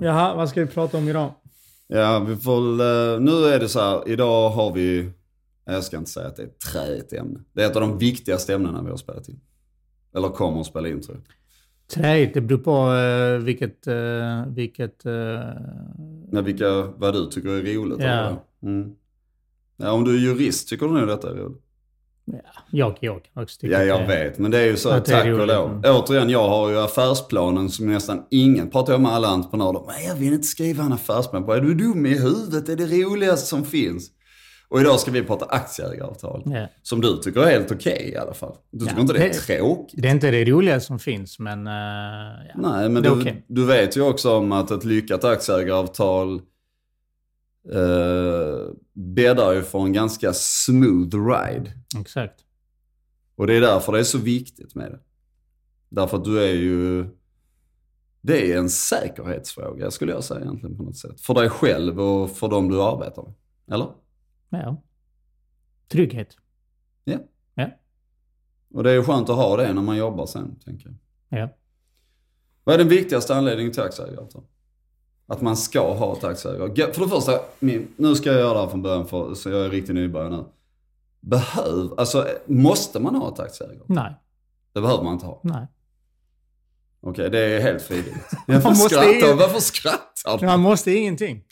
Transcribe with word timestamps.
Jaha, 0.00 0.34
vad 0.34 0.48
ska 0.48 0.60
vi 0.60 0.66
prata 0.66 0.98
om 0.98 1.08
idag? 1.08 1.34
Ja, 1.86 2.24
vi 2.28 2.36
får 2.36 2.60
eh, 2.60 3.20
nu 3.20 3.44
är 3.44 3.60
det 3.60 3.68
så 3.68 3.80
här, 3.80 4.08
idag 4.08 4.50
har 4.50 4.72
vi, 4.72 5.10
jag 5.64 5.84
ska 5.84 5.96
inte 5.96 6.10
säga 6.10 6.26
att 6.26 6.36
det 6.36 6.42
är 6.42 6.46
ett 6.46 6.60
träigt 6.60 7.12
ämne. 7.12 7.40
Det 7.52 7.62
är 7.62 7.66
ett 7.66 7.76
av 7.76 7.82
de 7.82 7.98
viktigaste 7.98 8.54
ämnena 8.54 8.82
vi 8.82 8.90
har 8.90 8.96
spelat 8.96 9.28
in. 9.28 9.40
Eller 10.14 10.28
kommer 10.28 10.60
att 10.60 10.66
spela 10.66 10.88
in 10.88 11.02
tror 11.02 11.16
jag. 11.16 11.24
Träigt, 11.94 12.34
det 12.34 12.40
beror 12.40 12.58
på 12.58 12.90
uh, 12.90 13.44
vilket... 13.44 13.88
Uh, 13.88 14.46
vilket 14.46 15.06
uh... 15.06 15.12
Ja, 16.32 16.40
vilka, 16.40 16.82
vad 16.82 17.14
du 17.14 17.26
tycker 17.26 17.48
är 17.48 17.74
roligt. 17.74 17.98
Ja. 18.00 18.44
Mm. 18.62 18.94
Ja, 19.78 19.90
om 19.92 20.04
du 20.04 20.14
är 20.14 20.18
jurist 20.18 20.68
tycker 20.68 20.86
du 20.86 20.92
nog 20.92 21.08
detta 21.08 21.30
är 21.30 21.34
roligt. 21.34 21.62
Ja, 22.24 22.38
jag, 22.70 22.96
jag 23.00 23.24
kan 23.34 23.42
också 23.42 23.60
tycka 23.60 23.74
Ja, 23.78 23.82
jag 23.84 24.00
det- 24.00 24.06
vet. 24.06 24.38
Men 24.38 24.50
det 24.50 24.58
är 24.58 24.64
ju 24.66 24.76
så, 24.76 24.88
att 24.90 25.04
tack 25.04 25.26
och 25.26 25.46
lov. 25.46 25.82
Återigen, 25.86 26.30
jag 26.30 26.48
har 26.48 26.70
ju 26.70 26.78
affärsplanen 26.78 27.68
som 27.70 27.86
nästan 27.92 28.22
ingen, 28.30 28.70
pratar 28.70 28.92
jag 28.92 29.00
med 29.00 29.12
alla 29.12 29.28
entreprenörer, 29.28 29.80
men 29.86 30.04
jag 30.08 30.14
vill 30.14 30.32
inte 30.32 30.46
skriva 30.46 30.84
en 30.84 30.92
affärsplan. 30.92 31.46
Bara, 31.46 31.56
är 31.56 31.60
du 31.60 31.74
dum 31.74 32.06
i 32.06 32.18
huvudet? 32.18 32.66
Det 32.66 32.72
är 32.72 32.76
det 32.76 33.02
roligaste 33.04 33.46
som 33.46 33.64
finns. 33.64 34.10
Och 34.70 34.80
idag 34.80 35.00
ska 35.00 35.10
vi 35.10 35.22
prata 35.22 35.44
aktieägaravtal. 35.44 36.42
Ja. 36.46 36.66
Som 36.82 37.00
du 37.00 37.16
tycker 37.16 37.40
är 37.40 37.50
helt 37.50 37.72
okej 37.72 38.10
i 38.14 38.16
alla 38.16 38.34
fall. 38.34 38.54
Du 38.70 38.78
tycker 38.78 38.94
Ja, 38.96 39.00
inte 39.00 39.12
det 39.12 39.18
är 39.24 39.28
det- 39.28 39.34
tråkigt? 39.58 40.02
Det 40.02 40.08
är 40.08 40.12
inte 40.12 40.30
det 40.30 40.44
roliga 40.44 40.80
som 40.80 40.98
finns, 40.98 41.38
men... 41.38 41.66
Uh, 41.66 41.72
ja. 42.54 42.54
Nej, 42.70 42.88
men 42.88 43.02
du, 43.02 43.10
okej. 43.10 43.44
du 43.48 43.64
vet 43.64 43.96
ju 43.96 44.02
också 44.02 44.36
om 44.36 44.52
att 44.52 44.70
ett 44.70 44.84
lyckat 44.84 45.24
aktieägaravtal 45.24 46.40
eh, 47.72 48.74
bäddar 48.92 49.52
ju 49.52 49.62
för 49.62 49.78
en 49.78 49.92
ganska 49.92 50.32
smooth 50.32 51.16
ride. 51.28 51.72
Exakt. 52.00 52.44
Och 53.36 53.46
det 53.46 53.54
är 53.54 53.60
därför 53.60 53.92
det 53.92 53.98
är 53.98 54.04
så 54.04 54.18
viktigt 54.18 54.74
med 54.74 54.90
det. 54.90 55.00
Därför 55.88 56.16
att 56.16 56.24
du 56.24 56.42
är 56.44 56.54
ju... 56.54 57.06
Det 58.20 58.52
är 58.52 58.58
en 58.58 58.70
säkerhetsfråga 58.70 59.90
skulle 59.90 60.12
jag 60.12 60.24
säga 60.24 60.40
egentligen 60.40 60.76
på 60.76 60.82
något 60.82 60.96
sätt. 60.96 61.20
För 61.20 61.34
dig 61.34 61.48
själv 61.48 62.00
och 62.00 62.30
för 62.30 62.48
dem 62.48 62.68
du 62.68 62.82
arbetar 62.82 63.22
med. 63.22 63.34
Eller? 63.74 63.88
Ja. 64.48 64.82
Trygghet. 65.88 66.36
Ja. 67.04 67.18
Ja. 67.54 67.70
Och 68.74 68.82
det 68.82 68.90
är 68.90 68.94
ju 68.94 69.02
skönt 69.02 69.28
att 69.28 69.36
ha 69.36 69.56
det 69.56 69.72
när 69.72 69.82
man 69.82 69.96
jobbar 69.96 70.26
sen, 70.26 70.58
tänker 70.58 70.88
jag. 70.88 71.40
Ja. 71.40 71.48
Vad 72.64 72.74
är 72.74 72.78
den 72.78 72.88
viktigaste 72.88 73.34
anledningen 73.34 73.72
till 73.72 73.82
aktieägaravtal? 73.82 74.44
Att 75.30 75.40
man 75.40 75.56
ska 75.56 75.94
ha 75.94 76.16
ett 76.16 76.24
aktieägaravtal. 76.24 76.92
För 76.92 77.02
det 77.02 77.08
första, 77.08 77.40
nu 77.96 78.14
ska 78.14 78.30
jag 78.30 78.38
göra 78.38 78.54
det 78.54 78.60
här 78.60 78.68
från 78.68 78.82
början 78.82 79.06
för, 79.06 79.34
så 79.34 79.50
jag 79.50 79.64
är 79.64 79.70
riktigt 79.70 79.94
nybörjare 79.94 80.30
nu. 80.30 80.44
Behöv, 81.20 81.94
alltså 81.96 82.28
måste 82.46 83.00
man 83.00 83.14
ha 83.14 83.32
ett 83.32 83.40
aktieägaravtal? 83.40 83.96
Nej. 83.96 84.14
Det 84.72 84.80
behöver 84.80 85.04
man 85.04 85.12
inte 85.12 85.26
ha. 85.26 85.40
Nej. 85.44 85.66
Okej, 87.00 87.30
det 87.30 87.38
är 87.38 87.60
helt 87.60 87.82
frivilligt. 87.82 88.32
Varför 88.46 88.68
måste 88.68 88.88
skrattar? 88.88 89.34
Varför 89.34 89.60
skrattar 89.60 90.38
du? 90.38 90.46
Man 90.46 90.60
måste 90.60 90.92
ingenting. 90.92 91.44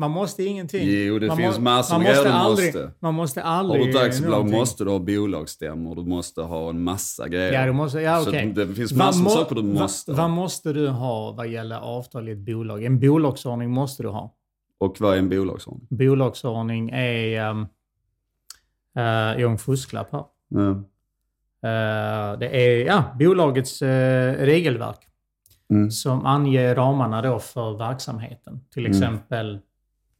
Man 0.00 0.10
måste 0.10 0.44
ingenting. 0.44 0.88
Jo, 0.88 1.18
det 1.18 1.26
man 1.28 1.36
finns 1.36 1.58
må- 1.58 1.62
massor 1.64 1.94
man 1.98 2.02
måste 2.06 2.32
aldrig, 2.32 2.66
måste. 2.74 2.90
Man 3.00 3.14
måste 3.14 3.40
Har 3.40 3.48
aldrig... 3.50 3.82
du 3.84 3.90
ett 3.90 3.96
aktiebolag 4.06 4.36
någonting. 4.36 4.58
måste 4.58 4.84
du 4.84 4.90
ha 4.90 4.98
bolagsstämmor, 4.98 5.94
du 5.94 6.02
måste 6.04 6.42
ha 6.42 6.70
en 6.70 6.82
massa 6.82 7.28
grejer. 7.28 7.52
Ja, 7.52 7.66
du 7.66 7.72
måste, 7.72 8.00
ja 8.00 8.20
Så 8.20 8.30
okej. 8.30 8.52
det 8.56 8.66
finns 8.74 8.92
massor 8.92 9.22
må- 9.22 9.30
saker 9.30 9.54
du 9.54 9.62
måste 9.62 10.10
vad, 10.12 10.18
ha. 10.20 10.26
vad 10.28 10.36
måste 10.36 10.72
du 10.72 10.88
ha 10.88 11.32
vad 11.32 11.48
gäller 11.48 11.76
avtal 11.78 12.28
i 12.28 12.32
ett 12.32 12.38
bolag? 12.38 12.84
En 12.84 13.00
bolagsordning 13.00 13.70
måste 13.70 14.02
du 14.02 14.08
ha. 14.08 14.34
Och 14.78 14.96
vad 15.00 15.14
är 15.14 15.18
en 15.18 15.28
bolagsordning? 15.28 15.86
Bolagsordning 15.90 16.90
är... 16.90 17.50
Um, 17.50 17.60
uh, 17.60 19.02
jag 19.40 19.46
har 19.46 19.50
en 19.52 19.58
fusklapp 19.58 20.12
här. 20.12 20.24
Eh, 21.62 22.38
det 22.38 22.48
är 22.56 22.86
ja, 22.86 23.04
bolagets 23.18 23.82
eh, 23.82 24.34
regelverk 24.44 25.06
Mm. 25.70 25.90
som 25.90 26.26
anger 26.26 26.74
ramarna 26.74 27.22
då 27.22 27.38
för 27.38 27.78
verksamheten. 27.78 28.60
Till 28.74 28.86
exempel, 28.86 29.58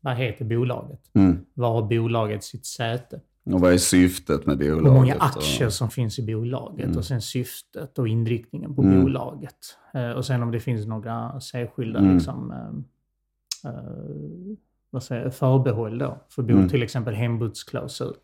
vad 0.00 0.15
heter 0.16 0.44
bolaget? 0.44 1.00
Mm. 1.15 1.38
Var 1.55 1.71
har 1.72 1.83
bolaget 1.83 2.44
sitt 2.44 2.66
säte? 2.66 3.21
Och 3.44 3.61
vad 3.61 3.72
är 3.72 3.78
syftet 3.78 4.47
med 4.47 4.59
bolaget? 4.59 4.84
Hur 4.87 4.91
många 4.91 5.15
och- 5.16 5.25
aktier 5.25 5.69
som 5.69 5.91
finns 5.91 6.19
i 6.19 6.27
bolaget 6.27 6.84
Mm. 6.87 6.99
och 6.99 7.05
sen 7.05 7.22
syftet 7.22 7.99
och 7.99 8.09
inriktningen 8.09 8.75
på 8.75 8.83
Mm. 8.83 9.03
bolaget. 9.03 9.56
Eh, 9.94 10.10
och 10.10 10.25
sen 10.27 10.43
om 10.43 10.50
det 10.50 10.60
finns 10.60 10.87
några 10.87 11.41
särskilda 11.41 11.99
Mm. 11.99 12.15
liksom, 12.15 12.50
eh, 12.53 13.71
eh, 13.71 14.56
vad 14.91 15.03
säger, 15.03 15.31
förbehåll 15.31 15.99
då. 15.99 16.25
För 16.28 16.43
bo, 16.43 16.53
Mm. 16.53 16.69
till 16.69 16.83
exempel 16.83 17.15
hembudsklausul. 17.15 18.15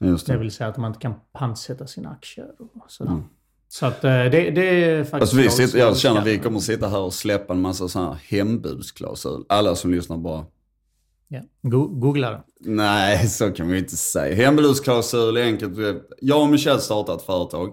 Just 0.00 0.26
Det 0.26 0.32
det. 0.32 0.38
vill 0.38 0.50
säga 0.50 0.68
att 0.68 0.76
man 0.76 0.90
inte 0.90 1.00
kan 1.00 1.14
pantsätta 1.32 1.86
sina 1.86 2.10
aktier 2.10 2.50
och 2.58 2.90
sådär. 2.90 3.10
Mm. 3.10 3.24
Så 3.68 3.86
att 3.86 4.04
eh, 4.04 4.10
det, 4.10 4.28
det 4.50 4.84
är 4.84 5.04
faktiskt... 5.04 5.14
Alltså 5.22 5.36
vi 5.36 5.50
sitter, 5.50 5.78
jag 5.78 5.96
känner 5.96 6.20
att 6.20 6.26
vi 6.26 6.38
kommer 6.38 6.58
sitta 6.60 6.88
här 6.88 7.00
och 7.00 7.14
släppa 7.14 7.52
en 7.54 7.60
massa 7.60 7.88
sådana 7.88 8.10
här 8.12 8.20
hembudsklausul. 8.38 9.44
Alla 9.48 9.74
som 9.74 9.90
lyssnar 9.90 10.16
bara, 10.16 10.44
Ja. 11.28 11.40
Go- 11.62 11.88
Googla 11.88 12.30
det. 12.30 12.42
nej 12.60 13.28
så 13.28 13.50
kan 13.50 13.68
vi 13.68 13.78
inte 13.78 13.96
säga. 13.96 14.34
Hembudsklausul 14.34 15.36
är 15.36 15.42
enkelt. 15.42 16.02
Jag 16.20 16.42
och 16.42 16.48
Michel 16.48 16.80
startade 16.80 17.18
ett 17.18 17.24
företag. 17.26 17.72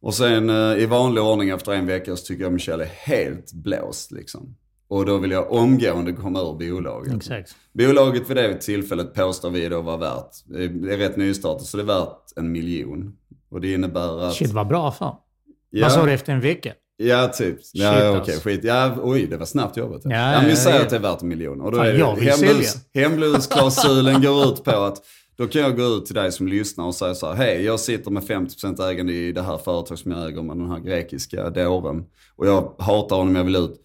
Och 0.00 0.14
sen 0.14 0.50
eh, 0.50 0.76
i 0.82 0.86
vanlig 0.86 1.22
ordning 1.24 1.48
efter 1.48 1.72
en 1.72 1.86
vecka 1.86 2.16
så 2.16 2.24
tycker 2.26 2.42
jag 2.44 2.52
Michel 2.52 2.80
är 2.80 2.84
helt 2.84 3.52
blåst 3.52 4.12
liksom. 4.12 4.56
Och 4.88 5.06
då 5.06 5.18
vill 5.18 5.30
jag 5.30 5.52
omgående 5.52 6.12
komma 6.12 6.40
ur 6.40 6.52
bolaget. 6.52 7.14
Exakt. 7.16 7.56
Bolaget 7.72 8.30
vid 8.30 8.36
det 8.36 8.60
tillfället 8.60 9.14
påstår 9.14 9.50
vi 9.50 9.68
då 9.68 9.82
var 9.82 9.98
värt, 9.98 10.30
det 10.46 10.64
är 10.92 10.98
rätt 10.98 11.16
nystartat, 11.16 11.66
så 11.66 11.76
det 11.76 11.82
är 11.82 11.86
värt 11.86 12.22
en 12.36 12.52
miljon. 12.52 13.16
Och 13.50 13.60
det 13.60 13.72
innebär 13.72 14.22
att... 14.28 14.34
Shit, 14.34 14.52
vad 14.52 14.66
bra 14.68 14.94
ja, 15.00 15.22
Vad 15.70 15.92
sa 15.92 16.04
du 16.06 16.12
efter 16.12 16.32
en 16.32 16.40
vecka? 16.40 16.72
Ja, 16.96 17.28
typ. 17.28 17.64
Shit, 17.64 17.70
Ja, 17.82 18.08
okej, 18.08 18.18
alltså. 18.34 18.48
skit. 18.48 18.60
Ja, 18.64 18.96
oj, 19.02 19.26
det 19.26 19.36
var 19.36 19.46
snabbt 19.46 19.76
jobbat. 19.76 20.00
Ja, 20.04 20.10
Ja, 20.10 20.32
ja, 20.32 20.40
vi 20.48 20.56
säger 20.56 20.76
ja. 20.76 20.82
att 20.82 20.90
det 20.90 20.96
är 20.96 21.00
värt 21.00 21.22
en 21.22 21.28
miljon. 21.28 21.60
Och 21.60 21.72
då 21.72 21.78
Fan, 21.78 21.86
är 21.86 22.20
hembuds, 22.20 22.76
hembudsklausulen 22.94 24.22
går 24.22 24.44
ut 24.44 24.64
på 24.64 24.70
att 24.70 25.02
då 25.36 25.46
kan 25.46 25.62
jag 25.62 25.76
gå 25.76 25.84
ut 25.84 26.06
till 26.06 26.14
dig 26.14 26.32
som 26.32 26.48
lyssnar 26.48 26.84
och 26.84 26.94
säga 26.94 27.14
så 27.14 27.26
här, 27.26 27.34
hej, 27.34 27.64
jag 27.64 27.80
sitter 27.80 28.10
med 28.10 28.22
50% 28.22 28.88
ägande 28.88 29.12
i 29.12 29.32
det 29.32 29.42
här 29.42 29.58
företaget 29.58 30.00
som 30.00 30.10
jag 30.12 30.28
äger 30.28 30.42
med 30.42 30.56
den 30.56 30.70
här 30.70 30.78
grekiska 30.78 31.50
dåren. 31.50 32.04
Och 32.36 32.46
jag 32.46 32.74
hatar 32.78 33.16
honom, 33.16 33.36
jag 33.36 33.44
vill 33.44 33.56
ut. 33.56 33.82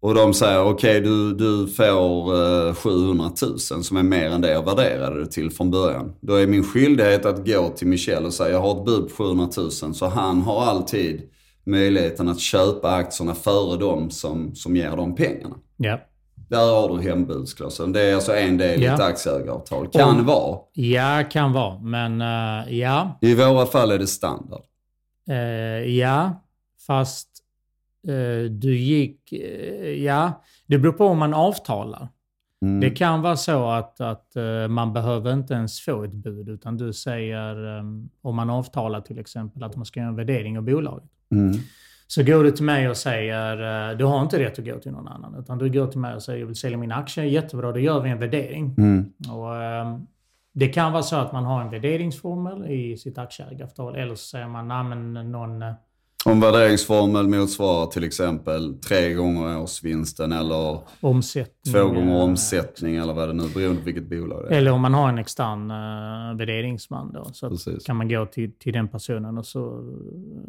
Och 0.00 0.14
de 0.14 0.34
säger, 0.34 0.64
okej 0.64 1.00
du, 1.00 1.34
du 1.34 1.66
får 1.66 2.34
eh, 2.68 2.74
700 2.74 3.30
000 3.42 3.58
som 3.58 3.96
är 3.96 4.02
mer 4.02 4.30
än 4.30 4.40
det 4.40 4.52
jag 4.52 4.64
värderade 4.64 5.20
det 5.20 5.26
till 5.26 5.50
från 5.50 5.70
början. 5.70 6.12
Då 6.20 6.34
är 6.34 6.46
min 6.46 6.64
skyldighet 6.64 7.26
att 7.26 7.46
gå 7.46 7.68
till 7.68 7.86
Michel 7.86 8.24
och 8.26 8.34
säga, 8.34 8.50
jag 8.50 8.60
har 8.60 8.78
ett 8.78 8.84
bud 8.84 9.08
på 9.08 9.14
700 9.24 9.48
000. 9.56 9.70
Så 9.70 10.06
han 10.06 10.42
har 10.42 10.62
alltid 10.64 11.22
möjligheten 11.66 12.28
att 12.28 12.40
köpa 12.40 12.90
aktierna 12.90 13.34
före 13.34 13.76
dem 13.78 14.10
som, 14.10 14.54
som 14.54 14.76
ger 14.76 14.96
dem 14.96 15.14
pengarna. 15.14 15.56
Ja. 15.76 16.00
Där 16.48 16.80
har 16.80 16.96
du 16.96 17.02
hembudsklausulen. 17.02 17.92
Det 17.92 18.00
är 18.02 18.14
alltså 18.14 18.34
en 18.36 18.58
del 18.58 18.82
i 18.82 18.84
Ja. 18.84 18.94
ett 18.94 19.00
aktieägaravtal. 19.00 19.88
Kan 19.88 20.18
Om- 20.18 20.26
vara. 20.26 20.58
Ja, 20.72 21.24
kan 21.30 21.52
vara. 21.52 21.78
Men 21.78 22.20
eh, 22.20 22.78
ja. 22.78 23.18
I 23.20 23.34
våra 23.34 23.66
fall 23.66 23.90
är 23.90 23.98
det 23.98 24.06
standard. 24.06 24.62
Eh, 25.28 25.36
ja, 25.98 26.44
fast 26.86 27.28
eh, 28.08 28.50
du 28.50 28.76
gick... 28.78 29.32
ja, 29.98 30.42
det 30.66 30.78
beror 30.78 30.92
på 30.92 31.06
om 31.06 31.18
man 31.18 31.34
avtalar. 31.34 32.08
Mm. 32.62 32.80
Det 32.80 32.90
kan 32.90 33.22
vara 33.22 33.36
så 33.36 33.70
att, 33.70 34.00
att 34.00 34.32
man 34.68 34.92
behöver 34.92 35.32
inte 35.32 35.54
ens 35.54 35.80
få 35.80 36.04
ett 36.04 36.12
bud, 36.14 36.48
utan 36.48 36.76
du 36.76 36.92
säger, 36.92 37.76
eh, 37.78 37.84
om 38.22 38.36
man 38.36 38.50
avtalar 38.50 39.00
till 39.00 39.18
exempel, 39.18 39.62
att 39.62 39.76
man 39.76 39.84
ska 39.84 40.00
göra 40.00 40.08
en 40.10 40.16
värdering 40.16 40.58
av 40.58 40.64
bolaget. 40.64 41.10
Mm. 41.30 41.58
Så 42.06 42.22
går 42.22 42.44
du 42.44 42.50
till 42.50 42.64
mig 42.64 42.88
och 42.88 42.96
säger, 42.96 43.90
eh, 43.90 43.96
du 43.96 44.04
har 44.04 44.22
inte 44.22 44.38
rätt 44.38 44.58
att 44.58 44.64
gå 44.64 44.78
till 44.78 44.92
någon 44.92 45.08
annan, 45.08 45.34
utan 45.38 45.58
du 45.58 45.70
går 45.70 45.86
till 45.86 46.00
mig 46.00 46.14
och 46.14 46.22
säger, 46.22 46.40
jag 46.40 46.46
vill 46.46 46.56
sälja 46.56 46.78
mina 46.78 46.94
aktier, 46.94 47.24
jättebra, 47.24 47.72
då 47.72 47.78
gör 47.78 48.00
vi 48.00 48.10
en 48.10 48.18
värdering. 48.18 48.74
Mm. 48.78 49.12
Och, 49.30 49.62
ehm, 49.62 50.06
det 50.52 50.68
kan 50.68 50.92
vara 50.92 51.02
så 51.02 51.16
att 51.16 51.32
man 51.32 51.44
har 51.44 51.60
en 51.60 51.70
värderingsformel 51.70 52.70
i 52.70 52.96
sitt 52.96 53.18
aktieägaravtal, 53.18 53.96
eller 53.96 54.14
så 54.14 54.24
säger 54.24 54.48
man, 54.48 54.68
nej 54.68 54.84
men 54.84 55.32
någon... 55.32 55.64
Om 56.26 56.40
värderingsformel 56.40 57.28
motsvarar 57.28 57.86
till 57.86 58.04
exempel 58.04 58.74
tre 58.74 59.12
gånger 59.14 59.58
årsvinsten 59.58 60.32
eller 60.32 60.78
omsättning. 61.00 61.74
två 61.74 61.84
gånger 61.88 62.22
omsättning 62.22 62.96
eller 62.96 63.12
vad 63.12 63.28
det 63.28 63.32
nu 63.32 63.48
beroende 63.54 63.80
på 63.80 63.84
vilket 63.84 64.10
bolag 64.10 64.44
det 64.48 64.54
är. 64.54 64.58
Eller 64.58 64.70
om 64.70 64.80
man 64.80 64.94
har 64.94 65.08
en 65.08 65.18
extern 65.18 65.70
uh, 65.70 66.38
värderingsman 66.38 67.12
då. 67.12 67.24
Så 67.32 67.48
Precis. 67.50 67.84
kan 67.84 67.96
man 67.96 68.08
gå 68.08 68.26
till, 68.26 68.52
till 68.58 68.72
den 68.72 68.88
personen 68.88 69.38
och 69.38 69.46
så 69.46 69.92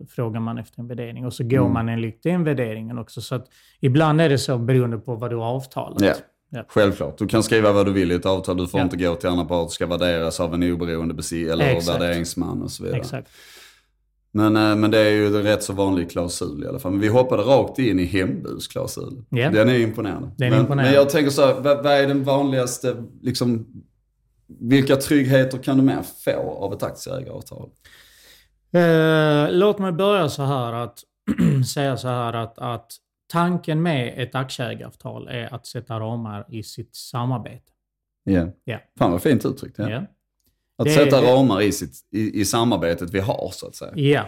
frågar 0.10 0.40
man 0.40 0.58
efter 0.58 0.80
en 0.80 0.88
värdering. 0.88 1.26
Och 1.26 1.34
så 1.34 1.44
går 1.44 1.58
Mm. 1.60 1.74
man 1.74 1.90
enligt 1.90 2.24
den 2.24 2.44
värderingen 2.44 2.98
också. 2.98 3.22
Så 3.22 3.36
att 3.36 3.46
ibland 3.80 4.22
är 4.22 4.30
det 4.30 4.38
så 4.38 4.58
beroende 4.58 4.98
på 4.98 5.16
vad 5.16 5.30
du 5.30 5.36
har 5.36 5.46
avtalat. 5.46 6.02
Ja. 6.02 6.14
Ja. 6.50 6.64
Självklart. 6.68 7.18
Du 7.18 7.28
kan 7.28 7.44
skriva 7.44 7.72
vad 7.72 7.86
du 7.86 7.92
vill 7.94 8.12
i 8.12 8.16
ett 8.16 8.26
avtal. 8.26 8.58
Du 8.58 8.68
får 8.68 8.80
Ja. 8.80 8.84
inte 8.84 8.98
gå 8.98 9.16
till 9.16 9.30
andra 9.30 9.46
part. 9.46 9.68
Det 9.68 9.74
ska 9.74 9.86
värderas 9.88 10.40
av 10.40 10.54
en 10.54 10.64
oberoende 10.74 11.14
besi 11.14 11.50
eller 11.50 11.66
Exakt. 11.66 12.02
värderingsman 12.02 12.62
och 12.62 12.72
så 12.72 12.84
vidare. 12.84 13.00
Exakt. 13.00 13.28
Men, 14.36 14.56
eh, 14.56 14.76
men 14.76 14.92
det 14.92 15.00
är 15.00 15.12
ju 15.12 15.28
en 15.28 15.44
rätt 15.44 15.64
så 15.64 15.74
vanlig 15.74 16.12
klausul 16.12 16.64
i 16.64 16.68
alla 16.68 16.80
fall. 16.80 16.92
Men 16.92 17.02
vi 17.02 17.08
hoppade 17.08 17.44
rakt 17.44 17.80
in 17.80 18.00
i 18.00 18.06
hembudsklausulen. 18.06 19.26
Ja. 19.30 19.50
Den 19.50 19.70
är 19.70 19.80
imponerande. 19.80 20.32
Den 20.38 20.48
är 20.48 20.52
men, 20.52 20.60
imponerande. 20.60 20.92
men 20.92 20.94
jag 20.94 21.10
tänker 21.10 21.32
så 21.32 21.46
här, 21.46 21.54
vad, 21.54 21.84
vad 21.84 21.94
är 21.94 22.08
den 22.08 22.24
vanligaste, 22.24 23.04
liksom, 23.22 23.68
vilka 24.48 24.96
tryggheter 24.96 25.58
kan 25.58 25.78
du 25.78 25.84
mer 25.84 26.02
få 26.26 26.52
av 26.52 26.74
ett 26.74 26.84
aktieägaravtal? 26.84 27.70
Eh, 28.72 29.52
låt 29.52 29.80
mig 29.80 29.92
börja 29.92 30.30
så 30.30 30.44
här 30.44 30.74
att 30.74 31.00
säga 31.74 31.98
så 31.98 32.08
här 32.08 32.34
att, 32.34 32.60
att 32.60 32.92
tanken 33.32 33.82
med 33.82 34.14
ett 34.18 34.36
aktieägaravtal 34.36 35.28
är 35.28 35.54
att 35.54 35.66
sätta 35.66 36.00
ramar 36.00 36.46
i 36.50 36.64
sitt 36.64 36.96
samarbete. 36.96 37.72
Yeah. 38.30 38.50
Ja. 38.64 38.80
Fan 38.98 39.12
vad 39.12 39.22
fint 39.22 39.46
uttryckt. 39.46 39.78
Ja. 39.78 39.90
Ja. 39.90 40.02
Att 40.78 40.86
Det- 40.86 40.92
sätta 40.92 41.22
ramar 41.22 41.62
i, 41.62 41.72
sitt, 41.72 41.94
i, 42.12 42.40
i 42.42 42.46
samarbetet 42.46 43.10
vi 43.14 43.20
har 43.20 43.50
så 43.54 43.68
att 43.68 43.76
säga. 43.76 43.94
Ja. 43.96 44.24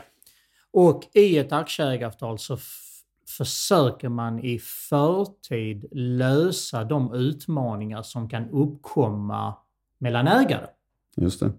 Och 0.71 1.03
i 1.13 1.37
ett 1.37 1.51
aktieägaravtal 1.51 2.39
så 2.39 2.57
försöker 3.37 4.09
man 4.09 4.39
i 4.39 4.59
förtid 4.59 5.85
lösa 5.91 6.83
de 6.83 7.13
utmaningar 7.13 8.01
som 8.01 8.29
kan 8.29 8.49
uppkomma 8.49 9.53
mellan 9.97 10.27
ägare. 10.27 10.67
Just 11.15 11.39
det. 11.39 11.51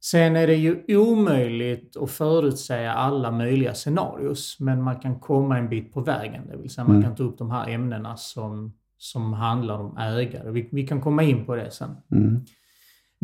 Sen 0.00 0.36
är 0.36 0.46
det 0.46 0.54
ju 0.54 0.96
omöjligt 0.96 1.96
att 1.96 2.10
förutsäga 2.10 2.92
alla 2.92 3.30
möjliga 3.30 3.74
scenarios, 3.74 4.56
men 4.60 4.82
man 4.82 5.00
kan 5.00 5.20
komma 5.20 5.58
en 5.58 5.68
bit 5.68 5.92
på 5.92 6.00
vägen. 6.00 6.46
Det 6.50 6.56
vill 6.56 6.70
säga 6.70 6.84
man 6.84 6.96
Mm. 6.96 7.02
kan 7.08 7.16
ta 7.16 7.22
upp 7.22 7.38
de 7.38 7.50
här 7.50 7.68
ämnena 7.70 8.16
som, 8.16 8.72
som 8.98 9.32
handlar 9.32 9.78
om 9.78 9.96
ägare. 9.96 10.50
Vi, 10.50 10.68
vi 10.72 10.86
kan 10.86 11.00
komma 11.00 11.22
in 11.22 11.44
på 11.46 11.54
det 11.56 11.70
sen. 11.70 11.96
Mm. 12.12 12.44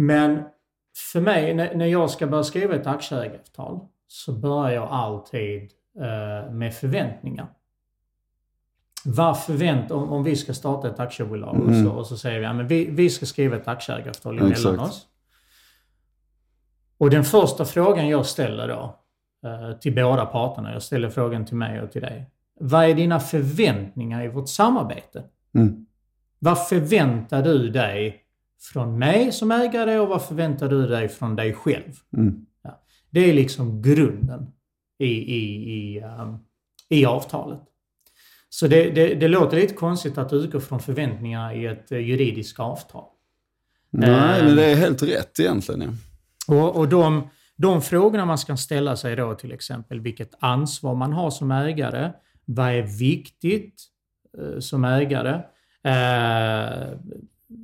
Men 0.01 0.43
för 1.13 1.21
mig, 1.21 1.55
när, 1.55 1.87
jag 1.87 2.11
ska 2.11 2.27
börja 2.27 2.45
skriva 2.45 2.75
ett 2.75 2.87
aktieägaravtal, 2.87 3.81
så 4.07 4.33
börjar 4.33 4.71
jag 4.71 4.89
alltid 4.91 5.71
eh, 5.99 6.53
med 6.53 6.75
förväntningar. 6.75 7.47
Vad 9.05 9.43
förvänt, 9.43 9.91
om, 9.91 10.13
om 10.13 10.25
vi 10.25 10.37
ska 10.37 10.55
starta 10.55 10.89
ett 10.89 11.01
aktiebolag 11.01 11.61
och, 11.61 11.69
Mm. 11.69 11.85
så, 11.85 11.91
och 11.91 12.07
så 12.07 12.17
säger 12.17 12.41
vi 12.41 12.47
att 12.47 12.57
ja, 12.57 12.63
vi, 12.63 12.91
vi 12.91 13.11
ska 13.11 13.27
skriva 13.27 13.57
ett 13.57 13.69
aktieägaravtal 13.69 14.39
emellan 14.39 14.53
Exakt. 14.53 14.81
oss. 14.81 15.07
Och 16.99 17.11
den 17.11 17.25
första 17.25 17.65
frågan 17.65 18.09
jag 18.09 18.27
ställer 18.27 18.69
då 18.69 19.01
eh, 19.49 19.79
till 19.79 19.95
båda 19.95 20.27
parterna, 20.27 20.73
jag 20.73 20.83
ställer 20.83 21.11
frågan 21.11 21.45
till 21.45 21.57
mig 21.57 21.83
och 21.83 21.93
till 21.93 22.03
dig. 22.03 22.31
Vad 22.61 22.85
är 22.85 22.95
dina 22.95 23.21
förväntningar 23.21 24.25
i 24.25 24.29
vårt 24.29 24.49
samarbete? 24.49 25.25
Mm. 25.55 25.87
Vad 26.39 26.69
förväntar 26.69 27.43
du 27.43 27.71
dig 27.71 28.20
från 28.61 28.99
mig 28.99 29.33
som 29.33 29.51
ägare 29.51 29.99
och 29.99 30.09
vad 30.09 30.23
förväntar 30.25 30.69
du 30.69 30.87
dig 30.87 31.09
från 31.09 31.37
dig 31.37 31.55
själv? 31.55 31.93
Mm. 32.17 32.47
Det 33.11 33.31
är 33.31 33.35
liksom 33.35 33.83
grunden 33.83 34.47
i, 34.99 35.07
i, 35.07 35.73
i, 35.73 36.03
um, 36.03 36.39
i 36.89 37.05
avtalet. 37.07 37.61
Så 38.49 38.67
det, 38.69 38.91
det, 38.91 39.15
det 39.15 39.29
låter 39.29 39.57
lite 39.57 39.75
konstigt 39.75 40.19
att 40.19 40.33
utgå 40.33 40.61
från 40.61 40.81
förväntningar 40.81 41.55
i 41.57 41.67
ett 41.67 41.93
eh, 41.93 41.99
juridiskt 41.99 42.61
avtal. 42.61 43.05
Nej, 43.91 44.41
Eh. 44.41 44.47
men 44.47 44.57
det 44.57 44.65
är 44.65 44.77
helt 44.77 45.03
rätt 45.03 45.39
egentligen. 45.41 45.83
Ja. 46.49 46.55
Och, 46.55 46.77
och 46.77 46.89
de, 46.89 47.29
de 47.57 47.83
frågorna 47.83 48.25
man 48.25 48.39
ska 48.39 48.57
ställa 48.57 48.97
sig 48.97 49.17
då 49.17 49.35
till 49.35 49.53
exempel, 49.53 50.01
vilket 50.01 50.35
ansvar 50.39 50.95
man 50.95 51.13
har 51.13 51.31
som 51.31 51.51
ägare, 51.51 52.13
vad 52.45 52.69
är 52.69 52.83
viktigt 52.83 53.83
eh, 54.39 54.59
som 54.61 54.85
ägare? 54.85 55.35
Eh, 55.85 56.89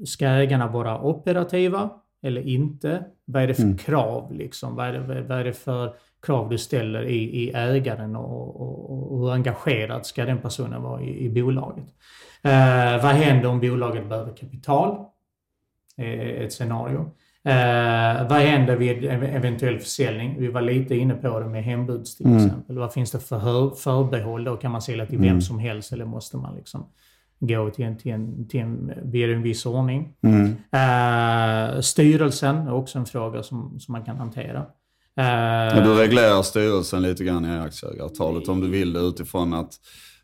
ska 0.07 0.27
ägarna 0.27 0.67
vara 0.67 1.01
operativa 1.03 1.91
eller 2.23 2.41
inte? 2.47 3.05
Vad 3.25 3.43
är 3.43 3.47
det 3.47 3.55
för 3.55 3.63
Mm. 3.63 3.77
krav 3.79 4.33
liksom? 4.33 4.75
Vad 4.77 4.87
är 4.87 4.93
det, 4.93 5.23
vad 5.23 5.39
är 5.39 5.45
det 5.45 5.53
för 5.53 5.95
krav 6.23 6.49
du 6.49 6.59
ställer 6.59 7.03
i, 7.03 7.17
i 7.17 7.53
ägaren 7.55 8.17
och, 8.17 8.61
och, 8.61 9.13
och 9.13 9.19
hur 9.19 9.33
engagerad 9.33 10.07
ska 10.07 10.25
den 10.25 10.39
personen 10.39 10.83
vara 10.83 11.03
i, 11.03 11.25
i 11.25 11.31
bolaget? 11.31 11.85
Eh, 12.43 13.03
vad 13.03 13.13
händer 13.15 13.49
om 13.49 13.61
bolaget 13.61 14.09
behöver 14.09 14.33
kapital? 14.37 14.97
Eh, 15.97 16.21
ett 16.21 16.53
scenario. 16.53 17.01
Eh, 17.45 18.29
vad 18.29 18.39
händer 18.39 18.77
vid 18.77 19.05
ev- 19.05 19.37
eventuell 19.37 19.79
försäljning? 19.79 20.37
Vi 20.39 20.49
var 20.49 20.61
lite 20.61 20.97
inne 20.97 21.15
på 21.15 21.41
det 21.41 21.47
med 21.47 21.65
hembuds 21.65 22.17
till 22.17 22.27
Mm. 22.27 22.47
exempel. 22.47 22.79
Vad 22.79 22.93
finns 22.93 23.11
det 23.11 23.21
för 23.21 23.71
förbehåll? 23.75 24.45
Då 24.45 24.57
kan 24.57 24.73
man 24.73 24.83
sälja 24.83 25.07
till 25.07 25.19
vem 25.19 25.29
Mm. 25.29 25.41
som 25.41 25.59
helst 25.59 25.93
eller 25.93 26.05
måste 26.05 26.37
man 26.37 26.57
liksom 26.57 26.87
gå 27.39 27.71
till 27.71 27.85
en, 27.85 27.99
till 27.99 28.13
en, 28.13 28.49
till 28.49 28.61
en, 28.61 28.93
via 29.03 29.27
en 29.27 29.43
viss 29.43 29.67
ordning? 29.67 30.13
Mm. 30.23 30.57
Eh, 30.73 31.81
styrelsen 31.81 32.57
är 32.57 32.73
också 32.73 32.99
en 32.99 33.07
fråga 33.07 33.43
som, 33.43 33.81
som 33.81 33.93
man 33.93 34.05
kan 34.05 34.17
hantera. 34.17 34.67
Ja, 35.15 35.81
du 35.85 35.95
reglerar 35.95 36.43
styrelsen 36.43 37.03
lite 37.03 37.25
grann 37.25 37.45
i 37.45 37.59
aktieägaravtalet 37.59 38.49
om 38.49 38.61
du 38.61 38.69
vill 38.69 38.93
det 38.93 39.01
utifrån 39.01 39.55
att 39.55 39.73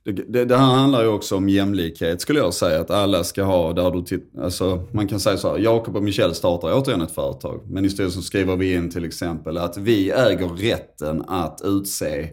det, 0.05 0.13
det, 0.13 0.45
det 0.45 0.57
här 0.57 0.75
handlar 0.75 1.03
ju 1.03 1.09
också 1.09 1.37
om 1.37 1.49
jämlikhet 1.49 2.21
skulle 2.21 2.39
jag 2.39 2.55
säga. 2.55 2.81
Att 2.81 2.91
alla 2.91 3.25
ska 3.25 3.43
ha, 3.43 3.73
där 3.73 3.91
du 3.91 4.03
titt, 4.03 4.33
alltså, 4.39 4.89
man 4.93 5.09
kan 5.09 5.21
säga 5.21 5.37
så 5.37 5.51
här, 5.51 5.59
Jakob 5.59 5.97
och 5.97 6.03
Michelle 6.03 6.35
startar 6.35 6.73
återigen 6.73 7.03
ett 7.03 7.15
företag. 7.15 7.61
Men 7.67 7.85
i 7.85 7.91
styrelsen 7.91 8.23
skriver 8.23 8.57
vi 8.57 8.75
in 8.75 8.91
till 8.91 9.05
exempel 9.05 9.59
att 9.59 9.77
vi 9.77 10.11
äger 10.11 10.49
rätten 10.49 11.25
att 11.29 11.61
utse 11.65 12.31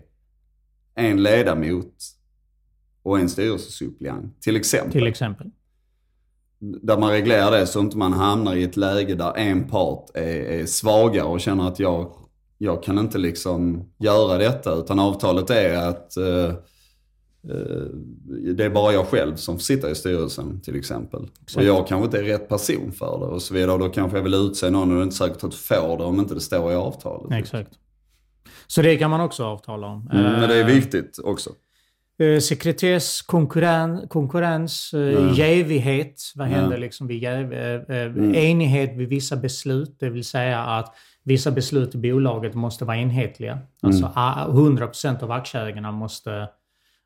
en 0.95 1.23
ledamot 1.23 1.93
och 3.03 3.19
en 3.19 3.29
styrelsesuppleant. 3.29 4.41
Till 4.41 4.55
exempel. 4.55 4.91
till 4.91 5.07
exempel. 5.07 5.47
Där 6.59 6.97
man 6.97 7.11
reglerar 7.11 7.51
det 7.51 7.67
så 7.67 7.79
inte 7.79 7.97
man 7.97 8.13
hamnar 8.13 8.55
i 8.55 8.63
ett 8.63 8.77
läge 8.77 9.15
där 9.15 9.37
en 9.37 9.67
part 9.67 10.09
är, 10.13 10.61
är 10.61 10.65
svagare 10.65 11.25
och 11.25 11.39
känner 11.39 11.67
att 11.67 11.79
jag, 11.79 12.13
jag 12.57 12.83
kan 12.83 12.99
inte 12.99 13.17
liksom 13.17 13.89
göra 13.99 14.37
detta. 14.37 14.75
Utan 14.75 14.99
avtalet 14.99 15.49
är 15.49 15.75
att 15.77 16.17
eh, 16.17 16.45
eh, 16.45 17.85
det 18.55 18.65
är 18.65 18.69
bara 18.69 18.93
jag 18.93 19.05
själv 19.07 19.35
som 19.35 19.59
sitter 19.59 19.89
i 19.89 19.95
styrelsen 19.95 20.61
till 20.61 20.75
exempel. 20.75 21.27
Exakt. 21.41 21.57
Och 21.57 21.63
jag 21.63 21.87
kanske 21.87 22.05
inte 22.05 22.19
är 22.19 22.23
rätt 22.23 22.49
person 22.49 22.91
för 22.91 23.19
det 23.19 23.25
och 23.25 23.41
så 23.41 23.53
vidare. 23.53 23.77
Då 23.77 23.89
kanske 23.89 24.17
jag 24.17 24.23
vill 24.23 24.33
utse 24.33 24.69
någon 24.69 24.89
och 24.89 24.95
det 24.95 25.01
är 25.01 25.03
inte 25.03 25.15
säkert 25.15 25.43
att 25.43 25.51
du 25.51 25.57
får 25.57 25.97
det 25.97 26.03
om 26.03 26.19
inte 26.19 26.33
det 26.33 26.41
står 26.41 26.71
i 26.71 26.75
avtalet. 26.75 27.39
Exakt. 27.39 27.71
Så 28.67 28.81
det 28.81 28.97
kan 28.97 29.09
man 29.09 29.21
också 29.21 29.43
avtala 29.43 29.87
om. 29.87 30.09
Mm, 30.13 30.23
men 30.23 30.49
det 30.49 30.55
är 30.55 30.59
Eh, 30.59 30.75
viktigt 30.75 31.19
också. 31.23 31.49
Eh, 32.19 32.39
sekretess, 32.39 33.21
konkurren, 33.21 34.07
konkurrens, 34.07 34.93
eh, 34.93 34.99
Ja. 34.99 35.33
jävighet. 35.33 36.21
Vad 36.35 36.47
händer 36.47 36.77
liksom 36.77 37.07
vid 37.07 37.23
jäv, 37.23 37.53
eh, 37.53 37.97
eh, 37.97 38.05
Mm. 38.05 38.35
Enighet 38.35 38.95
vid 38.97 39.09
vissa 39.09 39.35
beslut, 39.35 39.95
det 39.99 40.09
vill 40.09 40.23
säga 40.25 40.59
att 40.59 40.95
vissa 41.23 41.51
beslut 41.51 41.95
i 41.95 41.97
bolaget 41.97 42.53
måste 42.55 42.85
vara 42.85 42.97
enhetliga. 42.97 43.59
Alltså 43.81 44.05
Mm. 44.05 44.11
a- 44.15 44.47
100% 44.49 45.23
av 45.23 45.31
aktieägarna 45.31 45.91
måste, 45.91 46.49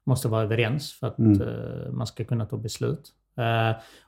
måste 0.05 0.27
vara 0.27 0.43
överens 0.43 0.93
för 0.93 1.07
att 1.07 1.19
Mm. 1.19 1.41
eh, 1.41 1.91
man 1.91 2.07
ska 2.07 2.23
kunna 2.23 2.45
ta 2.45 2.57
beslut. 2.57 3.09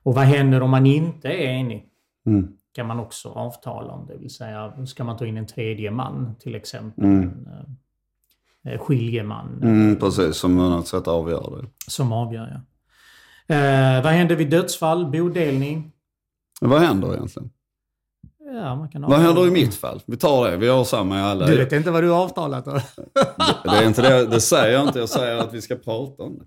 Och 0.04 0.16
vad 0.16 0.24
händer 0.25 0.62
om 0.62 0.69
man 0.69 0.86
inte 0.86 1.27
är 1.27 1.48
enig? 1.48 1.86
Mm. 2.27 2.48
kan 2.75 2.88
man 2.88 3.00
också 3.00 3.30
avtala 3.30 3.94
om. 3.94 4.08
Det 4.08 4.18
vill 4.18 4.30
säga, 4.34 4.86
ska 4.86 5.03
man 5.03 5.18
ta 5.18 5.25
in 5.25 5.38
en 5.38 5.46
tredje 5.46 5.91
man 5.91 6.36
till 6.39 6.56
exempel? 6.56 7.03
Mm. 7.06 7.46
Eh, 8.65 8.79
skiljeman. 8.79 9.60
Mm, 9.63 9.95
precis, 10.00 10.38
som 10.38 10.57
på 10.57 10.63
något 10.63 10.88
sätt 10.88 11.07
avgör 11.07 11.62
det. 11.62 11.91
Som 11.91 12.12
avgör, 12.12 12.48
ja. 12.53 12.62
Eh, 13.55 14.03
vad 14.03 14.13
händer 14.13 14.36
vid 14.36 14.50
dödsfall, 14.50 15.12
bodelning? 15.12 15.91
Vad 16.62 16.81
händer 16.81 17.13
egentligen? 17.15 17.50
Ja, 18.53 18.75
man 18.75 18.89
kan 18.89 19.01
Vad 19.01 19.19
händer 19.19 19.48
i 19.48 19.51
mitt 19.51 19.75
fall? 19.75 20.01
Vi 20.05 20.17
tar 20.17 20.51
det, 20.51 20.57
vi 20.57 20.67
har 20.67 20.84
samma 20.84 21.19
i 21.19 21.22
alla. 21.22 21.45
Du 21.45 21.57
vet 21.57 21.72
inte 21.72 21.91
vad 21.91 22.03
du 22.03 22.10
har 22.10 22.24
avtalat 22.24 22.65
då? 22.65 22.72
Det 23.63 23.69
är 23.69 23.88
inte 23.88 24.01
det, 24.01 24.25
det 24.25 24.41
säger 24.41 24.74
jag 24.74 24.88
inte, 24.88 25.00
jag 25.00 25.10
säger 25.10 25.38
att 25.38 25.53
vi 25.53 25.62
ska 25.62 25.75
prata 25.75 26.24
om 26.24 26.38
det. 26.38 26.45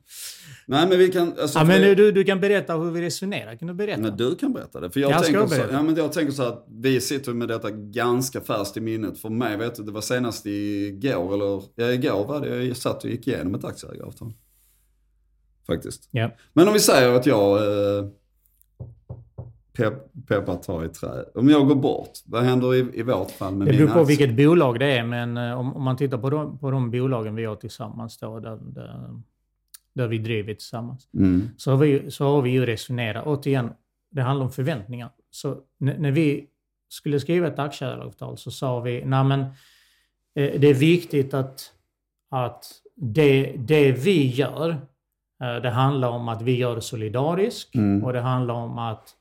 Nej 0.70 0.88
men 0.88 0.98
vi 0.98 1.08
kan... 1.12 1.34
Alltså, 1.40 1.58
ja, 1.58 1.64
men 1.64 1.80
för- 1.82 1.94
du, 1.94 2.12
du 2.12 2.24
kan 2.24 2.40
berätta 2.40 2.76
hur 2.76 2.90
vi 2.90 3.02
resonerar. 3.02 3.54
Kan 3.56 3.68
du 3.68 3.74
berätta? 3.74 4.00
Men 4.00 4.16
du 4.16 4.34
kan 4.34 4.52
berätta 4.52 4.80
det. 4.80 4.90
För 4.90 5.00
jag, 5.00 5.10
Jag 5.10 5.24
tänker 5.24 5.46
så, 5.46 5.62
ja, 5.72 5.82
men 5.82 5.94
jag 5.96 6.12
tänker 6.12 6.32
så 6.32 6.42
att 6.42 6.66
vi 6.68 7.00
sitter 7.00 7.32
med 7.32 7.48
detta 7.48 7.70
ganska 7.70 8.40
färskt 8.40 8.76
i 8.76 8.80
minnet. 8.80 9.18
För 9.18 9.28
mig, 9.28 9.56
vet 9.56 9.74
du, 9.74 9.82
det 9.82 9.92
var 9.92 10.00
senast 10.00 10.46
igår, 10.46 11.34
eller 11.34 11.62
ja, 11.74 11.92
igår 11.92 12.24
var 12.26 12.40
det 12.40 12.64
jag 12.64 12.76
satt 12.76 13.04
och 13.04 13.10
gick 13.10 13.26
igenom 13.26 13.54
ett 13.54 13.64
aktieägaravtal. 13.64 14.32
Faktiskt. 15.66 16.08
Ja. 16.10 16.30
Men 16.52 16.68
om 16.68 16.74
vi 16.74 16.80
säger 16.80 17.12
att 17.14 17.26
jag 17.26 17.56
eh, 17.56 18.08
pep, 19.76 19.94
peppar 20.28 20.56
tar 20.56 20.84
i 20.84 20.88
trä. 20.88 21.24
Om 21.34 21.48
jag 21.48 21.68
går 21.68 21.74
bort, 21.74 22.12
vad 22.26 22.42
händer 22.42 22.74
i, 22.74 22.98
i 22.98 23.02
vårt 23.02 23.30
fall 23.30 23.54
med 23.54 23.66
Det 23.66 23.72
mina 23.72 23.84
beror 23.86 23.94
på 23.94 24.04
vilket 24.04 24.36
bolag 24.36 24.78
det 24.78 24.86
är, 24.98 25.04
men 25.04 25.36
eh, 25.36 25.58
om, 25.60 25.76
om 25.76 25.82
man 25.82 25.96
tittar 25.96 26.18
på 26.18 26.30
de, 26.30 26.58
på 26.58 26.70
de 26.70 26.90
bolagen 26.90 27.34
vi 27.34 27.44
har 27.44 27.56
tillsammans 27.56 28.18
då, 28.18 28.40
där, 28.40 28.58
där, 28.60 29.20
där 29.98 30.08
vi 30.08 30.18
driver 30.18 30.54
tillsammans. 30.54 31.08
Mm. 31.14 31.48
så 31.56 31.70
har 31.70 31.78
vi, 31.78 32.10
så 32.10 32.24
har 32.24 32.42
vi 32.42 32.50
ju 32.50 32.66
resonerat. 32.66 33.26
Återigen, 33.26 33.70
det 34.10 34.22
handlar 34.22 34.46
om 34.46 34.52
förväntningar. 34.52 35.10
Så 35.30 35.56
när 35.78 36.10
vi 36.10 36.46
skulle 36.88 37.20
skriva 37.20 37.46
ett 37.46 37.58
aktieägaravtal 37.58 38.38
så 38.38 38.50
sa 38.50 38.80
vi, 38.80 39.04
nej 39.04 39.24
men 39.24 39.40
eh, 40.34 40.60
det 40.60 40.68
är 40.68 40.74
viktigt 40.74 41.34
att, 41.34 41.72
att 42.30 42.64
det, 42.96 43.54
det 43.56 43.92
vi 43.92 44.26
gör, 44.26 44.70
eh, 45.42 45.56
det 45.62 45.70
handlar 45.70 46.08
om 46.08 46.28
att 46.28 46.42
vi 46.42 46.56
gör 46.56 46.74
det 46.74 46.80
solidariskt 46.82 47.74
Mm. 47.74 48.04
och 48.04 48.12
det 48.12 48.20
handlar 48.20 48.54
om 48.54 48.78
att 48.78 49.14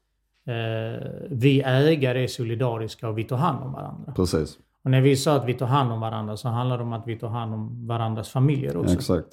eh, 0.48 1.08
vi 1.30 1.62
ägare 1.66 2.24
är 2.24 2.28
solidariska 2.28 3.10
och 3.10 3.18
vi 3.18 3.24
tar 3.24 3.38
hand 3.38 3.64
om 3.64 3.72
varandra. 3.74 4.14
Precis, 4.16 4.58
Och 4.84 4.92
när 4.92 5.02
vi 5.02 5.16
sa 5.16 5.36
att 5.36 5.46
vi 5.46 5.54
tar 5.54 5.66
hand 5.68 5.92
om 5.92 6.00
varandra 6.00 6.38
så 6.38 6.50
handlar 6.50 6.78
det 6.78 6.84
om 6.84 6.94
att 6.94 7.08
vi 7.08 7.20
tar 7.20 7.28
hand 7.30 7.54
om 7.54 7.88
varandras 7.88 8.30
familjer 8.30 8.78
också. 8.78 8.94
exakt. 8.96 9.28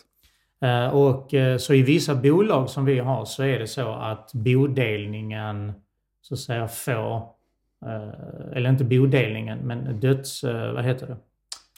Eh, 0.64 0.86
Och 0.94 1.34
eh, 1.34 1.58
så 1.58 1.74
i 1.74 1.82
vissa 1.82 2.14
bolag 2.14 2.70
som 2.70 2.84
vi 2.84 2.98
har 2.98 3.24
så 3.24 3.42
är 3.42 3.58
det 3.58 3.66
så 3.66 3.88
att 3.92 4.30
bodelningen 4.32 5.72
så 6.22 6.34
att 6.34 6.40
säga 6.40 6.68
få, 6.68 7.28
eh, 7.86 8.56
eller 8.56 8.70
inte 8.70 8.84
bodelningen, 8.84 9.58
men 9.58 10.00
döds... 10.00 10.44
Vad 10.44 10.84
heter 10.84 11.06
det? 11.06 11.16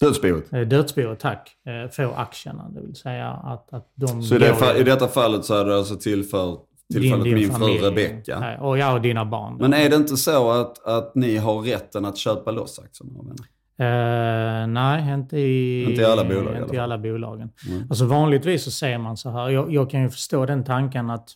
Dödsboet. 0.00 0.70
Dödsboet, 0.70 1.18
tack. 1.20 1.56
Eh, 1.66 1.90
Få 1.90 2.12
aktierna. 2.16 2.68
Det 2.68 2.80
vill 2.80 2.96
säga 2.96 3.28
att, 3.28 3.72
att 3.72 3.90
de 3.94 4.22
Så 4.22 4.34
i, 4.34 4.38
det 4.38 4.78
i 4.78 4.82
detta 4.82 5.08
fallet 5.08 5.44
så 5.44 5.54
hade 5.56 5.70
det 5.70 5.76
alltså 5.76 5.96
tillför, 5.96 6.56
tillfallet 6.92 7.26
min 7.26 7.50
familj. 7.50 7.78
fru 7.78 7.86
Rebecka. 7.86 8.40
Nej, 8.40 8.58
Och 8.58 8.78
jag 8.78 8.94
och 8.94 9.00
dina 9.00 9.24
barn. 9.24 9.56
Men 9.60 9.74
är 9.74 9.90
det 9.90 9.96
inte 9.96 10.16
så 10.16 10.50
att, 10.50 10.86
att 10.86 11.14
ni 11.14 11.36
har 11.36 11.60
rätten 11.62 12.04
att 12.04 12.16
köpa 12.16 12.50
loss 12.50 12.78
aktierna? 12.78 13.18
av 13.18 13.24
henne? 13.24 13.36
Eh, 13.78 14.66
nej, 14.66 15.12
inte 15.14 15.38
i, 15.38 15.84
Inte 15.90 16.02
i 16.02 16.04
alla 16.04 16.24
bolag 16.24 16.44
i 16.44 16.48
alla 16.48 16.62
Inte 16.62 16.76
i 16.76 16.78
alla 16.78 16.98
bolagen. 16.98 17.50
Mm. 17.68 17.86
Alltså 17.90 18.06
vanligtvis 18.06 18.64
så 18.64 18.70
säger 18.70 18.98
man 18.98 19.16
så 19.16 19.30
här, 19.30 19.48
jag, 19.48 19.72
jag 19.72 19.90
kan 19.90 20.02
ju 20.02 20.08
förstå 20.10 20.46
den 20.46 20.64
tanken 20.64 21.10
att 21.10 21.30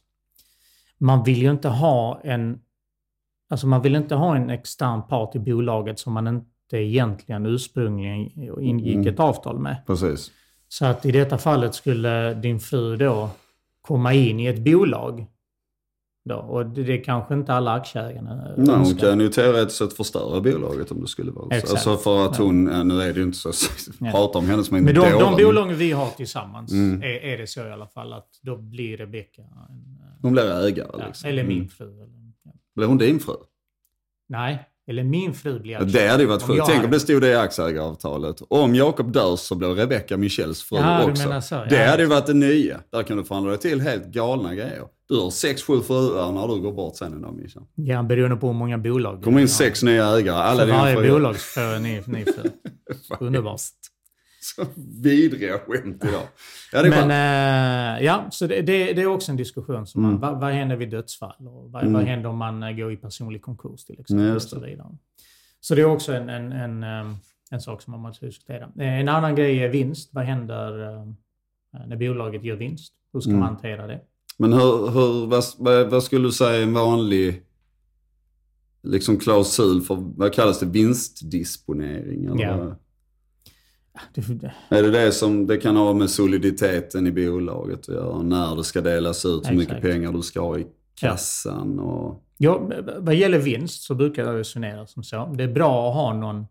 man 0.98 1.24
vill 1.24 1.42
ju 1.42 1.50
inte 1.50 1.68
ha 1.68 2.20
en 2.24 2.58
Alltså 3.50 3.66
man 3.66 3.82
vill 3.82 3.96
inte 3.96 4.14
ha 4.14 4.36
en 4.36 4.50
extern 4.50 5.02
part 5.08 5.34
i 5.34 5.38
bolaget 5.38 5.98
som 5.98 6.12
man 6.12 6.26
inte 6.26 6.76
egentligen 6.76 7.46
ursprungligen 7.46 8.18
ingick 8.60 8.94
Mm. 8.94 9.08
ett 9.14 9.20
avtal 9.20 9.58
med. 9.58 9.76
Precis. 9.86 10.30
Så 10.68 10.86
att 10.86 11.06
i 11.06 11.10
detta 11.12 11.38
fallet 11.38 11.74
skulle 11.74 12.34
din 12.34 12.60
fru 12.60 12.96
då 12.96 13.30
komma 13.82 14.12
in 14.14 14.40
i 14.40 14.46
ett 14.46 14.58
bolag. 14.64 15.26
Då, 16.24 16.34
och 16.36 16.66
det, 16.66 16.82
det 16.82 16.92
är 17.00 17.04
kanske 17.04 17.34
inte 17.34 17.54
alla 17.54 17.72
aktieägarna 17.72 18.54
Nej, 18.56 18.76
hon 18.76 18.94
kan 18.94 19.20
ju 19.20 19.28
teoretiskt 19.28 19.78
sett 19.78 19.92
förstöra 19.92 20.40
bolaget 20.40 20.90
om 20.90 21.00
det 21.00 21.06
skulle 21.08 21.30
vara 21.30 21.44
så. 21.48 21.54
Exakt. 21.54 21.70
Alltså 21.72 21.96
för 21.96 22.26
att 22.26 22.36
hon, 22.36 22.66
ja, 22.66 22.82
nu 22.82 23.02
är 23.02 23.12
det 23.12 23.18
ju 23.20 23.22
inte 23.22 23.38
så, 23.38 23.50
Ja. 24.00 24.10
prata 24.10 24.38
om 24.38 24.46
henne 24.46 24.64
som 24.64 24.76
en 24.76 24.84
Men 24.84 24.94
de, 24.94 25.00
de 25.10 25.36
bolagen 25.44 25.76
vi 25.78 25.92
har 25.92 26.06
tillsammans 26.10 26.72
Mm. 26.72 27.02
är, 27.02 27.06
är 27.06 27.38
det 27.38 27.46
så 27.46 27.60
i 27.66 27.72
alla 27.72 27.86
fall 27.86 28.12
att 28.12 28.28
då 28.42 28.56
blir 28.56 28.96
Rebecka 28.96 29.42
en, 29.42 29.48
eh, 29.48 30.18
Hon 30.22 30.32
blir 30.32 30.66
ägare 30.66 30.88
ja, 30.98 31.06
liksom. 31.06 31.30
Eller 31.30 31.44
min 31.44 31.56
Mm. 31.56 31.68
fru. 31.68 31.86
Eller, 32.02 32.32
ja. 32.44 32.50
Blir 32.76 32.86
hon 32.86 32.98
din 32.98 33.20
fru? 33.20 33.34
Nej, 34.28 34.66
eller 34.90 35.04
min 35.04 35.34
fru 35.34 35.60
blir 35.60 35.72
Ja, 35.72 35.80
det 35.80 36.08
hade 36.08 36.22
ju 36.22 36.28
varit 36.28 36.42
sjukt. 36.42 36.62
Tänk 36.66 36.84
om 36.84 36.90
det 36.90 37.00
stod 37.00 37.22
det 37.22 37.28
i 37.28 37.34
aktieägaravtalet. 37.34 38.42
Om 38.48 38.74
Jakob 38.74 39.12
dör 39.12 39.36
så 39.36 39.54
blir 39.54 39.68
Rebecca 39.68 40.16
Michels 40.16 40.62
fru 40.62 40.78
Ja, 40.78 41.02
du 41.04 41.10
också. 41.10 41.22
menar 41.28 41.40
så, 41.40 41.64
det 41.68 41.82
ja. 41.84 41.90
hade 41.90 42.02
ju 42.02 42.08
varit 42.08 42.26
det 42.26 42.34
nya. 42.34 42.80
Där 42.92 43.02
kan 43.02 43.16
du 43.16 43.24
förhandla 43.24 43.50
dig 43.50 43.60
till 43.60 43.80
helt 43.80 44.06
galna 44.06 44.54
grejer. 44.54 44.82
Du 45.08 45.20
har 45.20 45.30
sex, 45.30 45.62
sju 45.62 45.80
fruar 45.80 46.32
när 46.32 46.48
du 46.48 46.60
går 46.60 46.72
bort 46.72 46.96
sen 46.96 47.12
en 47.12 47.22
dag 47.22 47.34
Michel. 47.34 47.62
Ja, 47.74 48.02
beroende 48.02 48.36
på 48.36 48.46
hur 48.46 48.54
många 48.54 48.78
bolag. 48.78 49.24
kommer 49.24 49.40
in 49.40 49.48
sex 49.48 49.82
nya 49.82 50.06
ägare. 50.06 50.36
Alla 50.36 50.64
dina 50.66 50.78
varje 50.78 51.10
bolag 51.10 51.36
så 51.36 51.40
får 51.40 51.78
ni, 51.78 52.02
ni 52.06 52.24
fru. 52.24 52.50
Underbart. 53.26 53.60
Så 54.56 54.66
vidriga 55.00 55.58
skämt 55.58 56.04
idag. 56.04 56.22
Ja, 56.72 56.82
det 56.82 56.90
Men 56.90 57.10
eh, 57.10 58.04
ja, 58.04 58.26
så 58.30 58.46
det, 58.46 58.62
det, 58.62 58.92
det 58.92 59.02
är 59.02 59.06
också 59.06 59.30
en 59.30 59.36
diskussion. 59.36 59.86
Som 59.86 60.04
Mm. 60.04 60.20
man, 60.20 60.32
vad, 60.32 60.40
vad 60.40 60.52
händer 60.52 60.76
vid 60.76 60.90
dödsfall? 60.90 61.48
Och 61.48 61.70
vad, 61.70 61.82
Mm. 61.82 61.92
vad 61.94 62.02
händer 62.02 62.28
om 62.30 62.36
man 62.38 62.62
eh, 62.62 62.72
går 62.72 62.92
i 62.92 62.96
personlig 62.96 63.42
konkurs 63.42 63.84
till 63.84 64.00
exempel? 64.00 64.26
Ja, 64.26 64.34
och 64.34 64.42
så, 64.42 64.58
det. 64.58 64.66
vidare. 64.66 64.88
så 65.60 65.74
det 65.74 65.80
är 65.80 65.84
också 65.86 66.12
en, 66.12 66.28
en, 66.28 66.52
en, 66.52 66.82
eh, 66.82 67.14
en 67.50 67.60
sak 67.60 67.82
som 67.82 67.90
man 67.90 68.00
måste 68.00 68.26
diskutera. 68.26 68.64
Eh, 68.78 69.00
En 69.00 69.08
annan 69.08 69.34
grej 69.34 69.58
är 69.64 69.68
vinst. 69.68 70.10
Vad 70.12 70.24
händer 70.24 70.72
när 71.86 71.96
bolaget 71.96 72.44
gör 72.44 72.56
vinst? 72.56 72.94
Hur 73.12 73.20
ska 73.20 73.30
Mm. 73.30 73.40
man 73.40 73.48
hantera 73.48 73.86
det? 73.86 74.00
men 74.38 74.52
hur, 74.52 74.90
hur, 74.90 75.26
vad, 75.26 75.44
vad, 75.58 75.90
vad 75.90 76.02
skulle 76.02 76.28
du 76.28 76.32
säga 76.32 76.58
är 76.58 76.62
en 76.62 76.72
vanlig 76.72 77.42
liksom 78.82 79.16
klausul 79.18 79.82
för, 79.82 79.94
vad 80.16 80.32
kallas 80.32 80.60
det, 80.60 80.66
vinstdisponering? 80.66 82.24
Eller 82.24 82.44
Ja. 82.44 82.76
Är 84.68 84.82
det 84.82 84.90
det 84.90 85.12
som 85.12 85.46
det 85.46 85.56
kan 85.56 85.76
ha 85.76 85.94
med 85.94 86.10
soliditeten 86.10 87.06
i 87.06 87.12
bolaget 87.12 87.80
att 87.80 87.88
göra? 87.88 88.22
När 88.22 88.56
det 88.56 88.64
ska 88.64 88.80
delas 88.80 89.24
ut, 89.24 89.50
hur 89.50 89.56
mycket 89.56 89.80
pengar 89.80 90.12
du 90.12 90.22
ska 90.22 90.40
ha 90.40 90.58
i 90.58 90.66
kassan 90.94 91.78
och... 91.78 92.24
ja, 92.36 92.70
vad 92.98 93.14
gäller 93.14 93.38
vinst 93.38 93.82
så 93.82 93.94
brukar 93.94 94.24
jag 94.24 94.38
resonera 94.38 94.86
som 94.86 95.02
så. 95.02 95.34
Det 95.36 95.44
är 95.44 95.52
bra 95.52 95.88
att 95.88 95.94
ha 95.94 96.14
någon, 96.14 96.46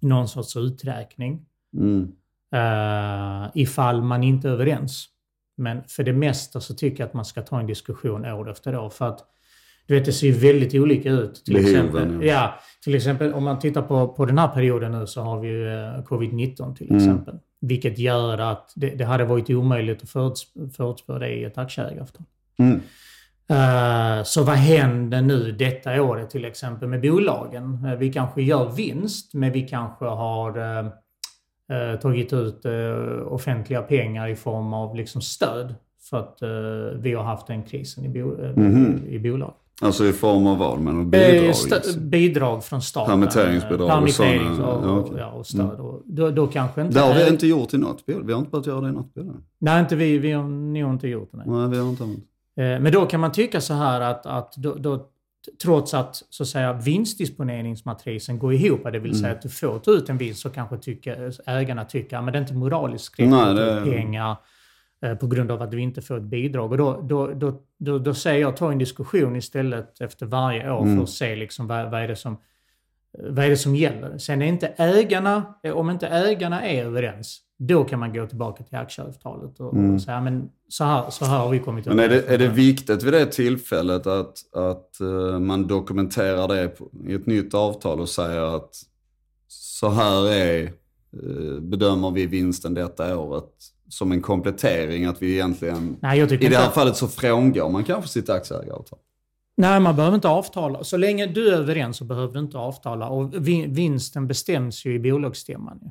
någon 0.00 0.28
sorts 0.28 0.56
uträkning. 0.56 1.46
Mm. 1.76 2.12
Uh, 2.54 3.50
ifall 3.54 4.02
man 4.02 4.22
inte 4.22 4.48
är 4.48 4.52
överens. 4.52 5.08
Men 5.56 5.82
för 5.88 6.04
det 6.04 6.12
mesta 6.12 6.60
så 6.60 6.74
tycker 6.74 7.02
jag 7.02 7.08
att 7.08 7.14
man 7.14 7.24
ska 7.24 7.42
ta 7.42 7.60
en 7.60 7.66
diskussion 7.66 8.24
år 8.24 8.50
efter 8.50 8.76
år. 8.76 8.90
För 8.90 9.08
att 9.08 9.20
du 9.86 9.94
vet, 9.94 10.04
det 10.04 10.12
ser 10.12 10.26
ju 10.26 10.32
väldigt 10.32 10.74
olika 10.74 11.10
ut. 11.10 11.34
Till 11.44 11.54
Behoven, 11.54 11.74
exempel, 11.74 12.26
ja. 12.26 12.32
ja, 12.32 12.54
till 12.84 12.94
exempel 12.94 13.32
om 13.32 13.44
man 13.44 13.58
tittar 13.58 13.82
på, 13.82 14.08
på 14.08 14.24
den 14.26 14.38
här 14.38 14.48
perioden 14.48 14.92
nu 14.92 15.06
så 15.06 15.20
har 15.22 15.40
vi 15.40 15.48
ju 15.48 15.68
eh, 15.68 16.02
covid-19 16.04 16.74
till 16.76 16.90
Mm. 16.90 16.96
exempel. 17.02 17.34
Vilket 17.60 17.98
gör 17.98 18.38
att 18.38 18.72
det, 18.76 18.90
det 18.90 19.04
hade 19.04 19.24
varit 19.24 19.50
omöjligt 19.50 20.02
att 20.02 20.08
föruts- 20.08 20.72
förutspå 20.76 21.18
det 21.18 21.28
i 21.28 21.44
ett 21.44 21.58
aktieägaravtal. 21.58 22.22
Mm. 22.58 22.80
Eh, 23.48 24.22
Så 24.24 24.42
vad 24.44 24.56
händer 24.56 25.22
nu 25.22 25.52
detta 25.52 26.02
året 26.02 26.30
till 26.30 26.44
exempel 26.44 26.88
med 26.88 27.00
bolagen? 27.00 27.84
Eh, 27.86 27.94
Vi 27.98 28.12
kanske 28.12 28.42
gör 28.42 28.68
vinst, 28.72 29.34
men 29.34 29.52
vi 29.52 29.60
kanske 29.68 30.04
har 30.04 30.58
eh, 30.58 31.98
tagit 32.00 32.32
ut 32.32 32.62
offentliga 33.26 33.82
pengar 33.82 34.28
i 34.28 34.36
form 34.36 34.72
av 34.74 34.96
liksom 34.96 35.22
stöd 35.22 35.74
för 36.10 36.18
att 36.18 36.38
vi 37.02 37.12
har 37.14 37.24
haft 37.24 37.46
den 37.46 37.62
krisen 37.62 38.04
i, 38.04 38.08
bo, 38.08 38.42
eh, 38.42 38.56
Mhm. 38.56 39.02
i 39.08 39.18
bolag. 39.18 39.54
Alltså 39.82 40.04
i 40.06 40.12
form 40.12 40.46
av 40.46 40.58
vad? 40.58 40.80
Men 40.80 40.98
Eh, 41.00 41.04
bidrag? 41.04 41.42
liksom. 41.46 42.10
bidrag 42.10 42.64
från 42.64 42.82
staten. 42.82 43.10
Permitteringsbidrag 43.10 43.90
eh, 43.90 44.02
och 44.02 44.10
sådana, 44.10 44.66
och, 44.66 44.84
ja, 44.86 44.98
okej. 44.98 45.14
ja, 45.18 45.26
och 45.30 45.46
stöd. 45.46 45.80
Och 45.80 46.02
då, 46.04 46.30
då 46.30 46.46
kanske 46.46 46.80
inte... 46.82 46.94
Det 46.94 47.00
har 47.00 47.14
vi 47.14 47.28
inte 47.28 47.46
gjort 47.46 47.74
i 47.74 47.78
något 47.78 48.06
bolag. 48.06 48.26
Vi 48.26 48.32
har 48.32 48.38
inte 48.40 48.50
börjat 48.50 48.66
göra 48.66 48.80
det 48.80 48.88
i 48.88 48.92
något 48.92 49.14
bolag. 49.14 49.36
Nej, 49.58 49.80
inte 49.80 49.96
vi. 49.96 50.18
Vi 50.18 50.32
har 50.32 50.44
nog 50.44 50.90
inte 50.92 51.08
gjort 51.08 51.28
det. 51.32 51.36
Nej. 51.36 51.46
Nej, 51.48 51.68
vi 51.68 51.78
har 51.78 51.88
inte 51.88 52.02
använt. 52.02 52.24
Eh, 52.56 52.64
Men 52.64 52.92
då 52.92 53.06
kan 53.06 53.20
man 53.20 53.32
tycka 53.32 53.60
så 53.60 53.74
här 53.74 54.00
att, 54.00 54.26
att 54.26 54.54
då, 54.56 54.74
då, 54.74 55.06
trots 55.62 55.94
att 55.94 56.22
så 56.30 56.42
att 56.42 56.48
säga, 56.48 56.72
vinstdisponeringsmatrisen 56.72 58.38
går 58.38 58.52
ihop, 58.54 58.80
det 58.92 58.98
vill 58.98 59.14
säga 59.14 59.26
Mm. 59.26 59.36
att 59.36 59.42
du 59.42 59.48
får 59.48 59.78
ta 59.78 59.90
ut 59.90 60.08
en 60.08 60.18
vinst, 60.18 60.40
så 60.40 60.50
kanske 60.50 60.76
tycker, 60.78 61.32
ägarna 61.46 61.84
tycker 61.84 62.16
att 62.16 62.26
det 62.32 62.38
är 62.38 62.40
inte 62.40 62.54
moraliskt 62.54 63.20
rätt 63.20 63.28
Nej, 63.28 63.78
att 63.78 63.84
pengar 63.84 64.36
på 65.20 65.26
grund 65.26 65.50
av 65.50 65.62
att 65.62 65.70
du 65.70 65.80
inte 65.80 66.02
får 66.02 66.16
ett 66.16 66.22
bidrag. 66.22 66.70
Och 66.72 66.78
då, 66.78 67.00
då, 67.08 67.26
då, 67.34 67.62
då, 67.78 67.98
då 67.98 68.14
säger 68.14 68.40
jag, 68.40 68.56
ta 68.56 68.72
en 68.72 68.78
diskussion 68.78 69.36
istället 69.36 70.00
efter 70.00 70.26
varje 70.26 70.72
år 70.72 70.82
Mm. 70.82 70.96
för 70.96 71.02
att 71.02 71.10
se 71.10 71.36
liksom 71.36 71.66
vad, 71.66 71.90
vad, 71.90 72.02
är 72.02 72.08
det 72.08 72.16
som, 72.16 72.36
vad 73.18 73.44
är 73.44 73.48
det 73.48 73.56
som 73.56 73.76
gäller. 73.76 74.18
Sen 74.18 74.42
är 74.42 74.46
inte 74.46 74.66
ägarna, 74.66 75.54
eh, 75.62 75.72
om 75.72 75.90
inte 75.90 76.06
ägarna 76.06 76.62
är 76.68 76.84
överens, 76.84 77.40
då 77.58 77.84
kan 77.84 78.00
man 78.00 78.12
gå 78.12 78.26
tillbaka 78.26 78.64
till 78.64 78.76
aktieavtalet 78.78 79.60
och, 79.60 79.72
Mm. 79.74 79.94
och 79.94 80.02
säga 80.02 80.20
men 80.20 80.50
så 80.68 80.84
här, 80.84 81.10
så 81.10 81.24
här 81.24 81.38
har 81.38 81.48
vi 81.50 81.58
kommit 81.58 81.86
Men 81.86 81.98
är 81.98 82.08
det, 82.08 82.14
är 82.16 82.20
det 82.28 82.34
överens. 82.34 82.58
viktigt 82.58 83.02
vid 83.02 83.12
det 83.12 83.26
tillfället 83.26 84.06
att, 84.06 84.54
att 84.54 85.00
eh, 85.00 85.38
man 85.38 85.66
dokumenterar 85.66 86.48
det 86.48 86.72
i 87.08 87.14
ett 87.14 87.26
nytt 87.26 87.54
avtal 87.54 88.00
och 88.00 88.08
säger 88.08 88.56
att 88.56 88.74
så 89.48 89.88
här 89.88 90.30
är, 90.32 90.62
eh, 90.64 91.60
bedömer 91.60 92.10
vi 92.10 92.26
vinsten 92.26 92.74
detta 92.74 93.18
året 93.18 93.50
som 93.92 94.12
en 94.12 94.22
komplettering 94.22 95.04
att 95.04 95.22
vi 95.22 95.32
egentligen, 95.32 95.96
Nej, 96.00 96.18
jag 96.18 96.28
tycker 96.28 96.44
i 96.44 96.48
det 96.48 96.54
inte 96.54 96.64
här 96.64 96.70
fallet 96.70 96.96
så 96.96 97.08
frångår 97.08 97.70
man 97.70 97.84
kanske 97.84 98.10
sitt 98.10 98.28
aktieägaravtal. 98.30 98.98
Nej, 99.56 99.80
man 99.80 99.96
behöver 99.96 100.14
inte 100.14 100.28
avtala. 100.28 100.84
Så 100.84 100.96
länge 100.96 101.26
du 101.26 101.48
är 101.48 101.52
överens 101.52 101.96
så 101.96 102.04
behöver 102.04 102.32
du 102.32 102.38
inte 102.38 102.58
avtala. 102.58 103.08
Och 103.08 103.48
vin- 103.48 103.74
vinsten 103.74 104.26
bestäms 104.28 104.84
ju 104.86 104.94
i 104.94 104.98
bolagsstämman. 104.98 105.90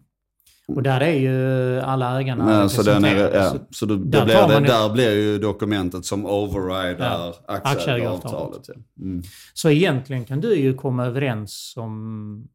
Och 0.68 0.84
där 0.84 1.02
är 1.02 1.14
ju 1.20 1.80
alla 1.80 2.20
ägarna 2.20 2.46
Nej, 2.60 2.70
så 2.70 2.82
den 2.84 3.06
är, 3.06 3.36
ja, 3.36 3.54
Så 3.72 3.86
då, 3.86 3.96
där 3.96 4.26
blir 4.26 4.36
det, 4.36 4.48
man 4.48 4.62
ju- 4.64 4.68
där 4.70 4.90
blir 4.94 5.12
ju 5.16 5.38
dokumentet 5.40 6.06
som 6.06 6.26
overrider 6.26 7.06
Ja, 7.06 7.34
aktieägaravtalet. 7.48 8.62
ja. 8.68 8.74
Mm. 9.02 9.24
Så 9.54 9.70
egentligen 9.70 10.26
kan 10.26 10.42
du 10.42 10.56
ju 10.56 10.74
komma 10.74 11.06
överens 11.06 11.74
om 11.78 12.48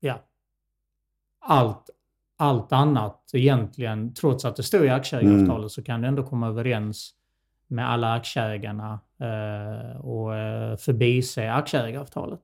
ja, 0.00 0.18
allt, 1.40 1.90
allt 2.38 2.72
annat 2.72 3.30
egentligen. 3.32 4.14
Trots 4.14 4.44
att 4.44 4.56
det 4.56 4.62
står 4.62 4.84
i 4.84 4.88
aktieägaravtalet 4.90 5.58
Mm. 5.58 5.68
så 5.68 5.82
kan 5.82 6.00
du 6.02 6.08
ändå 6.08 6.22
komma 6.22 6.48
överens 6.48 7.10
med 7.68 7.90
alla 7.90 8.12
aktieägarna 8.14 9.00
eh, 9.20 10.00
och 10.00 10.34
eh, 10.36 10.76
förbise 10.76 11.52
aktieägaravtalet. 11.52 12.40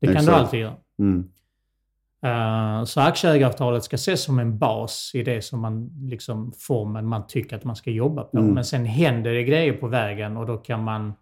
Det 0.00 0.06
kan 0.06 0.14
du 0.14 0.20
Exakt. 0.20 0.38
alltid 0.38 0.60
göra. 0.60 0.74
Mm. 0.98 1.28
Eh, 2.22 2.84
Så 2.84 3.00
aktieägaravtalet 3.00 3.84
ska 3.84 3.94
ses 3.94 4.22
som 4.24 4.38
en 4.38 4.58
bas 4.58 5.10
i 5.14 5.22
det 5.22 5.42
som 5.42 5.60
man, 5.60 5.90
liksom, 6.10 6.52
formen 6.58 7.06
man 7.06 7.26
tycker 7.26 7.56
att 7.56 7.64
man 7.64 7.76
ska 7.76 7.90
jobba 7.90 8.22
på. 8.22 8.38
Mm. 8.38 8.54
Men 8.54 8.64
sen 8.64 8.84
händer 8.84 9.32
det 9.34 9.42
grejer 9.44 9.72
på 9.72 9.86
vägen 9.88 10.36
och 10.36 10.46
då 10.46 10.56
kan 10.56 10.84
man, 10.84 11.14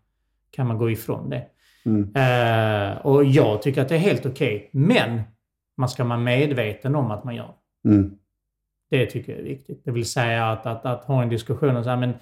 kan 0.51 0.67
man 0.67 0.79
gå 0.79 0.91
ifrån 0.91 1.31
det. 1.31 1.47
Mm. 1.85 2.03
Eh, 2.15 2.97
och 2.99 3.25
jag 3.25 3.63
tycker 3.63 3.83
att 3.83 3.89
det 3.89 3.95
är 3.95 3.99
helt 3.99 4.27
okej. 4.27 4.71
Men 4.73 5.21
man 5.77 5.89
ska 5.89 6.05
vara 6.05 6.19
medveten 6.19 6.95
om 6.95 7.11
att 7.11 7.25
man 7.25 7.35
gör. 7.35 7.55
Mm. 7.85 8.19
Det 8.91 9.07
tycker 9.07 9.33
jag 9.33 9.41
är 9.41 9.45
viktigt. 9.45 9.85
Det 9.85 9.91
vill 9.91 10.11
säga 10.11 10.47
att, 10.47 10.67
att, 10.67 10.87
att 10.87 11.05
ha 11.05 11.23
en 11.23 11.29
diskussion 11.29 11.77
och 11.77 11.85
säga 11.85 11.97
men 11.97 12.15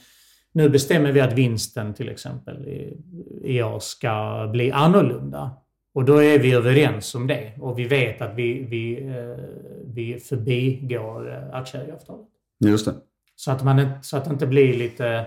nu 0.53 0.69
bestämmer 0.69 1.13
vi 1.13 1.21
att 1.21 1.33
vinsten 1.33 1.95
till 1.95 2.09
exempel 2.09 2.69
i, 2.69 2.97
i 3.43 3.63
år 3.63 3.79
ska 3.79 4.49
bli 4.53 4.71
annorlunda. 4.73 5.51
Och 5.95 6.05
då 6.05 6.23
är 6.23 6.39
vi 6.39 6.53
överens 6.53 7.15
om 7.15 7.27
det. 7.27 7.53
Och 7.61 7.79
vi 7.79 7.85
vet 7.85 8.21
att 8.21 8.35
vi, 8.35 8.63
vi, 8.65 9.09
eh, 9.09 9.45
vi 9.85 10.19
förbigår 10.21 11.33
eh, 11.33 11.55
aktieägaravtalet. 11.55 12.27
Just 12.65 12.87
det. 12.87 12.95
Så 13.37 13.51
att, 13.51 13.65
man, 13.65 13.89
så 14.03 14.17
att 14.17 14.25
det 14.25 14.31
inte 14.31 14.47
blir 14.47 14.79
lite... 14.79 15.27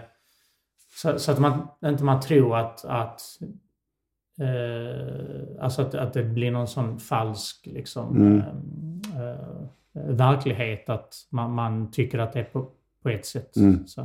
Så, 0.96 1.20
så 1.20 1.32
att 1.32 1.40
man 1.40 1.68
inte 1.86 2.04
man 2.04 2.22
tror 2.22 2.58
att, 2.58 2.86
att 2.86 3.22
eh, 4.40 5.64
alltså 5.64 5.82
att, 5.82 5.96
att 5.96 6.14
det 6.14 6.24
blir 6.24 6.52
någon 6.52 6.68
sån 6.68 7.00
falsk 7.00 7.66
liksom, 7.66 8.16
Mm. 8.18 8.38
eh, 9.16 9.30
eh, 9.30 9.66
verklighet 9.94 10.90
att 10.90 11.16
man, 11.30 11.54
man 11.54 11.92
tycker 11.92 12.20
att 12.20 12.34
det 12.34 12.40
är 12.40 12.44
på, 12.44 12.70
på 13.04 13.10
ett 13.10 13.26
sätt. 13.26 13.56
Mm. 13.56 13.88
Så. 13.88 14.02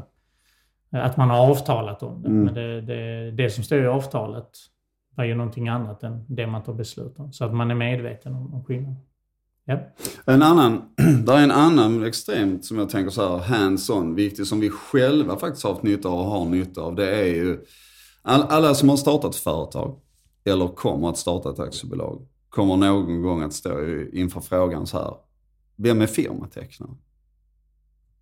Eh, 0.92 1.04
Att 1.04 1.16
man 1.16 1.30
har 1.30 1.50
avtalat 1.50 2.02
om 2.02 2.23
det. 2.23 2.28
Mm. 2.28 2.45
Men 2.45 2.54
det, 2.54 2.80
det, 2.80 3.30
det 3.30 3.50
som 3.50 3.64
står 3.64 3.83
i 3.83 3.87
avtalet 3.87 4.50
är 5.16 5.25
ju 5.25 5.35
någonting 5.35 5.68
annat 5.68 6.02
än 6.02 6.25
det 6.28 6.47
man 6.47 6.62
tar 6.62 6.73
beslut 6.73 7.18
om. 7.18 7.33
Så 7.33 7.45
att 7.45 7.54
man 7.54 7.71
är 7.71 7.75
medveten 7.75 8.35
om, 8.35 8.54
om 8.54 8.64
skillnaden. 8.64 8.97
Ja. 9.64 9.78
En 10.26 10.42
annan, 10.42 10.83
där 11.26 11.38
är 11.38 11.42
en 11.42 11.50
annan 11.50 12.07
extremt 12.07 12.64
som 12.64 12.78
jag 12.78 12.88
tänker 12.88 13.11
så 13.11 13.38
här 13.38 13.38
hands-on, 13.38 14.14
viktig 14.14 14.47
som 14.47 14.61
vi 14.61 14.71
själva 14.71 15.37
faktiskt 15.37 15.64
har 15.64 15.71
haft 15.71 15.83
nytta 15.83 16.09
av 16.09 16.18
och 16.18 16.25
har 16.25 16.45
nytta 16.45 16.80
av. 16.80 16.95
Det 16.95 17.21
är 17.21 17.35
ju 17.35 17.59
all, 18.23 18.42
alla 18.42 18.75
som 18.75 18.88
har 18.88 18.97
startat 18.97 19.37
företag 19.37 20.00
eller 20.45 20.68
kommer 20.68 21.09
att 21.09 21.18
starta 21.18 21.50
ett 21.50 21.61
aktiebolag 21.61 22.26
kommer 22.49 22.76
någon 22.76 23.23
gång 23.23 23.42
att 23.42 23.52
stå 23.52 23.80
inför 24.12 24.40
frågan 24.40 24.87
så 24.87 24.99
här. 24.99 25.14
Vem 25.79 26.01
är 26.03 26.07
firmatecknare? 26.07 26.91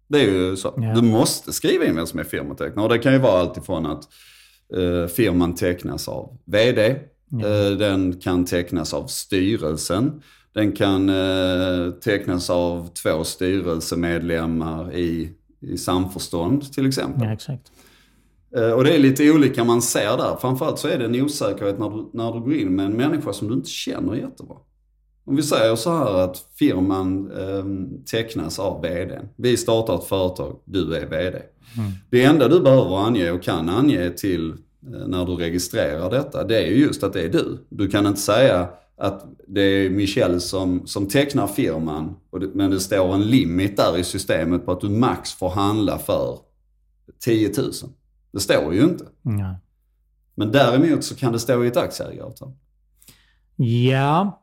Det 0.08 0.18
är 0.20 0.30
ju 0.30 0.56
så. 0.56 0.74
Ja. 0.76 0.94
Du 0.94 1.02
måste 1.02 1.52
skriva 1.52 1.84
in 1.84 1.96
vem 1.96 2.06
som 2.06 2.18
är 2.20 2.24
firmatecknare. 2.24 2.84
Och 2.86 2.92
det 2.92 2.98
kan 2.98 3.12
ju 3.12 3.18
vara 3.18 3.40
alltifrån 3.40 3.86
att 3.86 4.04
eh, 4.76 5.06
firman 5.06 5.54
tecknas 5.54 6.08
av 6.08 6.38
VD, 6.44 6.96
Ja. 7.28 7.48
Eh, 7.48 7.70
Den 7.70 8.20
kan 8.20 8.44
tecknas 8.44 8.94
av 8.94 9.06
styrelsen. 9.06 10.22
Den 10.52 10.72
kan 10.72 11.08
eh, 11.08 11.90
tecknas 11.90 12.50
av 12.50 12.88
två 13.02 13.24
styrelsemedlemmar 13.24 14.94
i, 14.94 15.32
i 15.60 15.78
samförstånd 15.78 16.72
till 16.72 16.86
exempel. 16.88 17.22
ja, 17.28 17.32
exakt. 17.32 17.72
Eh, 18.56 18.70
och 18.70 18.84
det 18.84 18.94
är 18.94 18.98
lite 18.98 19.30
olika 19.30 19.64
man 19.64 19.82
ser 19.82 20.16
där. 20.16 20.36
Framförallt 20.40 20.78
så 20.78 20.88
är 20.88 20.98
det 20.98 21.04
en 21.04 21.22
osäkerhet 21.22 21.78
när 21.78 21.90
du, 21.90 22.10
när 22.12 22.32
du 22.32 22.40
går 22.40 22.54
in 22.54 22.76
med 22.76 22.86
en 22.86 22.92
människa 22.96 23.32
som 23.32 23.48
du 23.48 23.54
inte 23.54 23.70
känner 23.70 24.14
jättebra. 24.14 24.56
Om 25.26 25.36
vi 25.36 25.42
säger 25.42 25.76
så 25.76 25.96
här 25.96 26.14
att 26.14 26.46
firman 26.58 27.30
eh, 27.30 27.64
tecknas 28.10 28.58
av 28.58 28.82
vd. 28.82 29.20
Vi 29.36 29.56
startar 29.56 29.94
ett 29.94 30.04
företag, 30.04 30.56
du 30.64 30.94
är 30.94 31.06
vd. 31.06 31.42
Mm. 31.76 31.92
Det 32.10 32.22
enda 32.22 32.48
du 32.48 32.60
behöver 32.60 32.96
ange 32.96 33.30
och 33.30 33.42
kan 33.42 33.68
ange 33.68 34.10
till 34.10 34.50
eh, 34.50 35.06
när 35.06 35.24
du 35.24 35.32
registrerar 35.32 36.10
detta, 36.10 36.44
det 36.44 36.62
är 36.62 36.66
ju 36.66 36.76
just 36.76 37.02
att 37.02 37.12
det 37.12 37.22
är 37.22 37.28
du. 37.28 37.58
Du 37.68 37.88
kan 37.88 38.06
inte 38.06 38.20
säga 38.20 38.68
att 38.96 39.26
det 39.46 39.60
är 39.60 39.90
Michel 39.90 40.40
som, 40.40 40.86
som 40.86 41.08
tecknar 41.08 41.46
firman, 41.46 42.16
det, 42.40 42.46
men 42.54 42.70
det 42.70 42.80
står 42.80 43.14
en 43.14 43.22
limit 43.22 43.76
där 43.76 43.98
i 43.98 44.04
systemet 44.04 44.66
på 44.66 44.72
att 44.72 44.80
du 44.80 44.88
max 44.88 45.32
får 45.32 45.50
handla 45.50 45.98
för 45.98 46.38
10 47.20 47.52
000. 47.58 47.72
Det 48.32 48.40
står 48.40 48.74
ju 48.74 48.80
inte. 48.80 49.04
Ja. 49.22 49.56
Men 50.34 50.52
däremot 50.52 51.04
så 51.04 51.16
kan 51.16 51.32
det 51.32 51.38
stå 51.38 51.64
i 51.64 51.68
ett 51.68 51.76
aktieägaravtal. 51.76 52.52
Ja, 53.56 54.42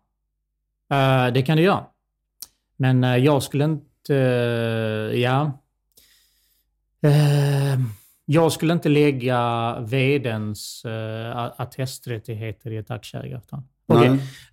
eh, 0.93 1.33
det 1.33 1.41
kan 1.41 1.57
det 1.57 1.63
göra. 1.63 1.85
Men 2.77 3.03
eh, 3.03 3.17
jag 3.17 3.43
skulle 3.43 3.63
inte... 3.63 4.15
eh, 4.15 5.19
ja. 5.21 5.59
Jag 8.25 8.51
skulle 8.51 8.73
inte 8.73 8.89
lägga 8.89 9.79
vdns 9.79 10.83
uh, 10.85 11.37
attesträttigheter 11.61 12.71
i 12.71 12.77
ett 12.77 12.91
aktieägaravtal. 12.91 13.61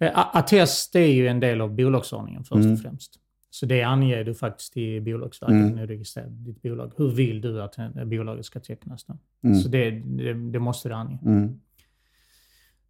A- 0.00 0.30
attest 0.32 0.96
är 0.96 1.06
ju 1.06 1.28
en 1.28 1.40
del 1.40 1.60
av 1.60 1.74
bolagsordningen 1.74 2.44
först 2.44 2.60
Mm. 2.64 2.72
och 2.72 2.80
främst. 2.80 3.12
Så 3.50 3.66
det 3.66 3.82
anger 3.82 4.24
du 4.24 4.34
faktiskt 4.34 4.76
i 4.76 5.00
Bolagsverket 5.00 5.54
Mm. 5.56 5.68
när 5.74 5.86
du 5.86 5.92
registrerar 5.94 6.26
ditt 6.28 6.62
bolag. 6.62 6.92
Hur 6.96 7.08
vill 7.08 7.40
du 7.40 7.62
att 7.62 7.76
bolaget 8.06 8.44
ska 8.46 8.60
tecknas 8.60 9.04
då? 9.04 9.18
Mm. 9.44 9.58
Så 9.60 9.68
det, 9.68 9.90
det, 9.90 10.32
det 10.50 10.58
måste 10.58 10.88
du 10.88 10.94
ange. 10.94 11.18
Mm. 11.24 11.60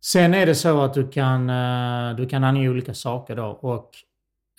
Sen 0.04 0.34
är 0.34 0.46
det 0.46 0.54
så 0.54 0.80
att 0.82 0.94
du 0.94 1.08
kan, 1.08 1.50
eh, 1.50 2.16
du 2.16 2.26
kan 2.26 2.44
ange 2.44 2.68
olika 2.68 2.94
saker 2.94 3.36
då 3.36 3.44
och 3.46 3.90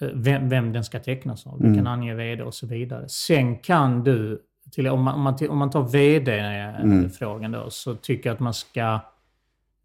eh, 0.02 0.08
vem, 0.14 0.50
vem 0.50 0.74
den 0.74 0.84
ska 0.84 1.00
tecknas 1.00 1.48
av. 1.48 1.60
Du 1.60 1.66
Mm. 1.66 1.78
kan 1.78 1.88
ange 1.88 2.14
vd 2.16 2.44
och 2.44 2.54
så 2.54 2.68
vidare. 2.68 3.10
Sen 3.10 3.58
kan 3.58 4.04
du, 4.04 4.42
till, 4.72 4.88
om, 4.88 5.02
man, 5.04 5.14
om, 5.16 5.22
man, 5.22 5.38
om 5.50 5.58
man 5.58 5.70
tar 5.70 5.80
Mm. 5.80 5.92
vd-frågan 5.92 7.52
då, 7.52 7.70
så 7.70 7.96
tycker 7.96 8.30
jag 8.30 8.34
att 8.34 8.40
man 8.40 8.54
ska 8.54 9.00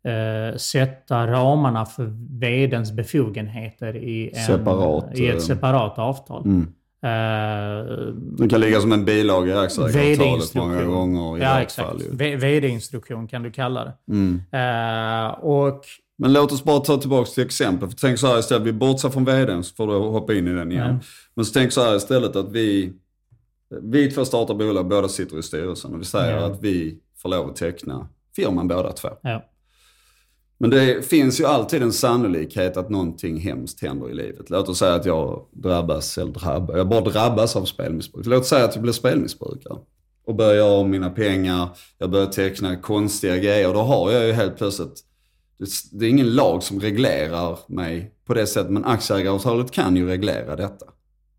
eh, 0.05 0.57
sätta 0.57 1.27
ramarna 1.27 1.85
för 1.87 2.05
vdns 2.41 2.93
befogenheter 2.93 3.97
i, 3.97 4.29
en, 4.35 4.45
Separat, 4.45 5.19
i 5.19 5.29
eh, 5.29 5.35
ett 5.35 5.43
separat 5.43 5.99
avtal. 5.99 6.45
Mm. 6.45 6.73
Eh, 7.07 7.97
Det 8.39 8.49
kan 8.49 8.61
ligga 8.61 8.81
som 8.81 8.93
en 8.93 9.05
bilaga 9.05 9.55
i 9.55 9.59
aktieägaravtalet 9.59 10.55
många 10.55 10.85
gånger 10.85 11.39
i 11.39 11.41
ja, 11.43 11.61
exakt. 11.61 11.89
fall. 11.89 12.03
VD-instruktion 12.13 13.29
kan 13.29 13.43
du 13.43 13.51
kalla 13.51 13.85
det. 13.85 13.93
Mm. 14.13 14.43
Eh, 14.53 15.31
och 15.39 15.85
Men 16.19 16.33
låt 16.33 16.53
oss 16.53 16.65
bara 16.65 16.81
ta 16.81 16.97
tillbaka 16.97 17.31
till 17.31 17.45
exempel. 17.45 17.89
För 17.89 17.97
tänk 17.97 18.19
så 18.19 18.27
här 18.27 18.39
istället, 18.39 18.67
vi 18.67 18.73
bortser 18.73 19.09
från 19.09 19.25
vdn 19.25 19.65
så 19.65 19.75
får 19.75 19.87
du 19.87 19.93
hoppa 19.93 20.35
in 20.35 20.49
i 20.49 20.53
den 20.53 20.73
igen. 20.73 20.87
Mm. 20.87 20.99
Men 21.35 21.45
så 21.45 21.53
tänk 21.53 21.73
så 21.73 21.83
här 21.85 21.97
istället 21.97 22.37
att 22.37 22.53
vi, 22.53 22.93
vi 23.83 24.11
två 24.11 24.25
startar 24.25 24.55
bolag, 24.55 24.89
båda 24.89 25.09
sitter 25.09 25.39
i 25.39 25.43
styrelsen 25.43 25.95
och 25.95 26.01
vi 26.01 26.05
säger 26.05 26.37
Ja. 26.37 26.47
att 26.47 26.63
vi 26.63 26.99
får 27.23 27.29
lov 27.29 27.51
att 27.51 27.57
teckna 27.57 28.09
firman 28.37 28.69
båda 28.69 28.93
två. 28.93 29.09
ja, 29.23 29.45
men 30.59 30.71
det 30.71 31.07
finns 31.07 31.41
ju 31.41 31.45
alltid 31.45 31.83
en 31.83 31.93
sannolikhet 31.93 32.77
att 32.77 32.91
någonting 32.91 33.41
hemskt 33.41 33.83
händer 33.83 34.11
i 34.11 34.15
livet. 34.15 34.51
Låt 34.51 34.69
oss 34.69 34.79
säga 34.79 34.95
att 34.95 35.07
jag 35.07 35.47
drabbas, 35.51 36.19
eller 36.19 36.33
drabbas, 36.33 36.77
jag 36.77 36.89
bara 36.89 37.01
drabbas 37.01 37.57
av 37.57 37.65
spelmissbruk. 37.65 38.27
Låt 38.27 38.41
oss 38.41 38.49
säga 38.49 38.65
att 38.65 38.75
jag 38.75 38.83
blir 38.83 38.93
spelmissbrukare 38.93 39.79
och 40.27 40.35
börjar 40.35 40.55
göra 40.55 40.73
av 40.73 40.89
mina 40.89 41.11
pengar, 41.11 41.69
jag 41.99 42.11
börjar 42.11 42.27
teckna 42.27 42.77
konstiga 42.77 43.37
grejer. 43.37 43.75
Då 43.75 43.81
har 43.81 44.13
jag 44.13 44.27
ju 44.27 44.33
helt 44.33 44.57
plötsligt, 44.57 45.01
det 45.93 46.07
är 46.07 46.11
ingen 46.11 46.35
lag 46.35 46.63
som 46.63 46.81
reglerar 46.81 47.59
mig 47.69 48.13
på 48.27 48.35
det 48.35 48.47
sättet, 48.47 48.73
men 48.73 48.85
aktieägaravtalet 48.85 49.71
kan 49.71 49.97
ju 49.97 50.07
reglera 50.07 50.57
detta. 50.57 50.87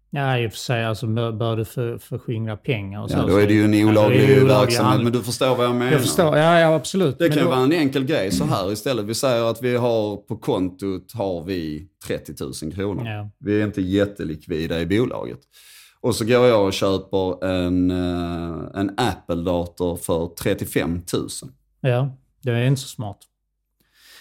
Ja, 0.10 0.40
i 0.40 0.48
och 0.48 0.52
för 0.52 0.58
sig. 0.60 0.86
Alltså, 0.86 1.08
bör, 1.08 1.56
du 1.56 1.66
för, 1.66 1.98
förskingra 1.98 2.58
pengar 2.58 3.04
och 3.04 3.12
så. 3.12 3.18
Ja, 3.18 3.26
då 3.28 3.38
är 3.38 3.48
det 3.48 3.54
ju 3.54 3.64
en 3.66 3.74
är 3.74 3.86
olaglig 3.86 4.20
det 4.20 4.24
olaglig 4.26 4.48
verksamhet, 4.48 4.82
handling. 4.84 5.04
men 5.04 5.14
du 5.14 5.24
förstår 5.24 5.56
vad 5.56 5.66
jag 5.66 5.76
menar. 5.76 5.92
Jag 5.92 6.02
förstår. 6.02 6.38
Ja, 6.38 6.60
ja 6.60 6.76
absolut. 6.76 7.18
Det 7.18 7.24
Men 7.24 7.30
kan 7.32 7.38
ju 7.38 7.44
då- 7.44 7.50
vara 7.50 7.60
en 7.64 7.72
enkel 7.72 8.04
grej 8.06 8.32
så 8.32 8.46
här 8.46 8.72
istället. 8.72 9.06
Vi 9.06 9.16
säger 9.16 9.44
att 9.52 9.64
vi 9.64 9.76
har 9.78 10.18
på 10.18 10.38
kontot 10.38 11.14
har 11.14 11.44
vi 11.44 11.88
30 12.08 12.34
000 12.64 12.74
kronor. 12.74 13.08
Ja. 13.08 13.30
Vi 13.40 13.62
är 13.62 13.66
inte 13.66 13.82
jättelikvida 13.82 14.82
i 14.82 14.86
bolaget. 14.86 15.40
Och 16.02 16.16
så 16.16 16.26
går 16.26 16.46
jag 16.46 16.66
och 16.66 16.74
köper 16.74 17.46
en, 17.46 17.92
eh, 17.92 18.58
en 18.82 18.92
Apple-dator 18.98 19.96
för 19.96 20.28
35 20.40 21.02
000. 21.14 21.28
ja, 21.82 22.10
det 22.44 22.52
är 22.52 22.66
inte 22.66 22.82
så 22.82 22.88
smart. 22.88 23.18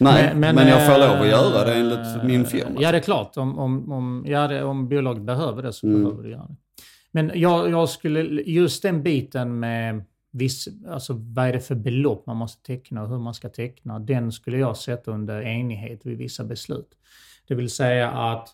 Nej, 0.00 0.34
men, 0.34 0.56
jag 0.68 0.86
får 0.86 1.00
lov 1.00 1.10
att 1.16 1.20
eh, 1.24 1.28
göra 1.30 1.64
det 1.64 1.74
enligt 1.74 2.24
min 2.24 2.44
firma. 2.44 2.78
Ja, 2.80 2.92
det 2.92 2.98
är 2.98 3.02
klart. 3.02 3.36
Om, 3.36 3.58
om, 3.58 3.92
om, 3.92 4.24
ja, 4.28 4.48
det, 4.48 4.62
om 4.64 4.88
bolaget 4.88 5.22
behöver 5.22 5.62
det 5.62 5.72
så 5.72 5.86
Mm. 5.86 6.02
behöver 6.04 6.22
det 6.22 6.28
göra 6.28 6.46
det. 6.48 6.56
Men 7.10 7.30
jag, 7.34 7.70
jag 7.70 7.88
skulle, 7.88 8.20
just 8.46 8.82
den 8.82 9.02
biten 9.02 9.58
med 9.60 10.04
viss, 10.32 10.68
alltså 10.88 11.12
vad 11.18 11.46
är 11.48 11.52
det 11.52 11.60
för 11.60 11.74
belopp 11.74 12.26
man 12.26 12.36
måste 12.36 12.62
teckna 12.62 13.02
och 13.02 13.08
hur 13.08 13.18
man 13.18 13.34
ska 13.34 13.48
teckna, 13.48 13.98
den 13.98 14.32
skulle 14.32 14.58
jag 14.58 14.76
sätta 14.76 15.10
under 15.10 15.42
enighet 15.42 16.00
vid 16.06 16.18
vissa 16.18 16.44
beslut. 16.44 16.88
Det 17.48 17.54
vill 17.54 17.70
säga 17.70 18.10
att 18.10 18.48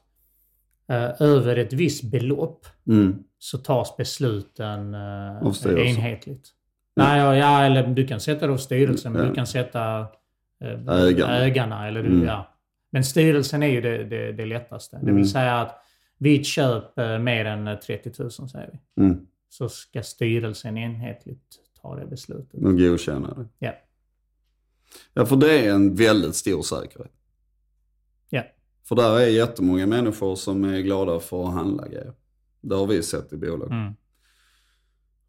eh, 0.89 1.23
över 1.23 1.57
ett 1.57 1.73
visst 1.73 2.05
belopp 2.05 2.67
Mm. 2.87 3.19
så 3.39 3.59
tas 3.59 3.97
besluten 3.97 4.95
eh, 4.95 5.89
enhetligt. 5.89 6.49
Nej, 6.97 7.21
ja, 7.21 7.37
ja, 7.37 7.63
eller 7.65 7.87
du 7.87 8.07
kan 8.07 8.21
sätta 8.21 8.47
det 8.47 8.53
av 8.53 8.57
styrelsen, 8.57 9.13
men 9.13 9.23
Ja. 9.23 9.29
du 9.29 9.35
kan 9.35 9.47
sätta 9.47 10.07
Ägarna. 10.67 11.39
ägarna. 11.45 11.89
Eller 11.89 12.03
du, 12.03 12.09
Mm. 12.09 12.25
ja. 12.27 12.49
Men 12.91 13.05
styrelsen 13.05 13.63
är 13.63 13.67
ju 13.67 13.81
det, 13.81 14.05
det, 14.05 14.33
det 14.33 14.47
lättaste. 14.47 14.97
Det 14.97 15.03
Mm. 15.03 15.17
vill 15.17 15.31
säga 15.31 15.61
att 15.61 15.79
vid 16.19 16.41
ett 16.41 16.47
köp 16.47 16.99
eh, 16.99 17.19
mer 17.19 17.45
än 17.45 17.69
eh, 17.69 17.79
30 17.79 18.13
000 18.23 18.31
säger 18.31 18.71
vi, 18.95 19.03
Mm. 19.03 19.27
så 19.49 19.69
ska 19.69 20.03
styrelsen 20.03 20.79
enhetligt 20.79 21.57
ta 21.83 21.97
det 21.97 22.07
beslutet. 22.07 22.55
Och 22.65 22.79
godkänna 22.79 23.35
det. 23.35 23.47
Ja. 23.59 23.73
Ja, 25.15 25.27
för 25.27 25.37
det 25.37 25.59
är 25.67 25.75
en 25.75 25.95
väldigt 25.95 26.35
stor 26.35 26.63
säkerhet. 26.63 27.13
Ja. 28.29 28.43
För 28.85 28.97
där 28.97 29.21
är 29.21 29.27
jättemånga 29.27 29.87
människor 29.87 30.37
som 30.37 30.65
är 30.65 30.79
glada 30.81 31.21
för 31.21 31.45
att 31.49 31.55
handla 31.55 31.89
grejer. 31.89 32.13
Det 32.61 32.75
har 32.75 32.87
vi 32.87 33.03
sett 33.03 33.33
i 33.33 33.37
bolag. 33.37 33.71
Mm. 33.71 33.93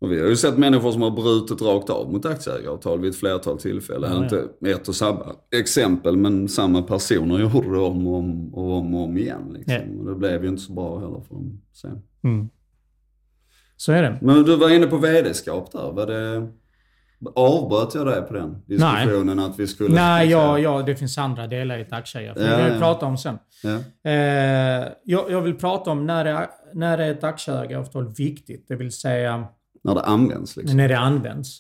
Och 0.04 0.12
vi 0.12 0.22
har 0.22 0.28
ju 0.28 0.36
sett 0.36 0.58
människor 0.58 0.92
som 0.92 1.02
har 1.02 1.12
brutit 1.12 1.62
rakt 1.62 1.90
av 1.90 2.12
mot 2.12 2.26
aktieägaravtal 2.26 3.00
vid 3.00 3.10
ett 3.10 3.18
flertal 3.18 3.60
tillfällen. 3.60 4.12
Ja, 4.12 4.18
ja. 4.18 4.24
Inte 4.24 4.72
ett 4.72 4.88
och 4.88 4.96
samma 4.96 5.36
exempel, 5.56 6.18
men 6.18 6.50
samma 6.50 6.82
personer 6.82 7.40
gjorde 7.40 7.72
det 7.72 7.80
om 7.80 8.08
och 8.08 8.16
om 8.16 8.54
och 8.54 8.72
om, 8.72 8.96
och 8.96 9.04
om 9.04 9.18
igen. 9.18 9.54
Liksom. 9.54 9.74
Ja. 9.74 10.00
Och 10.00 10.06
det 10.06 10.16
blev 10.16 10.44
ju 10.44 10.50
inte 10.50 10.62
så 10.62 10.74
bra 10.74 11.00
heller 11.00 11.22
för 11.28 11.36
dem 11.36 11.62
sen. 11.74 12.02
Mm. 12.24 12.50
Så 13.78 13.92
är 13.92 14.04
det. 14.04 14.18
Men 14.22 14.44
du 14.44 14.56
var 14.56 14.70
inne 14.70 14.88
på 14.88 14.98
vd-skap 14.98 15.72
där. 15.72 15.92
Var 15.92 16.06
det... 16.06 16.48
Avbröt 17.36 17.96
jag 17.96 18.08
dig 18.08 18.22
på 18.22 18.34
den 18.34 18.62
diskussionen 18.66 19.40
att 19.40 19.60
vi 19.60 19.68
skulle... 19.68 19.96
Nej, 19.96 20.30
ja, 20.30 20.60
ja, 20.60 20.82
det 20.82 20.96
finns 20.96 21.18
andra 21.18 21.48
delar 21.48 21.78
i 21.78 21.82
ett 21.82 21.94
aktieägare. 21.94 22.44
Ja, 22.44 22.44
Det 22.44 22.58
kan 22.58 22.66
vi 22.66 22.74
ja. 22.74 22.80
prata 22.80 23.06
om 23.06 23.18
sen. 23.18 23.38
Ja. 23.64 23.80
Eh, 24.12 24.88
jag, 25.04 25.32
jag 25.32 25.42
vill 25.42 25.56
prata 25.56 25.92
om 25.92 26.06
när 26.06 26.26
är, 26.26 26.48
när 26.74 26.98
är 26.98 27.12
ett 27.12 27.24
aktieägaravtal 27.24 28.14
viktigt? 28.18 28.68
Det 28.68 28.76
vill 28.76 28.92
säga 28.92 29.48
När 29.84 29.96
det 29.96 30.02
används 30.02 30.58
liksom. 30.58 30.78
när 30.78 30.88
det 30.88 31.00
används. 31.00 31.60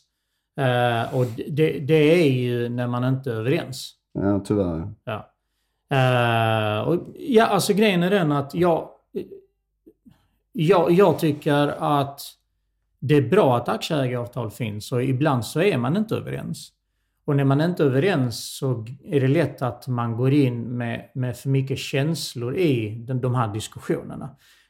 Eh, 0.58 1.16
och 1.16 1.26
det, 1.48 1.80
det 1.80 2.24
är 2.24 2.32
ju 2.32 2.70
när 2.70 2.88
man 2.88 3.04
inte 3.04 3.32
är 3.32 3.36
överens. 3.36 3.94
Ja, 4.14 4.40
tyvärr. 4.40 4.94
Ja. 5.04 5.30
Uh, 5.94 6.88
och, 6.88 7.08
ja, 7.16 7.46
alltså 7.46 7.74
grejen 7.74 8.04
är 8.04 8.10
den 8.10 8.32
att 8.32 8.56
jag, 8.56 8.90
jag, 10.52 10.92
jag 10.92 11.20
tycker 11.20 11.68
att 12.02 12.22
det 13.00 13.16
är 13.16 13.30
bra 13.30 13.58
att 13.58 13.70
aktieägaravtal 13.70 14.52
finns 14.52 14.92
och 14.92 15.04
ibland 15.04 15.46
så 15.46 15.62
är 15.62 15.78
man 15.78 15.98
inte 15.98 16.16
överens. 16.16 16.72
Och 17.26 17.36
när 17.36 17.44
man 17.44 17.62
inte 17.62 17.84
är 17.84 17.88
överens 17.88 18.58
så 18.58 18.86
är 19.04 19.22
det 19.22 19.28
lätt 19.28 19.62
att 19.62 19.88
man 19.88 20.18
går 20.18 20.34
in 20.34 20.78
med, 20.78 21.10
med 21.14 21.38
för 21.38 21.50
mycket 21.50 21.78
känslor 21.78 22.58
i 22.58 23.04
de, 23.08 23.22
de 23.22 23.36
här 23.36 23.54
diskussionerna. 23.54 24.30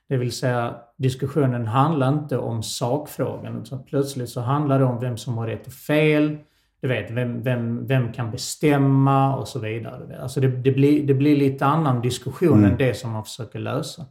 Det 0.10 0.18
vill 0.18 0.32
säga, 0.32 0.76
diskussionen 0.98 1.68
handlar 1.68 2.10
inte 2.10 2.38
om 2.38 2.64
sakfrågan, 2.64 3.62
utan 3.62 3.84
plötsligt 3.84 4.30
så 4.30 4.42
handlar 4.42 4.80
det 4.80 4.86
om 4.86 5.00
vem 5.00 5.18
som 5.18 5.38
har 5.38 5.48
rätt 5.48 5.68
och 5.68 5.74
fel. 5.74 6.38
Du 6.82 6.88
vet, 6.88 7.12
vem, 7.12 7.44
vem, 7.44 7.88
vem 7.88 8.14
kan 8.14 8.32
bestämma 8.32 9.36
och 9.36 9.48
så 9.48 9.60
vidare. 9.60 10.22
Alltså 10.22 10.42
det, 10.42 10.48
det, 10.48 10.72
blir, 10.72 11.08
det 11.08 11.14
blir 11.14 11.38
lite 11.38 11.66
annan 11.66 12.02
diskussion 12.02 12.58
mm. 12.58 12.72
än 12.72 12.78
det 12.78 12.94
som 12.94 13.12
man 13.12 13.24
försöker 13.24 13.60
lösa. 13.60 14.06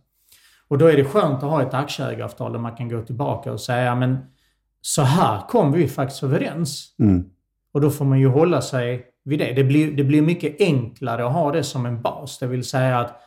Och 0.68 0.78
då 0.78 0.86
är 0.86 0.96
det 0.96 1.04
skönt 1.04 1.42
att 1.42 1.50
ha 1.50 1.62
ett 1.62 1.74
aktieägaravtal 1.74 2.52
där 2.52 2.58
man 2.58 2.76
kan 2.76 2.88
gå 2.88 3.02
tillbaka 3.02 3.52
och 3.52 3.60
säga, 3.60 3.94
men 3.94 4.18
så 4.80 5.02
här 5.02 5.40
kom 5.48 5.72
vi 5.72 5.88
faktiskt 5.88 6.22
överens. 6.22 6.94
Mm. 6.98 7.24
Och 7.72 7.80
då 7.80 7.90
får 7.90 8.04
man 8.04 8.20
ju 8.20 8.28
hålla 8.28 8.60
sig 8.60 9.06
vid 9.24 9.38
det. 9.38 9.52
Det 9.52 9.64
blir, 9.64 9.96
det 9.96 10.04
blir 10.04 10.22
mycket 10.22 10.60
enklare 10.60 11.26
att 11.26 11.32
ha 11.32 11.52
det 11.52 11.62
som 11.62 11.86
en 11.86 12.02
bas. 12.02 12.38
Det 12.38 12.46
vill 12.46 12.64
säga 12.64 12.98
att 12.98 13.20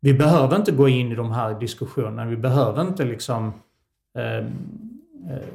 vi 0.00 0.14
behöver 0.14 0.56
inte 0.56 0.72
gå 0.72 0.88
in 0.88 1.12
i 1.12 1.14
de 1.14 1.30
här 1.32 1.60
diskussionerna. 1.60 2.24
Vi 2.24 2.36
behöver 2.36 2.82
inte 2.82 3.04
liksom 3.04 3.52
eh, 4.18 4.36
eh, 4.36 5.48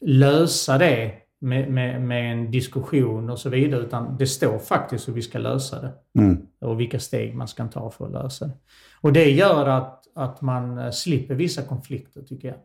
lösa 0.00 0.78
det 0.78 1.14
med, 1.38 1.70
med, 1.70 2.02
med, 2.02 2.32
en 2.32 2.50
diskussion 2.50 3.30
och 3.30 3.38
så 3.38 3.48
vidare. 3.48 3.80
Utan 3.80 4.16
det 4.16 4.26
står 4.26 4.58
faktiskt 4.58 5.08
hur 5.08 5.12
vi 5.12 5.22
ska 5.22 5.38
lösa 5.38 5.80
det. 5.80 6.20
Mm. 6.20 6.46
Och 6.58 6.80
vilka 6.80 7.00
steg 7.00 7.34
man 7.34 7.48
ska 7.48 7.68
ta 7.68 7.90
för 7.90 8.06
att 8.06 8.12
lösa 8.12 8.46
det. 8.46 8.52
Och 9.00 9.12
det 9.12 9.30
gör 9.30 9.66
att, 9.66 10.04
att 10.14 10.40
man 10.42 10.92
slipper 10.92 11.34
vissa 11.34 11.62
konflikter 11.62 12.22
tycker 12.22 12.48
jag. 12.48 12.58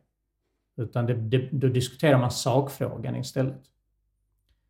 Utan 0.86 1.06
det, 1.06 1.14
det, 1.14 1.50
då 1.52 1.68
diskuterar 1.68 2.18
man 2.18 2.32
sakfrågan 2.32 3.16
istället. 3.16 3.62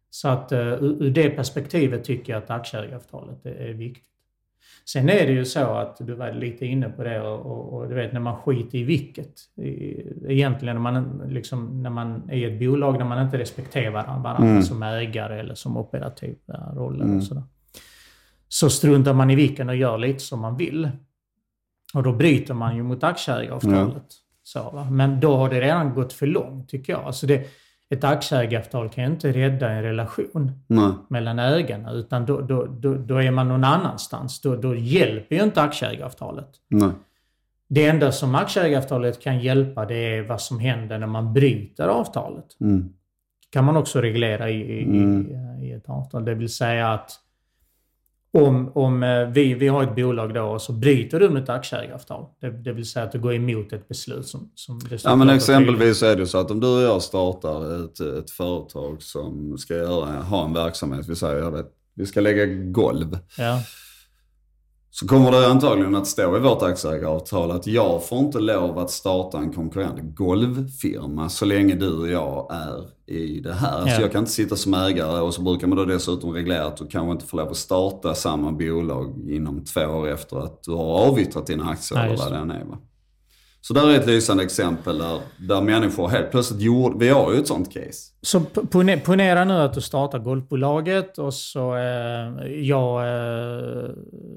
Så 0.10 0.28
att 0.28 0.52
uh, 0.52 0.60
ur 0.84 1.12
det 1.12 1.30
perspektivet 1.30 2.04
tycker 2.04 2.34
jag 2.34 2.44
att 2.44 2.50
aktieägaravtalet 2.50 3.46
är 3.46 3.74
viktigt. 3.74 4.11
Sen 4.86 5.10
är 5.10 5.28
det 5.28 5.32
ju 5.32 5.46
så 5.46 5.74
att, 5.74 5.98
du 6.00 6.14
var 6.14 6.32
lite 6.32 6.66
inne 6.66 6.90
på 6.90 7.04
det, 7.04 7.22
och, 7.22 7.46
och, 7.46 7.74
och 7.74 7.90
du 7.90 7.96
vet 7.96 8.14
när 8.14 8.20
man 8.20 8.42
skiter 8.42 8.78
i 8.78 8.84
vilket. 8.84 9.34
Egentligen 10.28 10.76
när 10.76 10.82
man, 10.82 11.22
liksom, 11.28 11.84
när 11.84 11.90
man 11.90 12.30
är 12.30 12.38
i 12.38 12.44
ett 12.44 12.60
bolag 12.60 12.98
där 12.98 13.06
man 13.06 13.26
inte 13.26 13.38
respekterar 13.38 13.92
varandra 13.92 14.38
mm. 14.38 14.64
som 14.64 14.84
ägare 14.84 15.40
eller 15.40 15.56
som 15.56 15.78
operativa 15.78 16.74
roller 16.76 17.06
mm. 17.06 17.18
och 17.18 17.24
sådär. 17.24 17.44
Så 18.48 18.70
struntar 18.70 19.14
man 19.14 19.30
i 19.30 19.36
vilken 19.36 19.70
och 19.70 19.76
gör 19.76 19.98
lite 19.98 20.20
som 20.20 20.40
man 20.40 20.58
vill. 20.58 20.90
Och 21.94 22.04
då 22.04 22.14
bryter 22.14 22.54
man 22.54 22.76
ju 22.76 22.84
mot 22.84 23.04
aktieägaravtalet. 23.04 23.96
Ja. 23.96 24.22
Så, 24.44 24.88
Men 24.92 25.20
då 25.20 25.36
har 25.38 25.50
det 25.50 25.62
redan 25.62 25.94
gått 25.94 26.14
för 26.14 26.28
långt 26.28 26.70
tycker 26.70 26.94
jag. 26.94 27.04
Alltså 27.04 27.28
det, 27.28 27.48
ett 27.92 28.04
aktieägaravtal 28.04 28.90
kan 28.90 29.04
ju 29.04 29.10
inte 29.10 29.32
rädda 29.32 29.70
en 29.70 29.84
relation 29.84 30.52
Nej. 30.68 30.92
mellan 31.10 31.40
ägarna. 31.40 31.92
Utan 31.92 32.26
då, 32.26 32.42
då, 32.42 32.66
då, 32.66 32.94
då, 32.94 33.22
är 33.22 33.32
man 33.32 33.48
någon 33.48 33.64
annanstans. 33.64 34.42
Då, 34.42 34.56
då 34.56 34.76
hjälper 34.76 35.36
ju 35.36 35.44
inte 35.44 35.62
aktieägaravtalet. 35.62 36.50
Nej. 36.68 36.90
Det 37.68 37.86
enda 37.86 38.12
som 38.12 38.36
aktieägaravtalet 38.36 39.22
kan 39.22 39.40
hjälpa 39.40 39.86
det 39.86 39.96
är 39.96 40.22
vad 40.22 40.42
som 40.42 40.60
händer 40.60 40.98
när 40.98 41.08
man 41.08 41.34
bryter 41.34 41.88
avtalet. 41.88 42.58
Mm. 42.62 42.90
kan 43.50 43.66
man 43.66 43.78
också 43.78 44.02
reglera 44.02 44.50
i, 44.50 44.80
i, 44.80 44.84
mm. 44.84 45.28
i, 45.62 45.66
i 45.68 45.72
ett 45.72 45.90
avtal. 45.90 46.26
Det 46.26 46.34
vill 46.34 46.54
säga 46.54 46.94
att 46.94 47.12
om, 48.34 48.72
om 48.76 49.04
eh, 49.04 49.28
vi, 49.28 49.54
vi 49.54 49.67
har 49.67 49.84
ett 49.84 49.96
bolag 49.96 50.34
då 50.34 50.44
och 50.44 50.62
så 50.62 50.74
bryter 50.74 51.20
du 51.20 51.38
ett 51.38 51.50
aktieägaravtal. 51.50 52.26
Det, 52.41 52.52
det 52.52 52.74
vill 52.74 52.86
säga 52.86 53.06
att 53.06 53.12
du 53.12 53.20
går 53.20 53.34
emot 53.34 53.74
ett 53.74 53.88
beslut 53.88 54.28
som, 54.28 54.52
som 54.56 54.82
Ja 55.04 55.15
men 55.15 55.30
exempelvis 55.30 56.04
är 56.04 56.15
det 56.15 56.28
så 56.28 56.38
att 56.38 56.52
om 56.52 56.60
du 56.60 56.67
och 56.67 56.82
jag 56.82 57.02
startar 57.02 57.86
ett, 57.86 58.00
ett 58.00 58.32
företag 58.32 59.02
som 59.02 59.58
ska 59.58 59.76
göra, 59.76 60.06
ha 60.06 60.46
en 60.46 60.54
verksamhet, 60.54 61.10
vi 61.10 61.15
säger 61.15 61.38
jag 61.38 61.52
vet, 61.52 61.67
vi 61.96 62.06
ska 62.06 62.22
lägga 62.22 62.46
golv. 62.46 63.17
Ja 63.38 63.60
så 64.94 65.08
kommer 65.08 65.32
det 65.32 65.48
antagligen 65.48 65.96
att 65.96 66.08
stå 66.08 66.38
i 66.38 66.40
vårt 66.40 66.62
aktieägaravtal 66.62 67.52
att 67.52 67.68
jag 67.68 68.08
får 68.08 68.20
inte 68.20 68.40
lov 68.40 68.80
att 68.80 68.92
starta 68.92 69.38
en 69.38 69.54
konkurrerande 69.54 70.02
golvfirma 70.02 71.30
så 71.30 71.46
länge 71.46 71.76
du 71.76 71.98
och 71.98 72.10
jag 72.10 72.54
är 72.54 72.90
i 73.14 73.40
det 73.40 73.54
här. 73.54 73.88
Ja. 73.88 73.96
Så 73.96 74.02
jag 74.02 74.12
kan 74.12 74.20
inte 74.20 74.32
sitta 74.32 74.56
som 74.56 74.74
ägare 74.74 75.22
och 75.22 75.34
så 75.34 75.42
brukar 75.42 75.68
man 75.68 75.78
då 75.78 75.86
dessutom 75.86 76.34
reglera 76.34 76.66
att 76.66 76.78
du 76.78 76.88
kanske 76.88 77.12
inte 77.12 77.26
får 77.26 77.38
lov 77.38 77.50
att 77.50 77.58
starta 77.58 78.16
samma 78.16 78.52
bolag 78.52 79.30
inom 79.30 79.64
två 79.66 79.82
år 79.82 80.08
efter 80.08 80.38
att 80.38 80.64
du 80.64 80.72
har 80.72 81.08
avyttrat 81.08 81.48
dina 81.48 81.70
aktier 81.70 82.00
ja, 82.00 82.06
eller 82.06 82.18
vad 82.18 82.32
det 82.32 82.38
än 82.38 82.52
är. 82.52 82.66
Va? 82.66 82.78
Så 83.63 83.74
där 83.74 83.89
är 83.89 84.00
ett 84.00 84.08
lysande 84.08 84.43
exempel 84.43 84.97
där, 84.97 85.19
där 85.38 85.62
människor 85.62 86.08
helt 86.08 86.32
plötsligt 86.32 86.62
gjorde, 86.62 87.06
vi 87.06 87.10
har 87.10 87.34
ju 87.34 87.39
ett 87.39 87.47
sånt 87.47 87.74
case. 87.74 88.12
Så 88.21 88.39
ponera 89.04 89.45
nu 89.45 89.54
att 89.54 89.74
du 89.74 89.82
startar 89.82 90.19
golfbolaget 90.19 91.17
och 91.17 91.34
så 91.34 91.76
eh, 91.76 92.47
jag, 92.47 93.02
eh, 93.08 93.89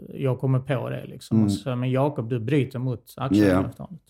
jag 0.08 0.38
kommer 0.38 0.58
på 0.58 0.90
det 0.90 1.06
liksom. 1.06 1.37
Mm. 1.37 1.50
Så, 1.50 1.76
men 1.76 1.90
Jakob, 1.90 2.28
du 2.28 2.40
bryter 2.40 2.78
mot 2.78 3.14
aktieavtalet. 3.16 3.78
Yeah. 3.78 4.00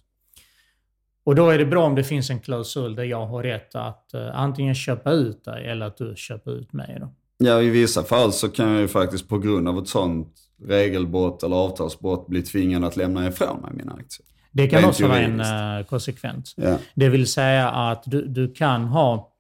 Och 1.25 1.35
då 1.35 1.51
är 1.51 1.59
det 1.59 1.67
bra 1.67 1.85
om 1.85 1.95
det 1.95 2.05
finns 2.05 2.31
en 2.31 2.41
klausul 2.41 2.95
där 2.95 3.05
jag 3.05 3.27
har 3.27 3.43
rätt 3.43 3.75
att 3.75 4.15
eh, 4.15 4.41
antingen 4.41 4.75
köpa 4.75 5.13
ut 5.13 5.45
dig 5.45 5.67
eller 5.67 5.87
att 5.87 5.97
du 5.97 6.13
köper 6.17 6.51
ut 6.51 6.73
mig. 6.73 6.97
Då. 7.01 7.15
Ja, 7.39 7.63
i 7.63 7.71
vissa 7.71 8.03
fall 8.03 8.33
så 8.33 8.49
kan 8.49 8.71
jag 8.71 8.81
ju 8.81 8.89
faktiskt 8.89 9.29
på 9.29 9.39
grund 9.39 9.69
av 9.69 9.79
ett 9.79 9.89
sånt 9.89 10.35
regelbrott 10.63 11.43
eller 11.43 11.57
avtalsbrott 11.57 12.27
bli 12.27 12.43
tvingad 12.43 12.85
att 12.85 12.97
lämna 12.97 13.29
ifrån 13.29 13.61
mig 13.61 13.71
mina 13.75 13.93
aktier. 13.93 14.27
Det 14.55 14.67
kan 14.67 14.85
också 14.85 15.07
vara 15.09 15.21
en 15.21 15.41
uh, 15.41 15.87
konsekvens. 15.87 16.55
Ja. 16.57 16.79
Det 16.95 17.09
vill 17.09 17.27
säga 17.27 17.71
att 17.71 18.03
du, 18.07 18.27
du 18.27 18.53
kan 18.53 18.85
ha 18.85 19.35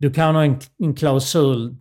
du 0.00 0.10
kan 0.10 0.34
ha 0.34 0.44
en, 0.44 0.58
en 0.78 0.94
klausul, 0.94 1.76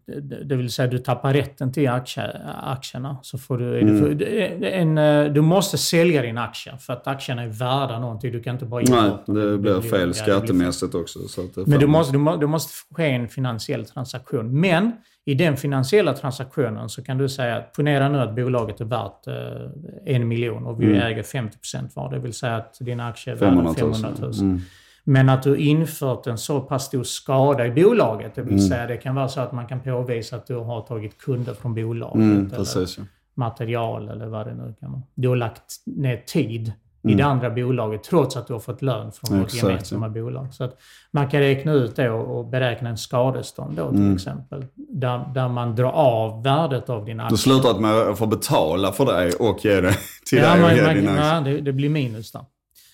det 0.46 0.56
vill 0.56 0.72
säga 0.72 0.88
du 0.88 1.00
tappar 1.00 1.34
rätten 1.34 1.72
till 1.74 1.90
aktie, 1.90 2.32
aktierna. 2.64 3.18
Så 3.22 3.38
får 3.38 3.58
du, 3.58 3.80
mm. 3.80 4.18
du, 4.18 4.26
en, 4.68 4.98
eh, 4.98 5.26
du 5.26 5.42
måste 5.42 5.78
sälja 5.78 6.22
din 6.22 6.38
aktie 6.38 6.78
för 6.78 6.94
att 6.94 7.08
aktierna 7.08 7.44
är 7.44 7.48
värda 7.48 8.00
någonting. 8.00 8.32
Du 8.32 8.44
kan 8.44 8.56
inte 8.56 8.66
bara 8.66 8.84
Nej, 8.90 9.12
det 9.26 9.58
blir 9.58 9.82
fel 9.82 10.14
skattemässigt 10.14 10.96
också. 10.96 11.20
Men 11.66 11.80
du 11.80 11.88
måste, 11.88 12.14
du, 12.14 12.18
må, 12.18 12.36
du 12.36 12.48
måste 12.48 12.74
ske 12.96 13.10
en 13.10 13.28
finansiell 13.30 13.86
transaktion. 13.86 14.60
Men 14.60 14.92
i 15.26 15.34
den 15.34 15.58
finansiella 15.58 16.14
transaktionen 16.14 16.90
så 16.90 17.04
kan 17.04 17.18
du 17.18 17.30
säga 17.30 17.58
att 17.58 17.74
ponera 17.74 18.10
nu 18.10 18.20
att 18.20 18.36
bolaget 18.36 18.82
är 18.82 18.86
värt 18.86 19.28
eh, 19.28 20.16
en 20.16 20.28
miljon 20.28 20.66
och 20.66 20.82
vi 20.82 20.86
mm. 20.86 21.02
äger 21.02 21.24
50 21.24 21.58
var. 21.96 22.12
Det 22.12 22.20
vill 22.20 22.34
säga 22.34 22.56
att 22.56 22.78
dina 22.80 23.08
aktier 23.08 23.36
är 23.36 23.40
värda 23.40 23.74
500 23.74 24.10
000. 24.22 24.34
Mm. 24.40 24.60
Men 25.04 25.30
att 25.30 25.44
du 25.44 25.58
infört 25.58 26.28
en 26.28 26.38
så 26.38 26.62
pass 26.62 26.86
stor 26.86 27.04
skada 27.04 27.68
i 27.68 27.72
bolaget, 27.72 28.36
det 28.36 28.42
vill 28.42 28.54
mm. 28.54 28.68
säga 28.68 28.88
det 28.88 28.98
kan 28.98 29.16
vara 29.16 29.28
så 29.28 29.42
att 29.42 29.52
man 29.52 29.68
kan 29.68 29.80
påvisa 29.80 30.36
att 30.36 30.48
du 30.48 30.56
har 30.56 30.82
tagit 30.82 31.18
kunder 31.18 31.54
från 31.54 31.76
bolaget. 31.76 32.16
Mm, 32.16 32.50
precis, 32.50 32.98
eller 32.98 33.08
material 33.34 34.10
eller 34.10 34.28
vad 34.28 34.48
det 34.48 34.54
nu 34.54 34.74
kan 34.80 34.92
vara. 34.92 35.02
Du 35.16 35.28
har 35.28 35.36
lagt 35.36 35.74
ner 35.86 36.18
tid 36.18 36.74
i 37.04 37.08
det 37.08 37.14
mm. 37.14 37.28
andra 37.28 37.50
bolaget 37.50 38.04
trots 38.04 38.38
att 38.38 38.48
du 38.48 38.54
har 38.54 38.60
fått 38.60 38.82
lön 38.82 39.12
från 39.12 39.40
vårt 39.40 39.54
gemensamma 39.54 40.10
bolag. 40.10 40.54
Så 40.54 40.64
att 40.64 40.78
man 41.12 41.30
kan 41.30 41.40
räkna 41.40 41.74
ut 41.74 41.96
det 41.96 42.10
och 42.10 42.46
beräkna 42.46 42.90
en 42.90 42.98
skadestånd 42.98 43.78
då 43.78 43.90
till 43.90 44.00
mm. 44.00 44.16
exempel. 44.16 44.66
Där, 44.76 45.34
där 45.34 45.50
man 45.50 45.76
drar 45.76 45.92
av 45.92 46.44
värdet 46.44 46.90
av 46.90 47.06
din 47.06 47.20
aktie. 47.20 47.34
Du 47.34 47.38
slutar 47.38 48.10
att 48.12 48.20
få 48.20 48.26
betala 48.26 48.92
för 48.92 49.06
dig 49.06 49.34
och 49.34 49.66
ge 49.66 49.82
det 49.82 49.98
till 50.26 50.38
ja, 50.38 50.56
dig 50.56 50.64
och 50.64 50.72
ge 50.72 50.84
man, 50.84 50.96
din 50.96 51.08
aktie. 51.08 51.26
Ja, 51.26 51.42
det, 51.42 51.62
det 51.62 51.74
blir 51.74 51.90
minus 51.90 52.32
där. 52.32 52.46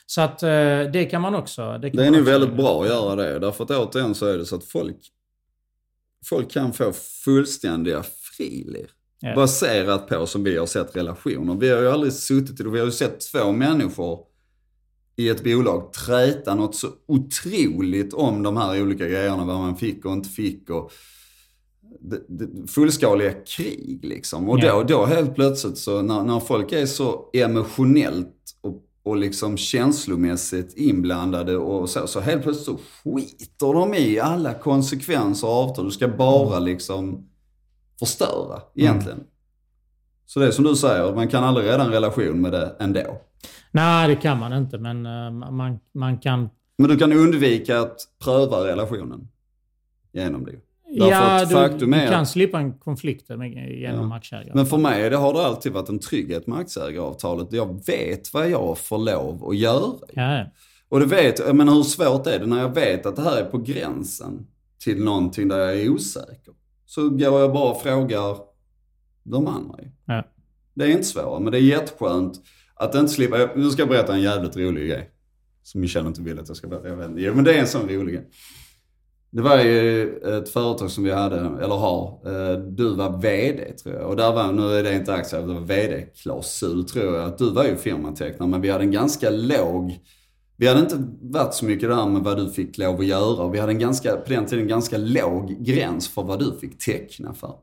Så 0.05 0.21
att 0.21 0.43
eh, 0.43 0.49
det 0.93 1.09
kan 1.11 1.21
man 1.21 1.35
också... 1.35 1.77
Det, 1.77 1.89
kan 1.89 1.97
det 1.97 2.07
är 2.07 2.11
nog 2.11 2.25
väldigt 2.25 2.53
bra 2.53 2.81
att 2.81 2.87
göra 2.87 3.15
det. 3.15 3.39
Därför 3.39 3.63
att 3.63 3.71
återigen 3.71 4.15
så 4.15 4.25
är 4.25 4.37
det 4.37 4.45
så 4.45 4.55
att 4.55 4.63
folk, 4.63 4.97
folk 6.25 6.51
kan 6.51 6.73
få 6.73 6.91
fullständiga 7.25 8.03
frilir. 8.37 8.87
Yeah. 9.25 9.35
Baserat 9.35 10.07
på, 10.07 10.25
som 10.25 10.43
vi 10.43 10.57
har 10.57 10.65
sett, 10.65 10.95
relationer. 10.95 11.55
Vi 11.55 11.69
har 11.69 11.81
ju 11.81 11.89
aldrig 11.89 12.13
suttit 12.13 12.59
och 12.59 12.75
vi 12.75 12.79
har 12.79 12.85
ju 12.85 12.91
sett 12.91 13.31
två 13.31 13.51
människor 13.51 14.19
i 15.15 15.29
ett 15.29 15.43
bolag 15.43 15.93
träta 15.93 16.55
något 16.55 16.75
så 16.75 16.87
otroligt 17.07 18.13
om 18.13 18.43
de 18.43 18.57
här 18.57 18.81
olika 18.81 19.07
grejerna, 19.07 19.45
vad 19.45 19.59
man 19.59 19.75
fick 19.75 20.05
och 20.05 20.13
inte 20.13 20.29
fick. 20.29 20.69
Och 20.69 20.91
det, 21.99 22.21
det, 22.27 22.67
fullskaliga 22.67 23.31
krig 23.31 24.05
liksom. 24.05 24.49
Och 24.49 24.59
yeah. 24.59 24.77
då, 24.77 24.83
då 24.83 25.05
helt 25.05 25.35
plötsligt 25.35 25.77
så 25.77 26.01
när, 26.01 26.23
när 26.23 26.39
folk 26.39 26.71
är 26.71 26.85
så 26.85 27.29
emotionellt 27.33 28.35
och 28.61 28.81
och 29.05 29.17
liksom 29.17 29.57
känslomässigt 29.57 30.73
inblandade 30.77 31.57
och 31.57 31.89
så, 31.89 32.07
så 32.07 32.19
helt 32.19 32.43
plötsligt 32.43 32.65
så 32.65 32.79
skiter 33.03 33.73
de 33.73 33.93
i 33.93 34.19
alla 34.19 34.53
konsekvenser 34.53 35.47
av 35.47 35.53
avtal. 35.53 35.85
Du 35.85 35.91
ska 35.91 36.07
bara 36.07 36.57
mm. 36.57 36.63
liksom 36.63 37.29
förstöra 37.99 38.61
egentligen. 38.75 39.17
Mm. 39.17 39.29
Så 40.25 40.39
det 40.39 40.47
är 40.47 40.51
som 40.51 40.63
du 40.63 40.75
säger, 40.75 41.15
man 41.15 41.27
kan 41.27 41.43
aldrig 41.43 41.67
rädda 41.67 41.83
en 41.83 41.91
relation 41.91 42.41
med 42.41 42.51
det 42.51 42.75
ändå. 42.79 43.21
Nej, 43.71 44.07
det 44.07 44.15
kan 44.15 44.39
man 44.39 44.53
inte, 44.53 44.77
men 44.77 45.05
uh, 45.05 45.51
man, 45.51 45.79
man 45.93 46.17
kan... 46.17 46.49
Men 46.77 46.89
du 46.89 46.97
kan 46.97 47.13
undvika 47.13 47.79
att 47.79 47.97
pröva 48.23 48.67
relationen 48.67 49.27
genom 50.13 50.45
det. 50.45 50.51
Därför 50.87 51.11
ja, 51.11 51.45
du, 51.45 51.55
faktum 51.55 51.91
du 51.91 52.07
kan 52.07 52.25
slippa 52.27 52.59
en 52.59 52.73
konflikt 52.73 53.29
genom 53.29 54.11
Ja. 54.11 54.15
aktieägare. 54.15 54.51
Men 54.53 54.65
för 54.65 54.77
mig 54.77 55.09
det 55.09 55.17
har 55.17 55.33
det 55.33 55.45
alltid 55.45 55.71
varit 55.71 55.89
en 55.89 55.99
trygghet 55.99 56.47
med 56.47 56.59
aktieägaravtalet. 56.59 57.47
Jag 57.51 57.85
vet 57.85 58.33
vad 58.33 58.49
jag 58.49 58.77
får 58.77 58.97
lov 58.97 59.49
att 59.49 59.57
göra. 59.57 59.93
Ja, 60.13 60.37
ja. 60.37 60.45
Och 60.89 60.99
det 60.99 61.05
vet 61.05 61.39
jag, 61.39 61.55
men 61.55 61.69
hur 61.69 61.83
svårt 61.83 62.27
är 62.27 62.39
det 62.39 62.45
när 62.45 62.61
jag 62.61 62.75
vet 62.75 63.05
att 63.05 63.15
det 63.15 63.21
här 63.21 63.37
är 63.37 63.45
på 63.45 63.57
gränsen 63.57 64.47
till 64.83 65.03
någonting 65.03 65.47
där 65.47 65.59
jag 65.59 65.75
är 65.75 65.89
osäker? 65.89 66.53
Så 66.85 67.09
går 67.09 67.39
jag 67.39 67.53
bara 67.53 67.71
och 67.71 67.81
frågar 67.81 68.37
de 69.23 69.47
andra. 69.47 69.75
Ja. 70.05 70.23
Det 70.73 70.85
är 70.85 70.89
inte 70.89 71.03
svårare, 71.03 71.39
men 71.39 71.51
det 71.51 71.57
är 71.57 71.61
jätteskönt 71.61 72.41
att 72.75 72.95
inte 72.95 73.11
slippa. 73.11 73.39
jag- 73.39 73.57
Nu 73.57 73.69
ska 73.69 73.81
jag 73.81 73.89
berätta 73.89 74.13
en 74.13 74.21
jävligt 74.21 74.57
rolig 74.57 74.89
grej. 74.89 75.11
Som 75.63 75.81
Michelle 75.81 76.07
inte 76.07 76.21
vill 76.21 76.39
att 76.39 76.47
jag 76.47 76.57
ska 76.57 76.67
berätta. 76.67 76.87
Jag 76.87 76.95
vet 76.95 77.09
inte. 77.09 77.21
Jo, 77.21 77.33
men 77.35 77.43
det 77.43 77.53
är 77.53 77.59
en 77.59 77.67
sån 77.67 77.89
rolig 77.89 78.13
grej. 78.13 78.27
Det 79.29 79.41
var 79.41 79.59
ju 79.63 80.17
ett 80.37 80.49
företag 80.49 80.91
som 80.91 81.03
vi 81.03 81.11
hade, 81.11 81.37
eller 81.39 81.75
har. 81.75 82.19
eh, 82.25 82.57
Du 82.59 82.95
var 82.95 83.21
VD 83.21 83.73
tror 83.83 83.95
jag. 83.95 84.09
Och 84.09 84.15
där 84.15 84.33
var, 84.33 84.51
nu 84.51 84.73
är 84.73 84.83
det 84.83 84.93
inte 84.95 85.13
aktier, 85.13 85.41
det 85.41 85.53
var 85.53 85.61
VD-klausul 85.61 86.83
tror 86.83 87.15
jag. 87.15 87.25
Att 87.25 87.37
du 87.37 87.51
var 87.51 87.63
ju 87.65 87.75
firmatecknare, 87.75 88.49
men 88.49 88.61
vi 88.61 88.69
hade 88.69 88.83
en 88.83 88.91
ganska 88.91 89.29
låg 89.29 89.99
vi 90.57 90.67
hade 90.67 90.79
inte 90.79 90.97
varit 91.21 91.53
så 91.53 91.65
mycket 91.65 91.89
där 91.89 92.05
med 92.05 92.21
vad 92.21 92.37
du 92.37 92.49
fick 92.49 92.77
lov 92.77 92.99
att 92.99 93.05
göra. 93.05 93.47
Vi 93.47 93.59
hade 93.59 93.71
en 93.71 93.79
ganska, 93.79 94.15
på 94.15 94.29
den 94.29 94.45
tiden 94.45 94.67
ganska 94.67 94.97
låg 94.97 95.57
gräns 95.59 96.07
för 96.07 96.23
vad 96.23 96.39
du 96.39 96.57
fick 96.61 96.77
teckna 96.79 97.33
för. 97.33 97.53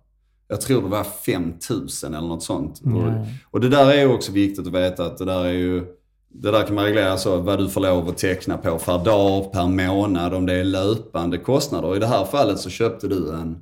Jag 0.48 0.61
tror 0.61 0.83
det 0.83 0.88
var 0.88 1.05
5000 1.05 2.14
eller 2.14 2.28
något 2.28 2.42
sånt. 2.42 2.81
Ja. 2.85 2.90
Och, 2.90 3.26
och 3.50 3.61
det 3.61 3.68
där 3.68 3.87
är 3.90 4.00
ju 4.00 4.09
också 4.14 4.33
viktigt 4.33 4.66
att 4.66 4.72
veta 4.72 5.07
att 5.07 5.18
det 5.18 5.24
där 5.24 5.44
är 5.44 5.52
ju, 5.52 5.85
det 6.28 6.50
där 6.50 6.66
kan 6.66 6.74
man 6.74 6.85
reglera 6.85 7.16
så 7.16 7.37
vad 7.37 7.59
du 7.59 7.68
får 7.68 7.81
lov 7.81 8.09
att 8.09 8.18
teckna 8.18 8.59
på 8.59 8.78
per 8.78 9.05
dag, 9.05 9.52
per 9.52 9.66
månad, 9.66 10.35
om 10.35 10.46
det 10.46 10.55
är 10.55 10.64
löpande 10.64 11.38
kostnader. 11.38 11.96
I 11.96 11.98
det 11.98 12.07
här 12.07 12.24
fallet 12.24 12.59
så 12.59 12.70
köpte 12.70 13.09
du 13.09 13.33
en 13.35 13.59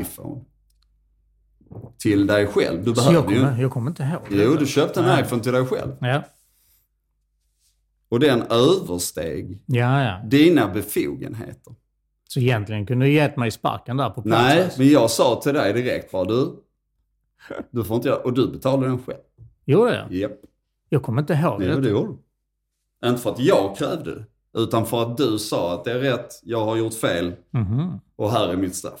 iPhone. 0.00 0.40
Till 1.98 2.26
dig 2.26 2.46
själv. 2.46 2.84
Du 2.84 2.94
Så 2.94 3.12
jag 3.12 3.26
behövde 3.26 3.34
ju... 3.34 3.40
kommer, 3.40 3.62
jag 3.62 3.70
kommer 3.72 3.90
inte 3.90 4.02
ihåg. 4.02 4.20
Jo, 4.30 4.56
du 4.58 4.66
köpte 4.66 5.00
en 5.00 5.06
Nej. 5.06 5.22
iPhone 5.22 5.42
till 5.42 5.52
dig 5.52 5.66
själv. 5.66 5.92
Ja, 6.00 6.22
Och 8.08 8.20
den 8.20 8.42
översteg 8.42 9.62
ja, 9.66 10.02
ja. 10.04 10.20
dina 10.24 10.68
befogenheter. 10.68 11.74
Så 12.28 12.40
egentligen 12.40 12.86
kunde 12.86 13.06
du 13.06 13.12
gett 13.12 13.36
mig 13.36 13.50
sparken 13.50 13.96
där 13.96 14.10
på 14.10 14.22
plats. 14.22 14.42
Nej, 14.42 14.70
men 14.78 14.88
jag 14.88 15.10
sa 15.10 15.40
till 15.42 15.54
dig 15.54 15.72
direkt 15.72 16.12
bara 16.12 16.24
du, 16.24 16.62
du 17.70 17.84
får 17.84 17.96
inte 17.96 18.08
göra, 18.08 18.18
och 18.20 18.32
du 18.32 18.48
betalade 18.52 18.86
den 18.88 18.98
själv. 18.98 19.18
Gjorde 19.64 19.94
jag? 19.94 20.12
Japp, 20.12 20.32
Jag 20.88 21.02
kommer 21.02 21.20
inte 21.20 21.32
ihåg 21.32 21.62
jo 21.62 21.68
det. 21.68 21.80
det 21.80 21.88
gjorde 21.88 22.12
du. 23.02 23.08
Inte 23.08 23.22
för 23.22 23.30
att 23.30 23.38
jag 23.40 23.76
krävde 23.76 24.14
det, 24.14 24.24
utan 24.60 24.86
för 24.86 25.02
att 25.02 25.16
du 25.16 25.38
sa 25.38 25.74
att 25.74 25.84
det 25.84 25.92
är 25.92 25.98
rätt, 25.98 26.40
jag 26.42 26.64
har 26.64 26.76
gjort 26.76 26.94
fel 26.94 27.32
Mhm. 27.50 28.00
och 28.16 28.30
här 28.30 28.48
är 28.48 28.56
mitt 28.56 28.74
straff. 28.74 29.00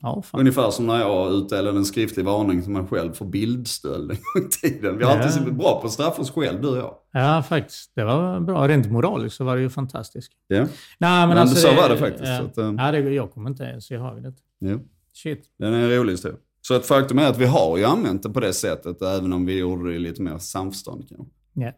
Ja. 0.00 0.22
Ungefär 0.32 0.70
som 0.70 0.86
när 0.86 0.98
jag 1.00 1.32
utdelade 1.32 1.78
en 1.78 1.84
skriftlig 1.84 2.24
varning 2.24 2.62
till 2.62 2.70
mig 2.70 2.86
själv 2.90 3.12
för 3.12 3.24
bildstöld 3.24 4.10
en 4.10 4.16
gång 4.16 4.46
i 4.46 4.48
tiden. 4.68 4.98
Vi 4.98 5.04
har 5.04 5.16
Ja. 5.16 5.22
alltid 5.24 5.42
varit 5.42 5.54
bra 5.54 5.80
på 5.80 5.86
att 5.86 5.92
straffa 5.92 6.22
oss 6.22 6.30
själv, 6.30 6.62
du 6.62 6.68
och 6.68 6.76
jag. 6.76 6.94
Ja, 7.12 7.42
faktiskt. 7.48 7.92
Det 7.94 8.04
var 8.04 8.40
bra. 8.40 8.68
Rent 8.68 8.90
moraliskt 8.92 9.36
så 9.36 9.44
var 9.44 9.56
det 9.56 9.62
ju 9.62 9.70
fantastiskt. 9.70 10.32
Ja, 10.48 10.56
Nej, 10.58 10.66
men, 10.98 11.28
Men 11.28 11.38
alltså 11.38 11.56
så 11.56 11.74
var 11.74 11.88
det 11.88 11.96
faktiskt, 11.96 12.24
Ja, 12.26 12.40
att, 12.42 12.58
eh, 12.58 12.74
ja 12.78 12.92
det, 12.92 12.98
jag 12.98 13.30
kommer 13.32 13.50
inte 13.50 13.62
ens 13.64 13.90
ihåg 13.90 14.22
det. 14.22 14.32
jo. 14.60 14.80
Shit. 15.14 15.44
Den 15.58 15.74
är 15.74 15.78
en 15.84 15.90
rolig 15.90 16.12
historia. 16.12 16.36
Så 16.60 16.74
ett 16.74 16.86
faktum 16.86 17.18
är 17.18 17.26
att 17.30 17.38
vi 17.38 17.46
har 17.46 17.76
ju 17.78 17.84
använt 17.84 18.22
det 18.22 18.30
på 18.30 18.40
det 18.40 18.52
sättet, 18.52 19.02
även 19.02 19.32
om 19.32 19.46
vi 19.46 19.58
gjorde 19.58 19.88
det 19.90 19.94
i 19.94 19.98
lite 19.98 20.22
mer 20.22 20.38
samförstånd 20.38 21.04
kanske. 21.08 21.26
Ja. 21.52 21.72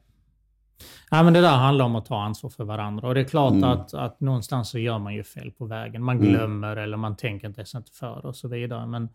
Ja, 1.10 1.22
men 1.22 1.32
det 1.32 1.40
där 1.40 1.56
handlar 1.56 1.84
om 1.84 1.96
att 1.96 2.06
ta 2.06 2.22
ansvar 2.22 2.50
för 2.50 2.64
varandra. 2.64 3.08
Och 3.08 3.14
det 3.14 3.20
är 3.20 3.24
klart 3.24 3.52
Mm. 3.52 3.64
att, 3.64 3.94
att 3.94 4.20
någonstans 4.20 4.68
så 4.70 4.78
gör 4.78 4.98
man 4.98 5.14
ju 5.14 5.24
fel 5.24 5.50
på 5.50 5.64
vägen. 5.66 6.02
Man 6.04 6.16
Mm. 6.18 6.28
glömmer 6.30 6.76
eller 6.76 6.96
man 6.96 7.16
tänker 7.16 7.46
inte 7.48 7.60
ens 7.60 7.74
inte 7.74 7.92
för 7.92 8.26
och 8.26 8.36
så 8.36 8.48
vidare. 8.48 8.86
Men 8.86 9.08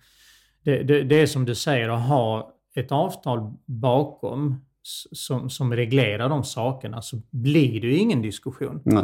det, 0.63 0.83
det, 0.83 1.03
det 1.03 1.21
är 1.21 1.27
som 1.27 1.45
du 1.45 1.55
säger, 1.55 1.89
att 1.89 2.07
ha 2.07 2.53
ett 2.75 2.91
avtal 2.91 3.53
bakom 3.65 4.65
som, 5.11 5.49
som 5.49 5.73
reglerar 5.75 6.29
de 6.29 6.43
sakerna 6.43 7.01
så 7.01 7.21
blir 7.31 7.81
det 7.81 7.87
ju 7.87 7.95
ingen 7.97 8.21
diskussion. 8.21 8.81
Nej. 8.85 9.03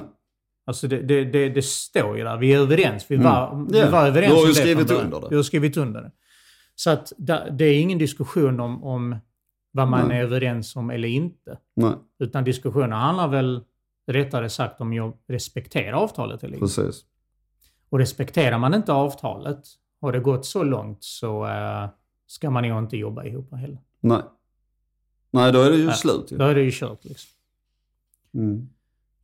Alltså 0.65 0.88
det, 0.88 1.02
det, 1.02 1.26
det, 1.26 1.50
det 1.50 1.62
står 1.65 2.17
ju 2.17 2.24
där, 2.24 2.38
vi 2.38 2.54
är 2.54 2.60
överens. 2.60 3.06
Vi 3.08 3.15
var, 3.17 3.52
Mm. 3.54 3.67
vi 3.72 3.80
Ja, 3.80 3.89
var 3.89 4.08
överens 4.08 4.32
du 4.34 4.36
har 4.39 4.41
ju 4.41 4.48
det 4.48 4.56
skrivit 4.56 4.91
under 4.91 5.22
det. 5.22 5.28
Du 5.30 5.36
har 5.36 5.43
skrivit 5.43 5.78
under 5.78 6.02
det. 6.02 6.12
Så 6.76 6.89
att 6.89 7.13
det 7.52 7.65
är 7.65 7.80
ingen 7.82 7.98
diskussion 7.98 8.60
om, 8.60 8.84
om 8.84 9.15
vad 9.71 9.88
man 9.88 10.08
Nej. 10.08 10.17
är 10.17 10.23
överens 10.23 10.75
om 10.75 10.89
eller 10.89 11.08
inte. 11.08 11.58
Nej, 11.75 11.93
Utan 12.19 12.43
diskussionen 12.43 12.91
handlar 12.91 13.27
väl 13.27 13.63
rättare 14.08 14.49
sagt 14.49 14.82
om 14.82 14.93
jag 14.93 15.13
respekterar 15.27 15.91
avtalet 15.93 16.43
eller 16.43 16.53
inte. 16.53 16.63
precis. 16.65 17.05
Och 17.89 17.99
respekterar 17.99 18.58
man 18.58 18.73
inte 18.73 18.93
avtalet, 18.93 19.60
har 20.01 20.12
det 20.12 20.19
gått 20.19 20.45
så 20.45 20.63
långt 20.63 21.03
så 21.03 21.45
eh, 21.47 21.89
ska 22.27 22.49
man 22.49 22.67
nog 22.67 22.79
inte 22.79 22.97
jobba 22.97 23.23
ihop 23.25 23.53
heller. 23.53 23.79
Nej. 23.99 24.21
Nej, 25.32 25.51
då 25.51 25.62
är 25.62 25.71
det 25.71 25.77
ju 25.77 25.86
Nej. 25.86 25.95
slut 25.95 26.32
ju. 26.32 26.38
Då 26.38 26.43
är 26.45 26.55
det 26.55 26.62
ju 26.62 26.71
kört 26.73 27.05
liksom. 27.05 27.29
Mm. 28.34 28.69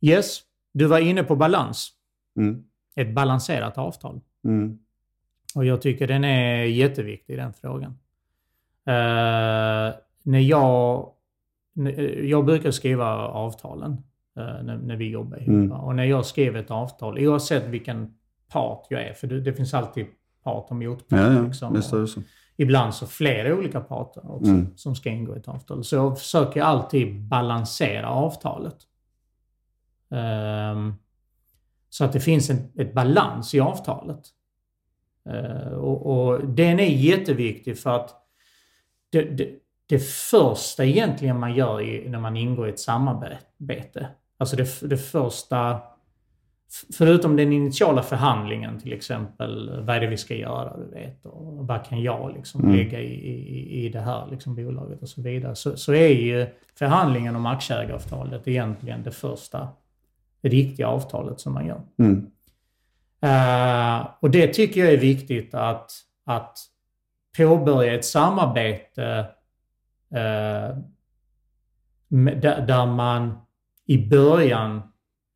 Yes, 0.00 0.40
du 0.72 0.86
var 0.86 0.98
inne 0.98 1.22
på 1.24 1.36
balans. 1.36 1.90
Mm. 2.38 2.64
Ett 2.94 3.14
balanserat 3.14 3.78
avtal. 3.78 4.20
Mm. 4.44 4.78
Och 5.54 5.64
jag 5.64 5.82
tycker 5.82 6.06
den 6.06 6.24
är 6.24 6.64
jätteviktig, 6.64 7.38
den 7.38 7.52
frågan. 7.52 7.98
Eh, 8.86 9.94
när 10.26 10.38
jag, 10.38 11.10
när- 11.72 12.22
jag 12.24 12.44
brukar 12.44 12.70
skriva 12.70 13.16
avtalen 13.28 13.92
eh, 14.36 14.62
när, 14.62 14.76
när 14.78 14.96
vi 14.96 15.10
jobbar 15.10 15.36
ihop. 15.36 15.48
Mm. 15.48 15.72
Och 15.72 15.94
när 15.94 16.04
jag 16.04 16.26
skriver 16.26 16.60
ett 16.60 16.70
avtal, 16.70 17.18
oavsett 17.18 17.66
vilken 17.66 18.14
part 18.48 18.86
jag 18.90 19.02
är, 19.02 19.12
för 19.12 19.26
det, 19.26 19.40
det 19.40 19.52
finns 19.52 19.74
alltid 19.74 20.06
part 20.42 20.66
och 20.70 20.76
motpart. 20.76 21.18
Ja, 21.20 21.32
ja, 21.32 21.40
liksom, 21.42 21.72
visst 21.74 21.92
och 21.92 22.08
så. 22.08 22.20
ibland 22.56 22.94
så 22.94 23.06
flera 23.06 23.54
olika 23.54 23.80
parter 23.80 24.30
också 24.30 24.50
Mm. 24.50 24.76
som 24.76 24.94
ska 24.94 25.10
ingå 25.10 25.34
i 25.36 25.38
ett 25.38 25.48
avtal. 25.48 25.84
Så 25.84 25.96
jag 25.96 26.18
försöker 26.18 26.62
alltid 26.62 27.20
balansera 27.22 28.08
avtalet. 28.10 28.76
Ehm, 30.10 30.94
så 31.90 32.04
att 32.04 32.12
det 32.12 32.20
finns 32.20 32.50
en, 32.50 32.56
ett 32.78 32.94
balans 32.94 33.54
i 33.54 33.60
avtalet. 33.60 34.22
Eh, 35.28 35.72
och, 35.72 36.06
och 36.28 36.46
den 36.48 36.80
är 36.80 36.86
jätteviktig 36.90 37.78
för 37.78 37.90
att 37.90 38.10
det, 39.10 39.22
det, 39.22 39.50
det 39.88 39.98
första 39.98 40.84
egentligen 40.84 41.40
man 41.40 41.54
gör 41.54 41.80
i, 41.80 42.08
när 42.08 42.18
man 42.18 42.36
ingår 42.36 42.66
i 42.66 42.70
ett 42.70 42.80
samarbete, 42.80 44.08
alltså 44.38 44.56
det, 44.56 44.80
det 44.80 44.96
första, 44.96 45.80
förutom 46.98 47.36
den 47.36 47.52
initiala 47.52 48.02
förhandlingen 48.02 48.80
till 48.80 48.92
exempel, 48.92 49.80
vad 49.82 49.96
är 49.96 50.00
det 50.00 50.06
vi 50.06 50.16
ska 50.16 50.34
göra, 50.34 50.76
du 50.76 50.90
vet, 50.90 51.26
och 51.26 51.66
vad 51.66 51.84
kan 51.84 52.02
jag 52.02 52.32
liksom 52.34 52.60
Mm. 52.60 52.76
lägga 52.76 53.00
i, 53.00 53.14
i, 53.14 53.86
i 53.86 53.88
det 53.88 54.00
här 54.00 54.26
liksom 54.30 54.54
bolaget 54.54 55.02
och 55.02 55.08
så 55.08 55.22
vidare, 55.22 55.54
så, 55.54 55.76
så 55.76 55.94
är 55.94 56.08
ju 56.08 56.46
förhandlingen 56.78 57.36
om 57.36 57.46
aktieägaravtalet 57.46 58.48
egentligen 58.48 59.02
det 59.02 59.10
första 59.10 59.68
riktiga 60.42 60.88
avtalet 60.88 61.40
som 61.40 61.52
man 61.52 61.66
gör. 61.66 61.80
Mm. 61.98 62.26
Eh, 63.20 64.06
och 64.20 64.30
det 64.30 64.46
tycker 64.46 64.80
jag 64.80 64.92
är 64.92 64.98
viktigt 64.98 65.54
att, 65.54 65.90
att 66.24 66.58
påbörja 67.36 67.94
ett 67.94 68.04
samarbete 68.04 69.26
där, 72.08 72.66
där 72.66 72.86
man 72.86 73.38
i 73.86 74.08
början 74.08 74.82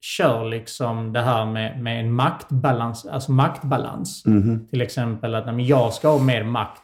kör 0.01 0.45
liksom 0.45 1.13
det 1.13 1.21
här 1.21 1.47
med, 1.47 1.83
med 1.83 2.01
en 2.01 2.13
maktbalans, 2.13 3.07
alltså 3.07 3.33
maktbalans. 3.33 4.27
Mhm. 4.27 4.67
Till 4.71 4.81
exempel 4.81 5.35
att 5.35 5.47
men 5.47 5.67
jag 5.67 5.93
ska 5.93 6.09
ha 6.09 6.19
mer 6.19 6.45
makt 6.45 6.83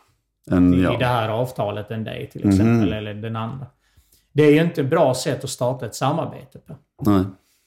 En, 0.51 0.75
i, 0.75 0.77
i 0.77 0.81
det 0.81 0.97
ja. 1.01 1.07
här 1.07 1.29
avtalet 1.29 1.91
än 1.91 2.05
dig 2.05 2.31
till 2.31 2.41
Mhm. 2.45 2.51
exempel, 2.51 2.93
eller 2.93 3.15
den 3.15 3.37
andra. 3.37 3.67
Det 4.33 4.43
är 4.43 4.53
ju 4.53 4.63
inte 4.63 4.81
ett 4.81 4.91
bra 4.91 5.15
sätt 5.15 5.45
att 5.45 5.51
starta 5.51 5.87
ett 5.87 5.95
samarbete 5.95 6.59
på. 6.59 6.75
Nej. 7.11 7.25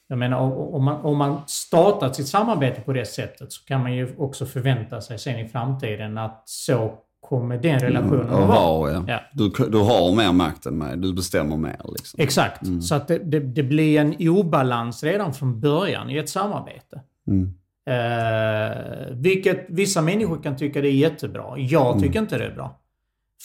Jag 0.08 0.18
menar, 0.18 0.40
om 0.76 0.84
man, 0.84 1.02
om 1.02 1.18
man 1.18 1.42
startat 1.48 2.16
sitt 2.16 2.28
samarbete 2.28 2.82
på 2.82 2.94
det 2.94 3.06
sättet 3.06 3.54
så 3.54 3.66
kan 3.66 3.82
man 3.82 3.94
ju 3.94 4.16
också 4.18 4.46
förvänta 4.46 5.02
sig 5.02 5.20
sen 5.20 5.40
i 5.40 5.48
framtiden 5.48 6.18
att 6.18 6.42
så 6.46 6.94
kommer 7.20 7.58
den 7.58 7.80
relationen 7.80 8.22
Mm, 8.28 8.34
att 8.42 8.48
vara. 8.50 8.92
ja. 8.92 9.04
Ja. 9.08 9.20
Du, 9.34 9.50
du 9.70 9.78
har 9.78 10.16
mer 10.16 10.32
makt 10.32 10.66
än 10.66 10.78
mig. 10.78 10.98
Du 10.98 11.14
bestämmer 11.14 11.58
mer 11.58 11.82
liksom. 11.98 12.20
Exakt. 12.24 12.62
Mm. 12.64 12.82
Så 12.82 12.96
att 12.96 13.08
det, 13.08 13.18
det, 13.18 13.40
det 13.40 13.64
blir 13.64 14.00
en 14.00 14.16
obalans 14.30 15.04
redan 15.04 15.34
från 15.34 15.60
början 15.60 16.10
i 16.10 16.18
ett 16.18 16.30
samarbete. 16.30 17.02
Mm. 17.28 17.54
Eh, 17.86 18.78
vilket 19.12 19.66
vissa 19.70 20.02
människor 20.02 20.44
kan 20.44 20.58
tycka 20.58 20.82
det 20.82 20.88
är 20.88 20.94
jättebra. 20.94 21.58
Jag 21.58 21.88
Mm. 21.88 22.02
tycker 22.04 22.20
inte 22.20 22.38
det 22.38 22.46
är 22.46 22.56
bra. 22.56 22.80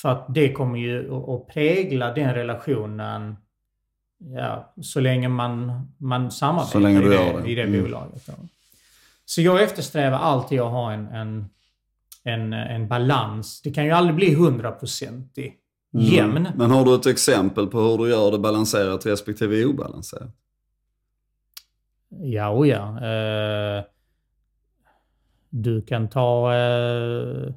För 0.03 0.09
att 0.09 0.27
det 0.35 0.53
kommer 0.53 0.79
ju 0.79 1.15
att, 1.15 1.47
prägla 1.47 2.13
den 2.15 2.35
relationen 2.35 3.37
ja, 4.37 4.73
så 4.83 5.01
länge 5.01 5.29
man, 5.29 5.73
man 5.99 6.31
samarbetar 6.31 6.91
i, 6.91 6.95
det, 6.95 7.41
det. 7.43 7.51
i 7.51 7.55
det 7.55 7.63
Mm. 7.63 7.83
bolaget. 7.83 8.29
Så 9.25 9.41
jag 9.43 9.63
eftersträvar 9.63 10.19
alltid 10.19 10.61
att 10.61 10.71
ha 10.71 10.93
en, 10.93 11.07
en, 11.07 11.47
en, 12.25 12.53
en 12.53 12.89
balans. 12.89 13.63
Det 13.63 13.71
kan 13.71 13.85
ju 13.85 13.91
aldrig 13.91 14.17
bli 14.17 14.35
hundraprocentig 14.35 15.59
jämn. 15.93 16.37
Mm. 16.37 16.53
Men 16.57 16.71
har 16.71 16.85
du 16.85 16.95
ett 16.95 17.07
exempel 17.07 17.67
på 17.67 17.81
hur 17.81 17.99
du 17.99 18.11
gör 18.11 18.31
det 18.31 18.39
balanserat 18.39 19.07
respektive 19.07 19.65
obalanserat? 19.65 20.31
Ja, 22.09 22.49
och 22.49 22.67
ja. 22.67 23.07
Eh, 23.07 23.85
Du 25.51 25.83
kan 25.83 26.09
ta... 26.09 26.55
Eh, 26.55 27.53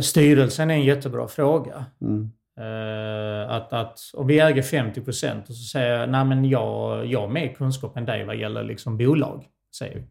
styrelsen 0.00 0.70
är 0.70 0.74
en 0.74 0.84
jättebra 0.84 1.28
fråga. 1.28 1.84
Mm. 2.00 2.30
Eh, 2.58 3.50
att, 3.50 3.72
att, 3.72 3.98
om 4.14 4.26
vi 4.26 4.40
äger 4.40 4.62
50 4.62 5.00
procent 5.00 5.48
och 5.48 5.54
så 5.54 5.62
säger 5.62 5.98
jag, 5.98 6.10
nej 6.10 6.24
men 6.24 6.44
jag, 6.44 7.06
jag 7.06 7.20
har 7.20 7.28
mer 7.28 7.54
kunskap 7.54 7.96
än 7.96 8.04
dig 8.04 8.24
vad 8.24 8.36
gäller 8.36 8.64
liksom 8.64 8.98
bolag. 8.98 9.44
Säger 9.78 9.94
vi. 9.96 10.04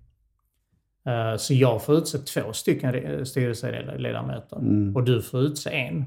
Eh, 1.07 1.37
så 1.37 1.53
jag 1.53 1.83
får 1.83 1.95
utse 1.97 2.17
två 2.17 2.53
stycken 2.53 2.93
re- 2.93 3.23
styrelseledamöter 3.23 4.57
Mm. 4.57 4.95
och 4.95 5.03
du 5.03 5.21
får 5.21 5.39
utse 5.41 5.69
en. 5.69 6.05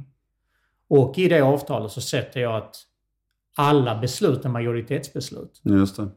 Och 0.89 1.19
i 1.19 1.29
det 1.29 1.41
avtalet 1.41 1.93
så 1.93 2.01
sätter 2.01 2.41
jag 2.41 2.57
att 2.57 2.77
alla 3.57 3.99
beslut 4.01 4.45
är 4.45 4.49
majoritetsbeslut. 4.49 5.61
Just 5.65 5.97
det. 5.97 6.09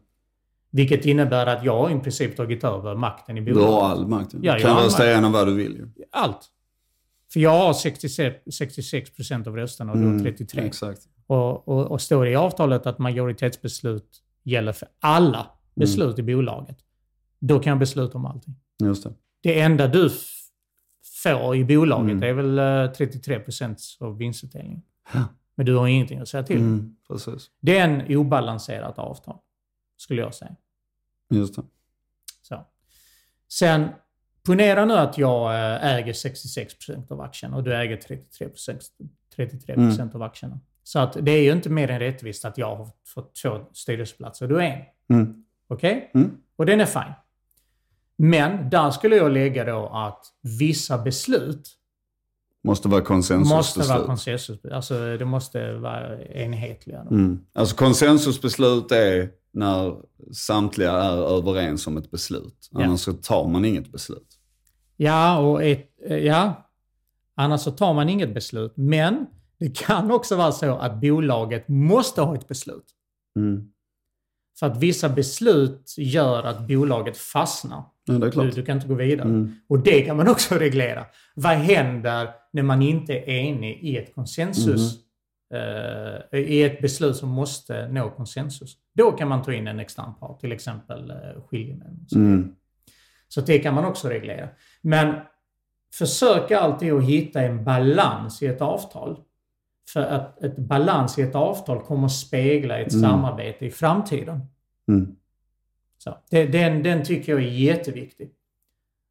Vilket 0.72 1.06
innebär 1.06 1.46
att 1.48 1.66
jag 1.66 1.92
i 1.92 2.00
princip 2.00 2.38
tagit 2.38 2.64
över 2.64 2.96
makten 2.96 3.38
i 3.38 3.42
Du 3.42 3.54
bolaget. 3.54 3.74
har 3.74 3.90
all 3.90 4.08
makt. 4.08 4.32
Du 4.32 4.38
Ja, 4.42 4.54
jag 4.54 4.62
kan 4.62 4.78
rösta 4.84 5.10
igenom 5.12 5.32
vad 5.32 5.48
du 5.48 5.54
vill 5.54 5.72
ju. 5.76 5.88
Allt. 6.12 6.50
För 7.34 7.40
jag 7.40 7.52
har 7.58 7.74
66, 7.74 8.36
66 8.58 9.16
procent 9.16 9.48
av 9.48 9.56
rösterna 9.56 9.92
och 9.92 9.98
du 9.98 10.06
har 10.08 10.20
33. 10.20 10.60
Mm, 10.60 10.68
Exakt. 10.68 11.02
Och, 11.28 11.68
och, 11.68 11.92
och 11.92 12.02
står 12.02 12.26
det 12.26 12.32
i 12.32 12.36
avtalet 12.36 12.86
att 12.86 13.00
majoritetsbeslut 13.00 14.22
gäller 14.44 14.72
för 14.72 14.88
alla 15.00 15.48
beslut 15.76 16.20
i 16.20 16.24
bolaget, 16.24 16.78
då 17.40 17.60
kan 17.60 17.72
jag 17.72 17.80
besluta 17.80 18.18
om 18.18 18.26
allting. 18.26 18.56
Just 18.84 19.04
det. 19.04 19.14
Det 19.42 19.60
enda 19.62 19.88
du 19.88 20.10
får 21.24 21.56
i 21.56 21.66
bolaget 21.66 22.12
Mm. 22.12 22.24
är 22.24 22.34
väl 22.34 22.60
eh, 22.90 22.92
33 22.94 23.40
procent 23.40 23.80
av 24.00 24.18
vinstutdelningen. 24.18 24.82
Ja. 25.14 25.24
Men 25.56 25.66
du 25.66 25.76
har 25.76 25.88
ingenting 25.88 26.20
att 26.20 26.28
säga 26.30 26.44
till. 26.44 26.58
Mm, 26.60 26.96
precis. 27.08 27.48
Det 27.62 27.78
är 27.78 27.84
en 27.90 28.18
obalanserat 28.18 29.00
avtal, 29.00 29.38
skulle 29.98 30.22
jag 30.22 30.34
säga. 30.36 30.56
Just 31.30 31.56
det. 31.56 31.64
Så. 32.42 32.66
Sen, 33.48 33.90
ponera 34.46 34.86
nu 34.86 34.94
att 34.94 35.18
jag 35.18 35.54
eh, 35.56 35.86
äger 35.96 36.14
66% 36.14 37.12
av 37.12 37.22
aktierna 37.22 37.56
och 37.58 37.64
du 37.64 37.76
äger 37.76 37.98
33%, 37.98 38.82
33 39.36 39.74
Mm. 39.76 40.10
av 40.14 40.22
aktierna. 40.24 40.60
Så 40.84 41.00
att 41.00 41.18
det 41.22 41.32
är 41.32 41.42
ju 41.44 41.52
inte 41.52 41.70
mer 41.70 41.90
än 41.92 42.00
rättvist 42.00 42.46
att 42.46 42.58
jag 42.58 42.76
har 42.76 42.90
fått 43.06 43.36
två 43.36 43.66
styrelseplatser 43.74 44.46
och 44.46 44.50
du 44.50 44.62
är 44.64 44.92
en. 45.08 45.16
Mm. 45.18 45.44
Okej? 45.68 46.12
Mm. 46.14 46.38
Och 46.56 46.66
den 46.66 46.82
är 46.82 46.86
fine. 46.86 47.14
Men 48.24 48.70
där 48.70 48.92
skulle 48.92 49.16
jag 49.16 49.32
lägga 49.32 49.66
då 49.66 49.88
att 49.88 50.26
vissa 50.60 50.98
beslut 50.98 51.70
Måste 52.64 52.88
vara 52.88 53.02
konsensusbeslut. 53.02 53.58
måste 53.58 53.94
vara 53.94 54.06
konsensus. 54.06 54.66
Alltså 54.72 55.18
det 55.18 55.26
måste 55.26 55.74
vara 55.74 56.24
enhetliga. 56.24 57.02
Mm. 57.02 57.40
Alltså 57.54 57.76
konsensusbeslut 57.76 58.92
är 58.92 59.30
när 59.52 59.96
samtliga 60.34 60.92
är 60.92 61.38
överens 61.38 61.88
om 61.88 61.98
ett 61.98 62.12
beslut. 62.12 62.70
Ja. 62.72 62.84
Annars 62.84 63.00
så 63.00 63.14
tar 63.14 63.48
man 63.48 63.66
inget 63.66 63.92
beslut. 63.92 64.40
Ja, 64.98 65.38
och 65.38 65.64
ett, 65.64 65.92
ja, 66.22 66.70
annars 67.36 67.62
så 67.62 67.72
tar 67.72 67.94
man 67.94 68.10
inget 68.10 68.34
beslut. 68.34 68.74
Men 68.76 69.26
det 69.60 69.78
kan 69.78 70.12
också 70.12 70.36
vara 70.36 70.52
så 70.52 70.76
att 70.76 71.02
bolaget 71.02 71.68
måste 71.68 72.22
ha 72.22 72.36
ett 72.36 72.48
beslut. 72.48 72.86
Mm. 73.36 73.73
För 74.60 74.68
att 74.68 74.78
vissa 74.78 75.10
beslut 75.10 75.96
gör 75.98 76.44
att 76.44 76.68
bolaget 76.68 77.18
fastnar. 77.18 77.84
Ja, 78.06 78.14
Du, 78.14 78.50
du 78.50 78.66
kan 78.66 78.76
inte 78.76 78.88
gå 78.88 78.94
vidare. 78.96 79.28
Mm. 79.28 79.56
Och 79.70 79.80
det 79.80 80.02
kan 80.02 80.18
man 80.18 80.28
också 80.36 80.56
reglera. 80.56 81.06
Vad 81.36 81.54
händer 81.54 82.30
när 82.54 82.64
man 82.64 82.82
inte 82.82 83.14
är 83.14 83.30
enig 83.30 83.80
i 83.84 83.98
ett 83.98 84.16
konsensus? 84.16 84.96
eh, 85.54 86.40
I 86.40 86.64
ett 86.64 86.82
beslut 86.82 87.16
som 87.16 87.30
måste 87.30 87.88
nå 87.88 88.10
konsensus. 88.10 88.78
Då 88.96 89.12
kan 89.12 89.28
man 89.28 89.44
ta 89.44 89.54
in 89.54 89.68
en 89.68 89.80
extern 89.80 90.14
part, 90.20 90.40
till 90.40 90.52
exempel 90.52 91.12
uh, 91.12 91.44
skiljemän. 91.48 92.06
så. 92.08 92.18
Mm. 92.20 92.56
Så 93.28 93.42
det 93.42 93.60
kan 93.60 93.74
man 93.74 93.86
också 93.86 94.10
reglera. 94.10 94.50
Men 94.82 95.16
försök 95.94 96.52
alltid 96.52 96.94
att 96.94 97.04
hitta 97.04 97.42
en 97.42 97.64
balans 97.64 98.44
i 98.44 98.48
ett 98.48 98.62
avtal. 98.62 99.18
För 99.90 100.02
att 100.02 100.44
ett 100.44 100.58
balans 100.58 101.20
i 101.20 101.22
ett 101.22 101.36
avtal 101.36 101.80
kommer 101.84 102.06
att 102.06 102.12
spegla 102.12 102.80
ett 102.80 102.94
Mm. 102.94 103.10
samarbete 103.10 103.66
i 103.66 103.72
framtiden. 103.72 104.40
Mm. 104.88 105.16
Så, 105.98 106.18
det, 106.30 106.46
den, 106.46 106.84
den 106.84 107.04
tycker 107.06 107.32
jag 107.32 107.42
är 107.42 107.48
jätteviktig. 107.48 108.32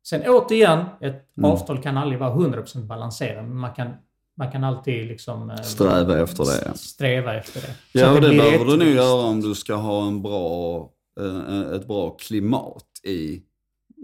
Sen 0.06 0.22
återigen, 0.26 0.84
ett 1.00 1.36
Mm. 1.38 1.50
avtal 1.50 1.82
kan 1.82 1.96
aldrig 1.96 2.20
vara 2.20 2.34
100% 2.34 2.86
balanserat. 2.86 3.44
Men 3.44 3.56
man 3.56 3.74
kan, 3.74 3.90
man 4.36 4.52
kan 4.52 4.64
alltid 4.64 5.06
liksom... 5.08 5.50
eh, 5.50 5.56
Sträva 5.62 6.18
efter 6.22 6.44
det, 6.44 6.62
ja. 6.66 6.74
Sträva 6.74 7.34
efter 7.34 7.60
det. 7.60 7.66
Så 7.66 7.98
Ja, 7.98 8.14
och 8.14 8.20
det 8.20 8.28
blir 8.28 8.38
behöver 8.38 8.64
du 8.64 8.76
nog 8.76 8.88
göra 8.88 9.26
om 9.28 9.40
du 9.40 9.54
ska 9.54 9.74
ha 9.74 10.06
en 10.06 10.22
bra, 10.22 10.90
eh, 11.20 11.60
ett 11.76 11.86
bra 11.86 12.10
klimat 12.10 12.86
i, 13.02 13.42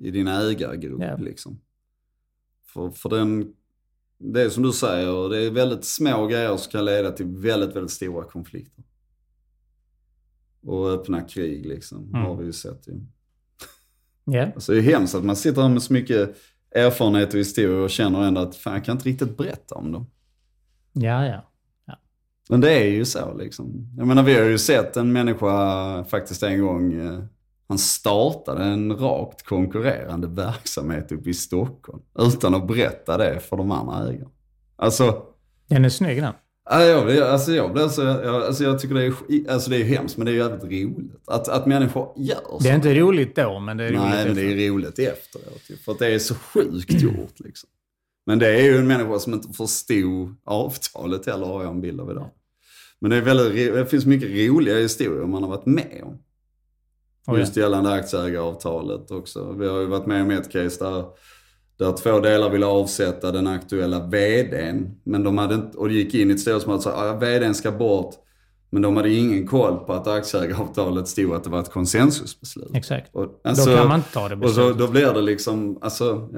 i 0.03 0.11
din 0.11 0.29
ägargrupp. 0.29 1.03
Ja. 1.03 1.17
Liksom. 1.17 1.61
För, 2.67 2.91
för 2.91 3.09
den, 3.09 3.53
det 4.19 4.43
är 4.43 4.49
som 4.49 4.63
du 4.63 4.73
säger, 4.73 5.29
det 5.29 5.39
är 5.47 5.51
väldigt 5.51 5.85
små 5.85 6.27
grejer 6.27 6.57
som 6.57 6.71
kan 6.71 6.85
leda 6.85 7.11
till 7.13 7.27
väldigt, 7.27 7.77
väldigt 7.77 7.91
stora 7.93 8.25
konflikter. 8.25 8.85
Och 10.63 10.91
öppna 10.91 11.21
krig 11.21 11.67
liksom, 11.67 11.99
Mm. 12.15 12.23
har 12.23 12.37
vi 12.37 12.45
ju 12.47 12.53
sett 12.53 12.89
ju. 12.89 12.93
Ja. 14.25 14.47
Alltså 14.55 14.73
det 14.73 14.79
är 14.79 14.83
hemskt 14.83 15.15
att 15.15 15.25
man 15.25 15.37
sitter 15.37 15.63
här 15.63 15.69
med 15.69 15.83
så 15.83 15.93
mycket 15.93 16.37
erfarenhet 16.71 17.35
och 17.35 17.41
historia 17.41 17.83
och 17.83 17.91
känner 17.91 18.23
ändå 18.23 18.41
att 18.41 18.57
fan 18.57 18.75
jag 18.75 18.85
kan 18.85 18.97
inte 18.97 19.09
riktigt 19.09 19.37
berätta 19.37 19.75
om 19.75 19.93
dem. 19.93 20.07
ja, 20.93 21.25
ja. 21.27 21.45
Men 22.51 22.61
det 22.61 22.71
är 22.73 22.85
ju 22.91 23.05
så 23.05 23.35
liksom. 23.39 23.89
Jag 23.97 24.07
menar 24.07 24.23
vi 24.23 24.35
har 24.35 24.45
ju 24.45 24.59
sett 24.59 24.97
en 24.97 25.13
människa 25.13 26.05
faktiskt 26.05 26.43
en 26.43 26.61
gång, 26.63 26.93
eh, 26.95 27.21
han 27.69 27.79
startade 27.79 28.65
en 28.65 28.97
rakt 28.97 29.43
konkurrerande 29.43 30.27
verksamhet 30.27 31.13
uppe 31.13 31.31
i 31.31 31.35
Stockholm. 31.35 32.03
Utan 32.19 32.55
att 32.55 32.67
berätta 32.67 33.17
det 33.17 33.41
för 33.41 33.57
de 33.57 33.71
andra 33.71 34.09
ägarna. 34.09 34.31
Alltså, 34.77 35.23
Den 35.69 35.85
är 35.85 35.89
snygg 35.89 36.23
den. 36.23 36.35
ja, 36.71 36.85
jag, 36.85 37.19
alltså, 37.19 37.53
jag, 37.53 37.73
blir 37.73 37.89
så, 37.89 38.03
jag, 38.03 38.27
alltså 38.27 38.65
jag 38.65 38.79
tycker 38.79 38.95
det 38.95 39.05
är, 39.05 39.53
alltså 39.53 39.71
det 39.71 39.77
är 39.77 39.85
hemskt 39.85 40.17
men 40.17 40.27
det 40.27 40.33
är 40.33 40.37
jävligt 40.37 40.65
roligt. 40.65 41.23
Att, 41.27 41.49
att 41.49 41.67
människor 41.67 42.13
gör 42.17 42.37
så. 42.37 42.59
Det 42.59 42.69
är 42.69 42.75
inte 42.75 42.95
roligt 42.95 43.37
då, 43.37 43.61
men 43.61 43.77
det 43.77 43.85
är 43.85 43.89
roligt 43.89 44.03
Nej, 44.03 44.27
men 44.27 44.35
det 44.35 44.43
är 44.43 44.71
roligt 44.71 44.99
efteråt. 44.99 45.81
För 45.85 45.93
att 45.93 45.99
det 45.99 46.07
är 46.15 46.19
så 46.19 46.35
sjukt 46.35 47.03
gjort 47.03 47.41
liksom. 47.41 47.69
Men 48.27 48.39
det 48.39 48.49
är 48.49 48.63
ju 48.63 48.77
en 48.79 48.87
människa 48.87 49.19
som 49.19 49.35
inte 49.35 49.49
förstod 49.53 50.35
avtalet 50.45 51.27
heller, 51.27 51.47
har 51.47 51.63
jag 51.63 51.73
en 51.73 51.81
bild 51.81 52.01
av 52.01 52.11
idag. 52.11 52.31
Men 53.01 53.11
det, 53.11 53.17
är 53.17 53.21
väldigt, 53.21 53.75
det 53.75 53.87
finns 53.87 54.07
mycket 54.07 54.31
roliga 54.31 54.77
historier 54.77 55.27
man 55.27 55.43
har 55.43 55.51
varit 55.51 55.67
med 55.67 56.03
om. 56.05 56.19
Ja. 57.29 57.39
Just 57.39 57.57
gällande 57.57 57.93
aktieägaravtalet 57.93 59.11
också. 59.11 59.53
Vi 59.53 59.69
har 59.69 59.81
ju 59.81 59.87
varit 59.87 60.07
med 60.07 60.23
om 60.23 60.31
ett 60.31 60.53
case 60.53 60.85
där, 60.85 61.05
där 61.79 61.93
två 61.93 62.21
delar 62.21 62.51
ville 62.51 62.67
avsätta 62.67 63.33
den 63.33 63.47
aktuella 63.47 64.07
vdn. 64.07 65.01
Men 65.05 65.23
de 65.25 65.39
hade 65.39 65.55
inte, 65.55 65.79
och 65.79 65.89
det 65.89 65.95
gick 65.95 66.15
in 66.15 66.31
i 66.31 66.35
ett 66.35 66.41
styrelsemöte 66.41 66.77
och 66.77 66.83
sa 66.83 67.11
att 67.11 67.23
vdn 67.23 67.55
ska 67.55 67.73
bort. 67.73 68.15
Men 68.71 68.83
de 68.83 68.97
hade 68.97 69.11
ingen 69.13 69.47
koll 69.47 69.77
på 69.77 69.93
att 69.93 70.07
aktieägaravtalet 70.07 71.09
stod 71.09 71.35
att 71.35 71.45
det 71.45 71.51
var 71.51 71.61
ett 71.61 71.71
konsensusbeslut. 71.73 72.71
Exakt. 72.75 73.15
Och, 73.15 73.41
alltså, 73.45 73.71
då 73.71 73.77
kan 73.77 73.89
man 73.89 73.99
inte 73.99 74.13
ta 74.13 74.29
det 74.29 74.35
och 74.35 74.51
så, 74.51 74.61
beslutet. 74.61 74.79
då 74.79 74.89
blir 74.89 75.13
det 75.13 75.21
liksom, 75.23 75.79
alltså. 75.81 76.29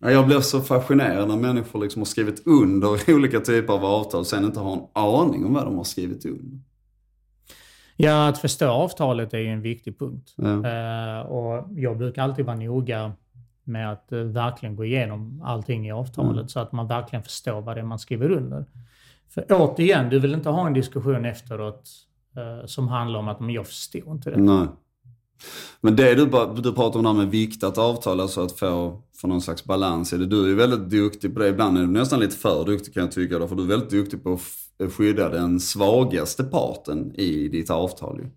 Ja, 0.00 0.10
Jag 0.10 0.26
blir 0.26 0.40
så 0.40 0.60
fascinerad 0.60 1.28
när 1.28 1.36
människor 1.36 1.80
liksom 1.80 2.00
har 2.00 2.06
skrivit 2.06 2.46
under 2.46 3.10
olika 3.14 3.40
typer 3.40 3.72
av 3.72 3.84
avtal 3.84 4.20
och 4.20 4.26
sen 4.26 4.44
inte 4.44 4.60
har 4.60 4.72
en 4.72 4.82
aning 4.92 5.44
om 5.46 5.54
vad 5.54 5.64
de 5.64 5.76
har 5.76 5.84
skrivit 5.84 6.26
under. 6.26 6.58
Ja, 8.00 8.28
att 8.28 8.38
förstå 8.38 8.68
avtalet 8.68 9.34
är 9.34 9.38
ju 9.38 9.48
en 9.48 9.62
viktig 9.62 9.98
punkt. 9.98 10.34
Ja. 10.36 10.46
Eh, 10.46 11.20
och 11.20 11.68
jag 11.76 11.98
brukar 11.98 12.22
alltid 12.22 12.44
vara 12.44 12.56
noga 12.56 13.12
med 13.64 13.92
att 13.92 14.12
eh, 14.12 14.18
verkligen 14.18 14.76
gå 14.76 14.84
igenom 14.84 15.42
allting 15.44 15.86
i 15.88 15.92
avtalet 15.92 16.32
Mm. 16.32 16.48
så 16.48 16.60
att 16.60 16.72
man 16.72 16.86
verkligen 16.88 17.22
förstår 17.22 17.60
vad 17.60 17.76
det 17.76 17.80
är 17.80 17.84
man 17.84 17.98
skriver 17.98 18.30
under. 18.30 18.64
För 19.34 19.46
återigen, 19.50 20.08
du 20.10 20.18
vill 20.18 20.34
inte 20.34 20.48
ha 20.48 20.66
en 20.66 20.72
diskussion 20.72 21.24
efteråt 21.24 21.90
eh, 22.36 22.66
som 22.66 22.88
handlar 22.88 23.18
om 23.20 23.28
att 23.28 23.40
men 23.40 23.50
jag 23.50 23.66
förstår 23.66 24.12
inte 24.12 24.30
det. 24.30 24.36
Nej. 24.36 24.66
Men 25.80 25.96
det 25.96 26.14
du, 26.14 26.24
du 26.62 26.72
pratar 26.72 26.98
om 26.98 27.02
det 27.04 27.08
här 27.08 27.16
med 27.16 27.30
viktat 27.30 27.78
avtal, 27.78 28.20
alltså 28.20 28.40
att 28.44 28.58
få, 28.58 29.02
få 29.16 29.26
någon 29.26 29.40
slags 29.40 29.64
balans 29.64 30.12
i 30.12 30.16
det. 30.16 30.26
Du 30.26 30.44
är 30.44 30.48
ju 30.48 30.54
väldigt 30.54 30.90
duktig 30.90 31.34
på 31.34 31.40
det. 31.40 31.48
Ibland 31.48 31.78
är 31.78 31.82
du 31.82 31.86
nästan 31.88 32.20
lite 32.20 32.36
för 32.36 32.64
duktig 32.64 32.94
kan 32.94 33.02
jag 33.02 33.12
tycka. 33.12 33.38
Då, 33.38 33.48
för 33.48 33.56
du 33.56 33.62
är 33.62 33.66
väldigt 33.66 33.90
duktig 33.90 34.22
på 34.22 34.32
att 34.32 34.40
skydda 34.90 35.28
den 35.28 35.60
svagaste 35.60 36.44
parten 36.44 37.14
i 37.14 37.48
ditt 37.48 37.70
avtal. 37.70 38.18
Ju. 38.18 38.30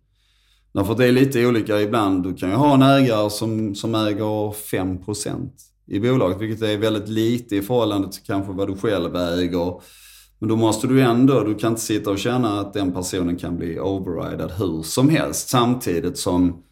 Därför 0.74 0.92
att 0.92 0.98
det 0.98 1.06
är 1.06 1.12
lite 1.12 1.48
olika 1.48 1.82
ibland. 1.82 2.24
Du 2.24 2.34
kan 2.34 2.50
ju 2.50 2.56
ha 2.56 2.74
en 2.74 2.82
ägare 2.82 3.30
som, 3.30 3.76
som 3.76 3.96
äger 3.96 4.52
5% 4.52 5.50
i 5.88 6.00
bolaget, 6.00 6.42
vilket 6.42 6.70
är 6.70 6.78
väldigt 6.78 7.10
lite 7.10 7.56
i 7.56 7.62
förhållande 7.62 8.12
till 8.12 8.24
kanske 8.24 8.54
vad 8.54 8.68
du 8.68 8.76
själv 8.76 9.16
äger. 9.16 9.82
Men 10.40 10.50
då 10.50 10.56
måste 10.56 10.88
du 10.88 11.02
ändå, 11.02 11.44
du 11.44 11.56
kan 11.56 11.72
inte 11.72 11.82
sitta 11.82 12.12
och 12.12 12.20
känna 12.20 12.60
att 12.60 12.74
den 12.74 12.92
personen 12.92 13.38
kan 13.38 13.58
bli 13.58 13.80
overridad 13.80 14.52
hur 14.52 14.84
som 14.84 15.10
helst. 15.10 15.50
Samtidigt 15.50 16.18
som 16.18 16.64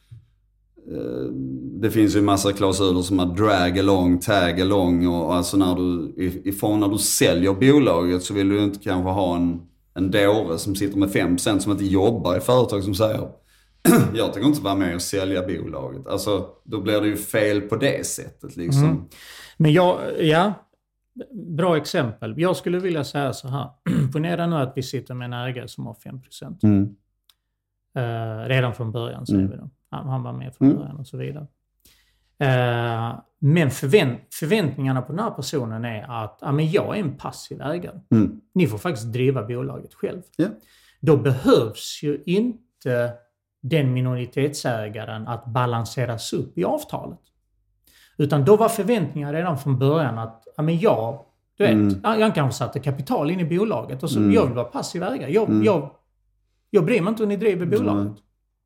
det 1.81 1.91
finns 1.91 2.15
ju 2.15 2.19
en 2.19 2.25
massa 2.25 2.53
klausuler 2.53 3.01
som 3.01 3.19
är 3.19 3.25
drag 3.25 3.79
along, 3.79 4.19
tag 4.19 4.61
along 4.61 5.07
och 5.07 5.35
alltså 5.35 5.57
när 5.57 5.75
du, 5.75 6.13
ifrån 6.45 6.79
när 6.79 6.87
du 6.87 6.97
säljer 6.97 7.53
bolaget 7.53 8.23
så 8.23 8.33
vill 8.33 8.49
du 8.49 8.63
inte 8.63 8.79
kanske 8.79 9.09
ha 9.09 9.35
en, 9.35 9.61
en 9.93 10.11
dåre 10.11 10.57
som 10.57 10.75
sitter 10.75 10.97
med 10.97 11.09
5% 11.09 11.59
som 11.59 11.71
inte 11.71 11.85
jobbar 11.85 12.37
i 12.37 12.39
företag 12.39 12.83
som 12.83 12.95
säger 12.95 13.29
jag 14.13 14.33
tänker 14.33 14.49
inte 14.49 14.61
vara 14.61 14.75
med 14.75 14.95
och 14.95 15.01
sälja 15.01 15.41
bolaget. 15.47 16.07
Alltså, 16.07 16.47
då 16.63 16.81
blir 16.81 17.01
det 17.01 17.07
ju 17.07 17.17
fel 17.17 17.61
på 17.61 17.75
det 17.75 18.05
sättet 18.05 18.57
liksom. 18.57 18.83
Mm. 18.83 19.03
Men 19.57 19.73
jag, 19.73 19.99
ja, 20.19 20.53
bra 21.33 21.77
exempel. 21.77 22.33
Jag 22.37 22.55
skulle 22.55 22.79
vilja 22.79 23.03
säga 23.03 23.33
så 23.33 23.47
här. 23.47 23.69
Ponera 24.13 24.47
nu 24.47 24.55
att 24.55 24.73
vi 24.75 24.83
sitter 24.83 25.13
med 25.13 25.25
en 25.25 25.33
ägare 25.33 25.67
som 25.67 25.85
har 25.85 25.93
5%. 25.93 26.59
Mm. 26.63 26.95
Eh, 27.95 28.47
redan 28.47 28.73
från 28.73 28.91
början 28.91 29.25
säger 29.25 29.39
Mm. 29.39 29.51
vi 29.51 29.57
då. 29.57 29.69
Han, 29.89 30.23
var 30.23 30.33
med 30.33 30.55
från 30.55 30.67
Mm. 30.67 30.79
början 30.79 30.97
och 30.97 31.07
så 31.07 31.17
vidare. 31.17 31.47
Eh, 32.39 33.19
men 33.39 33.71
förvänt, 33.71 34.19
förväntningarna 34.33 35.01
på 35.01 35.11
den 35.13 35.23
här 35.23 35.31
personen 35.31 35.85
är 35.85 36.23
att 36.23 36.37
ja, 36.41 36.51
men 36.51 36.71
jag 36.71 36.95
är 36.97 36.99
en 36.99 37.17
passiv 37.17 37.61
ägare. 37.61 37.99
Mm. 38.11 38.41
Ni 38.53 38.67
får 38.67 38.77
faktiskt 38.77 39.13
driva 39.13 39.43
bolaget 39.43 39.93
själv. 39.93 40.21
Ja. 40.35 40.47
Då 41.01 41.17
behövs 41.17 41.99
ju 42.03 42.23
inte 42.25 43.13
den 43.61 43.93
minoritetsägaren 43.93 45.27
att 45.27 45.45
balanseras 45.45 46.33
upp 46.33 46.57
i 46.57 46.63
avtalet. 46.63 47.19
Utan 48.17 48.45
då 48.45 48.55
var 48.57 48.69
förväntningarna 48.69 49.33
redan 49.33 49.57
från 49.57 49.79
början 49.79 50.17
att 50.17 50.43
ja, 50.57 50.63
men 50.63 50.79
jag, 50.79 51.25
du 51.57 51.63
vet, 51.63 51.73
Mm. 51.73 51.99
ja, 52.03 52.17
jag 52.17 52.35
kanske 52.35 52.57
satte 52.57 52.79
kapital 52.79 53.31
in 53.31 53.39
i 53.39 53.57
bolaget 53.57 54.03
och 54.03 54.11
så 54.11 54.19
Mm. 54.19 54.33
jag 54.33 54.45
vill 54.45 54.55
vara 54.55 54.65
passiv 54.65 55.03
ägare. 55.03 55.31
Jag, 55.33 55.49
Mm. 55.49 55.63
jag, 55.63 55.89
jag 56.69 56.85
bryr 56.85 57.01
mig 57.01 57.09
inte 57.11 57.23
hur 57.23 57.27
ni 57.27 57.37
driver 57.37 57.65
bolaget. 57.65 58.17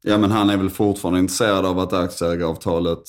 Ja, 0.03 0.17
men 0.17 0.31
han 0.31 0.49
är 0.49 0.57
väl 0.57 0.69
fortfarande 0.69 1.19
intresserad 1.19 1.65
av 1.65 1.79
att 1.79 1.93
aktieägaravtalet 1.93 2.99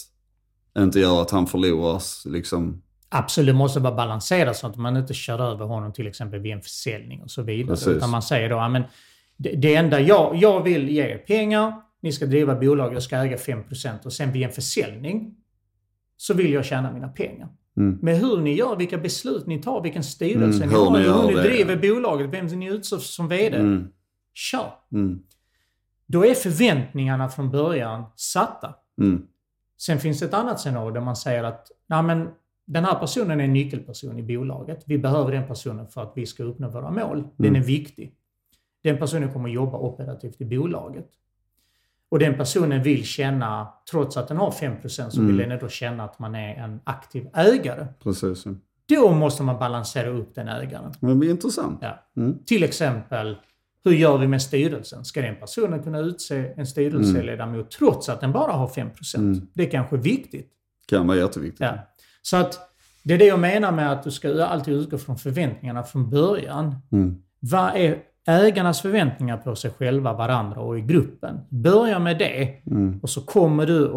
inte 0.79 1.01
gör 1.01 1.23
att 1.23 1.31
han 1.31 1.47
förlorar 1.47 2.03
liksom. 2.29 2.83
Absolut, 3.09 3.55
måste 3.55 3.81
vara 3.81 3.95
balanserat 3.95 4.57
så 4.57 4.67
att 4.67 4.77
man 4.77 4.97
inte 4.97 5.15
kör 5.15 5.53
över 5.53 5.65
honom 5.65 5.93
till 5.93 6.07
exempel 6.07 6.41
vid 6.41 6.53
en 6.53 6.63
försäljning 6.63 7.23
och 7.23 7.31
så 7.31 7.43
vidare. 7.43 7.77
Precis. 7.77 7.89
Utan 7.89 8.11
man 8.11 8.23
säger 8.23 8.51
då, 8.51 8.57
ja, 8.57 8.69
men 8.69 8.83
det, 9.37 9.51
det 9.51 9.75
enda 9.75 10.01
jag, 10.01 10.37
jag 10.37 10.63
vill 10.63 10.89
ge 10.89 11.03
er 11.03 11.19
pengar, 11.19 11.73
ni 12.03 12.13
ska 12.13 12.27
driva 12.27 12.55
bolaget, 12.55 12.93
jag 12.93 13.03
ska 13.03 13.17
äga 13.17 13.37
5% 13.37 14.05
och 14.05 14.13
sen 14.13 14.33
vid 14.33 14.43
en 14.43 14.53
försäljning 14.53 15.35
så 16.17 16.35
vill 16.35 16.53
jag 16.53 16.65
tjäna 16.65 16.93
mina 16.93 17.09
pengar. 17.09 17.49
Mm. 17.77 17.99
Men 18.03 18.17
hur 18.17 18.41
ni 18.41 18.55
gör, 18.55 18.77
vilka 18.77 18.99
beslut 18.99 19.47
ni 19.47 19.63
tar, 19.63 19.83
vilken 19.83 20.05
styrelse 20.05 20.65
Mm, 20.65 20.69
ni 20.69 20.75
hur 20.75 20.85
har, 20.85 20.99
ni 20.99 21.05
hur 21.05 21.23
ni 21.29 21.35
det. 21.35 21.43
driver 21.43 21.77
bolaget, 21.77 22.31
vem 22.31 22.47
ni 22.47 22.67
utser 22.67 22.99
som 22.99 23.29
VD. 23.29 23.57
Mm. 23.57 23.89
Kör! 24.35 24.73
Mm. 24.93 25.19
Då 26.07 26.27
är 26.27 26.35
förväntningarna 26.35 27.29
från 27.29 27.51
början 27.51 28.05
satta. 28.17 28.75
Mm. 29.01 29.27
Sen 29.81 29.99
finns 29.99 30.21
det 30.21 30.27
ett 30.27 30.35
annat 30.35 30.61
scenario 30.61 30.91
där 30.91 31.01
man 31.01 31.17
säger 31.17 31.45
att 31.45 31.67
Nej, 31.87 32.03
men 32.03 32.29
den 32.67 32.85
här 32.85 32.95
personen 32.99 33.41
är 33.41 33.45
en 33.45 33.53
nyckelperson 33.53 34.19
i 34.19 34.23
bolaget. 34.23 34.83
Vi 34.87 34.99
behöver 34.99 35.33
den 35.33 35.47
personen 35.47 35.89
för 35.89 36.03
att 36.03 36.13
vi 36.17 36.27
ska 36.27 36.43
uppnå 36.43 36.69
våra 36.69 36.91
mål. 36.91 37.29
Den 37.37 37.47
Mm. 37.49 37.63
är 37.63 37.67
viktig. 37.67 38.15
Den 38.83 38.99
personen 38.99 39.33
kommer 39.33 39.49
jobba 39.49 39.79
operativt 39.79 40.41
i 40.41 40.45
bolaget. 40.45 41.09
Och 42.09 42.19
den 42.19 42.35
personen 42.37 42.83
vill 42.83 43.05
känna, 43.05 43.69
trots 43.91 44.17
att 44.17 44.29
den 44.29 44.37
har 44.37 44.51
5% 44.51 45.11
så 45.15 45.21
vill 45.21 45.31
Mm. 45.35 45.43
den 45.49 45.53
ändå 45.53 45.69
känna 45.69 46.05
att 46.05 46.19
man 46.19 46.35
är 46.35 46.55
en 46.55 46.81
aktiv 46.85 47.29
ägare. 47.35 47.87
Precis. 48.03 48.45
Då 48.89 49.13
måste 49.13 49.43
man 49.43 49.59
balansera 49.59 50.09
upp 50.09 50.35
den 50.35 50.49
ägaren. 50.49 50.93
Det 51.01 51.15
blir 51.15 51.31
intressant. 51.31 51.79
Ja. 51.83 51.99
Mm. 52.17 52.39
Till 52.45 52.63
exempel, 52.65 53.37
hur 53.85 53.93
gör 53.93 54.19
vi 54.19 54.27
med 54.29 54.43
styrelsen? 54.43 55.05
Ska 55.05 55.23
den 55.23 55.37
personen 55.37 55.83
kunna 55.83 55.99
utse 55.99 56.53
en 56.57 56.67
styrelseledamot 56.67 57.71
trots 57.71 58.09
att 58.09 58.21
den 58.21 58.33
bara 58.33 58.53
har 58.53 58.67
5%? 58.69 59.17
Mm. 59.19 59.41
Det 59.55 59.67
är 59.67 59.71
kanske 59.71 59.97
viktigt. 59.97 60.51
Kan 60.89 61.07
vara 61.07 61.19
jätteviktigt. 61.19 61.61
Ja. 61.61 61.79
Så 62.23 62.37
att 62.37 62.59
det 63.03 63.15
är 63.15 63.19
det 63.19 63.25
jag 63.27 63.39
menar 63.41 63.73
med 63.73 63.93
att 63.93 64.03
du 64.03 64.11
ska 64.11 64.45
alltid 64.45 64.75
utgå 64.75 64.99
från 64.99 65.19
förväntningarna 65.19 65.83
från 65.83 66.11
början. 66.11 66.75
Mm. 66.93 67.23
Vad 67.41 67.77
är 67.77 67.99
ägarnas 68.27 68.81
förväntningar 68.81 69.37
på 69.37 69.57
sig 69.57 69.71
själva, 69.71 70.13
varandra 70.13 70.61
och 70.61 70.79
i 70.79 70.81
gruppen? 70.81 71.41
Börja 71.49 71.99
med 71.99 72.19
det 72.19 72.63
Mm. 72.67 73.01
och 73.03 73.11
så 73.11 73.21
kommer 73.21 73.67
du 73.67 73.93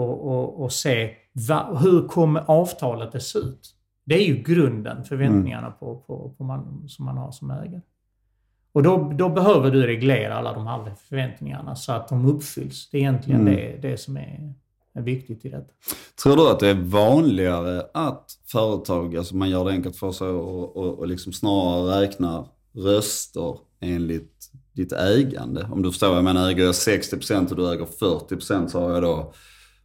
att- 0.65 0.71
se 0.73 1.09
va, 1.49 1.79
hur 1.83 2.07
kommer 2.07 2.43
avtalet 2.47 3.15
att 3.15 3.23
se 3.23 3.39
ut? 3.39 3.73
Det 4.05 4.15
är 4.15 4.25
ju 4.27 4.35
grunden, 4.43 5.03
förväntningarna 5.03 5.71
på, 5.71 5.95
på, 6.07 6.33
på 6.37 6.43
man, 6.43 6.83
som 6.87 7.05
man 7.05 7.17
har 7.17 7.31
som 7.31 7.51
ägare. 7.51 7.81
Och 8.71 8.83
då, 8.83 9.13
då 9.17 9.29
behöver 9.29 9.71
du 9.71 9.87
reglera 9.87 10.35
alla 10.35 10.53
de 10.53 10.67
här 10.67 10.91
förväntningarna 11.09 11.75
så 11.75 11.91
att 11.91 12.07
de 12.07 12.25
uppfylls. 12.25 12.89
Det 12.91 12.97
är 12.97 13.01
egentligen 13.01 13.41
Mm. 13.41 13.55
det, 13.55 13.89
det 13.89 13.97
som 13.97 14.17
är, 14.17 14.53
är 14.93 15.01
viktigt 15.01 15.45
i 15.45 15.49
detta. 15.49 15.73
Tror 16.23 16.35
du 16.35 16.49
att 16.49 16.59
det 16.59 16.67
är 16.69 16.73
vanligare 16.83 17.83
att 17.93 18.31
företag, 18.51 19.17
alltså 19.17 19.35
man 19.35 19.49
gör 19.49 19.65
det 19.65 19.71
enkelt 19.71 19.95
för 19.95 20.11
sig 20.11 20.27
och, 20.27 20.77
och, 20.77 20.99
och 20.99 21.07
liksom 21.07 21.33
snarare 21.33 22.01
räknar 22.01 22.47
röster 22.73 23.57
enligt 23.79 24.51
ditt 24.73 24.91
ägande? 24.91 25.67
Om 25.71 25.81
du 25.81 25.91
förstår 25.91 26.07
vad 26.07 26.17
jag 26.17 26.23
menar, 26.23 26.49
äger 26.49 26.63
jag 26.63 26.71
60% 26.71 27.49
och 27.49 27.55
du 27.55 27.73
äger 27.73 27.85
40% 27.85 28.67
så 28.67 28.79
har 28.79 28.91
jag 28.91 29.03
då 29.03 29.33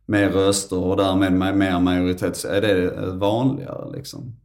mer 0.07 0.31
röster 0.31 0.79
och 0.79 0.97
därmed 0.97 1.33
mer 1.57 1.81
majoritet. 1.81 2.45
Är 2.45 2.61
det 2.61 3.07
vanligare 3.13 3.97
liksom? 3.97 4.37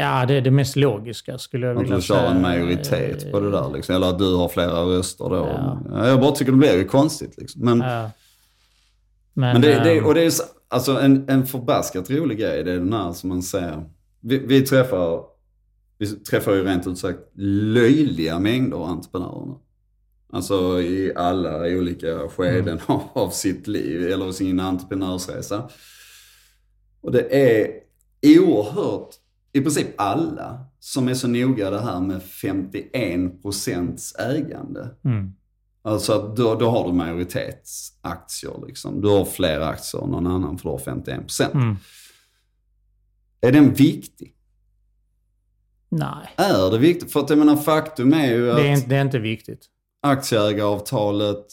Ja, 0.00 0.26
det 0.26 0.34
är 0.34 0.40
det 0.40 0.50
mest 0.50 0.76
logiska 0.76 1.38
skulle 1.38 1.66
jag 1.66 1.76
Att 1.76 1.82
vilja 1.82 1.96
du 1.96 2.02
säga. 2.02 2.20
kör 2.20 2.26
en 2.30 2.42
majoritet 2.42 3.32
på 3.32 3.40
det 3.40 3.50
där 3.50 3.70
liksom. 3.74 3.94
Eller 3.94 4.08
att 4.08 4.18
du 4.18 4.34
har 4.36 4.48
flera 4.48 4.80
röster 4.82 5.24
då. 5.28 5.36
Ja. 5.36 5.80
Ja, 5.90 6.08
Jag 6.08 6.20
bara 6.20 6.32
tycker 6.32 6.52
det 6.52 6.58
blir 6.58 6.76
ju 6.76 6.84
konstigt 6.84 7.34
liksom. 7.38 7.64
Men, 7.64 7.80
Ja. 7.80 8.10
Men, 9.34 9.52
Men 9.52 9.62
det, 9.62 9.68
det, 9.84 9.98
ehm, 9.98 10.04
och 10.06 10.14
det 10.14 10.22
är 10.24 10.30
så- 10.30 10.42
alltså 10.68 11.00
en, 11.00 11.28
en 11.28 11.46
förbaskat 11.46 12.10
rolig 12.10 12.38
grej, 12.38 12.64
det 12.64 12.72
är 12.72 12.78
den 12.78 12.92
här 12.92 13.12
som 13.12 13.28
man 13.28 13.42
säger. 13.42 13.84
Vi, 14.20 14.38
vi 14.38 14.60
träffar, 14.62 15.22
vi 15.98 16.06
träffar 16.06 16.54
ju 16.54 16.64
rent 16.64 16.86
ut 16.86 16.98
sagt 16.98 17.18
löjliga 17.74 18.38
mängder 18.38 18.76
av 18.76 18.82
entreprenörer. 18.82 19.54
Alltså 20.32 20.80
i 20.82 21.12
alla 21.16 21.58
olika 21.66 22.28
skeden 22.28 22.80
av, 22.86 23.02
av 23.12 23.30
sitt 23.30 23.66
liv 23.66 24.12
eller 24.12 24.32
sin 24.32 24.60
entreprenörsresa. 24.60 25.68
Och 27.00 27.12
det 27.12 27.52
är 27.56 27.70
oerhört, 28.38 29.08
i 29.58 29.62
princip 29.62 29.86
alla, 30.00 30.64
som 30.78 31.08
är 31.08 31.14
så 31.14 31.28
noga 31.28 31.70
det 31.70 31.80
här 31.80 32.00
med 32.00 32.20
51% 32.22 34.18
ägande. 34.18 34.90
mm, 35.04 35.32
Alltså 35.82 36.12
att 36.12 36.36
då, 36.36 36.54
då 36.54 36.70
har 36.70 36.86
du 36.88 36.92
majoritetsaktier 36.94 38.66
liksom. 38.66 39.00
Du 39.00 39.08
har 39.08 39.24
fler 39.24 39.60
aktier 39.60 40.02
än 40.02 40.10
någon 40.10 40.26
annan 40.26 40.58
för 40.58 40.64
du 40.64 40.70
har 40.70 40.78
51%. 40.78 41.52
mm. 41.54 41.76
Är 43.40 43.52
den 43.52 43.74
viktig? 43.74 44.34
Nej, 45.90 46.28
Är 46.36 46.70
det 46.70 46.78
viktigt? 46.78 47.12
För 47.12 47.20
att 47.20 47.30
jag 47.30 47.38
menar 47.38 47.56
faktum 47.56 48.12
är 48.12 48.26
ju 48.26 48.50
att 48.50 48.56
det 48.56 48.68
är, 48.68 48.72
inte, 48.72 48.88
det 48.88 48.96
är 48.96 49.02
inte 49.02 49.18
viktigt. 49.18 49.66
aktieägaravtalet 50.00 51.46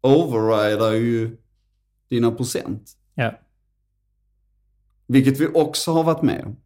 overrider 0.00 0.92
ju 0.92 1.36
dina 2.08 2.30
procent. 2.30 2.90
Ja. 3.14 3.40
Vilket 5.08 5.40
vi 5.40 5.46
också 5.54 5.92
har 5.92 6.02
varit 6.04 6.22
med 6.22 6.44
om. 6.46 6.56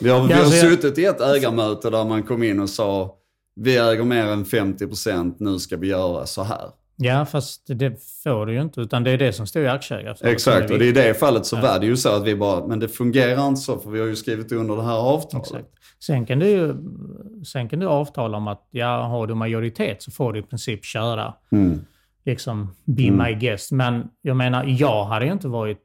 Vi 0.00 0.10
har, 0.10 0.22
vi 0.26 0.30
Ja, 0.30 0.36
har 0.36 0.44
alltså 0.44 0.66
suttit 0.66 0.98
i 0.98 1.04
ett 1.04 1.20
ägarmöte 1.20 1.90
där 1.90 2.04
man 2.04 2.22
kom 2.22 2.42
in 2.42 2.60
och 2.60 2.70
sa 2.70 3.16
vi 3.56 3.76
äger 3.76 4.04
mer 4.04 4.26
än 4.26 4.44
50%, 4.44 5.34
nu 5.38 5.58
ska 5.58 5.76
vi 5.76 5.86
göra 5.88 6.26
så 6.26 6.42
här. 6.42 6.68
Ja, 6.96 7.26
fast 7.26 7.62
det 7.66 7.96
får 8.22 8.46
du 8.46 8.52
ju 8.54 8.60
inte. 8.62 8.80
Utan 8.80 9.04
det 9.04 9.10
är 9.10 9.18
det 9.18 9.32
som 9.32 9.46
står 9.46 9.62
i 9.62 9.68
aktieägarförslaget. 9.68 10.34
Exakt, 10.34 10.70
och 10.70 10.78
det 10.78 10.86
i 10.86 10.92
det 10.92 11.14
fallet 11.14 11.46
så 11.46 11.56
Ja. 11.56 11.60
var 11.62 11.78
det 11.78 11.86
ju 11.86 11.96
så 11.96 12.08
att 12.08 12.24
vi 12.24 12.36
bara, 12.36 12.66
men 12.66 12.78
det 12.80 12.88
fungerar 12.88 13.48
inte 13.48 13.60
så 13.60 13.78
för 13.78 13.90
vi 13.90 14.00
har 14.00 14.06
ju 14.06 14.16
skrivit 14.16 14.52
under 14.52 14.76
det 14.76 14.82
här 14.82 14.96
avtalet. 14.98 15.46
Exakt. 15.46 15.68
Sen 16.06 16.26
kan, 16.26 16.38
du, 16.38 16.46
ju- 16.48 16.74
sen 17.46 17.68
kan 17.68 17.78
du 17.78 17.86
avtala 17.86 18.36
om 18.36 18.48
att 18.48 18.68
ja, 18.70 19.02
har 19.02 19.26
du 19.26 19.34
majoritet 19.34 20.02
så 20.02 20.10
får 20.10 20.32
du 20.32 20.38
i 20.38 20.42
princip 20.42 20.84
köra 20.84 21.34
Mm. 21.52 21.80
liksom 22.24 22.74
be 22.84 23.02
Mm. 23.02 23.26
my 23.26 23.34
guest. 23.34 23.72
Men 23.72 24.08
jag 24.22 24.36
menar, 24.36 24.64
jag 24.68 25.04
hade 25.04 25.26
ju 25.26 25.32
inte 25.32 25.48
varit 25.48 25.84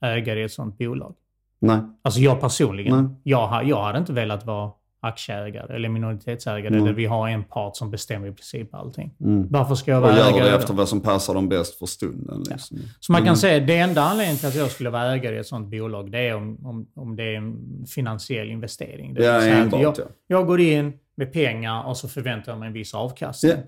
ägare 0.00 0.40
i 0.40 0.44
ett 0.44 0.52
sånt 0.52 0.78
bolag. 0.78 1.14
Nej. 1.58 1.78
Alltså 2.02 2.20
jag 2.20 2.40
personligen. 2.40 3.04
Nej. 3.04 3.14
Jag, 3.22 3.64
jag 3.68 3.82
hade 3.82 3.98
inte 3.98 4.12
velat 4.12 4.46
vara 4.46 4.70
aktieägare 5.02 5.74
eller 5.76 5.88
minoritetsägare 5.88 6.74
Mm. 6.74 6.84
där 6.84 6.92
vi 6.92 7.06
har 7.06 7.28
en 7.28 7.44
part 7.44 7.76
som 7.76 7.90
bestämmer 7.90 8.28
i 8.28 8.32
princip 8.32 8.74
allting. 8.74 9.14
Mm. 9.20 9.46
Varför 9.50 9.74
ska 9.74 9.90
jag 9.90 10.02
Och 10.02 10.08
vara 10.08 10.16
gör 10.18 10.28
ägare? 10.28 10.44
det 10.44 10.50
då? 10.50 10.56
efter 10.58 10.74
vad 10.74 10.88
som 10.88 11.00
passar 11.00 11.34
dem 11.34 11.48
bäst 11.48 11.78
för 11.78 11.86
stunden. 11.86 12.42
Liksom. 12.50 12.78
Så 13.00 13.12
man 13.12 13.20
kan 13.20 13.26
Mm. 13.28 13.36
säga 13.36 13.60
det 13.66 13.76
enda 13.78 14.02
anledningen 14.02 14.36
till 14.38 14.48
att 14.48 14.54
jag 14.54 14.70
skulle 14.70 14.90
vara 14.90 15.12
ägare 15.14 15.36
i 15.36 15.38
ett 15.38 15.46
sånt 15.46 15.68
bolag, 15.70 16.10
det 16.12 16.18
är 16.18 16.34
om, 16.34 16.66
om, 16.66 16.86
om 16.94 17.16
det 17.16 17.22
är 17.22 17.36
en 17.36 17.56
finansiell 17.94 18.50
investering. 18.50 19.14
Det 19.14 19.24
Ja, 19.24 19.40
enbart 19.42 19.80
jag, 19.82 19.94
ja. 19.98 20.04
jag 20.26 20.46
går 20.46 20.60
in 20.60 20.92
med 21.16 21.32
pengar 21.32 21.86
och 21.86 21.96
så 21.96 22.08
förväntar 22.08 22.52
jag 22.52 22.58
mig 22.58 22.66
en 22.66 22.72
viss 22.72 22.94
avkastning. 22.94 23.52
Ja, 23.52 23.58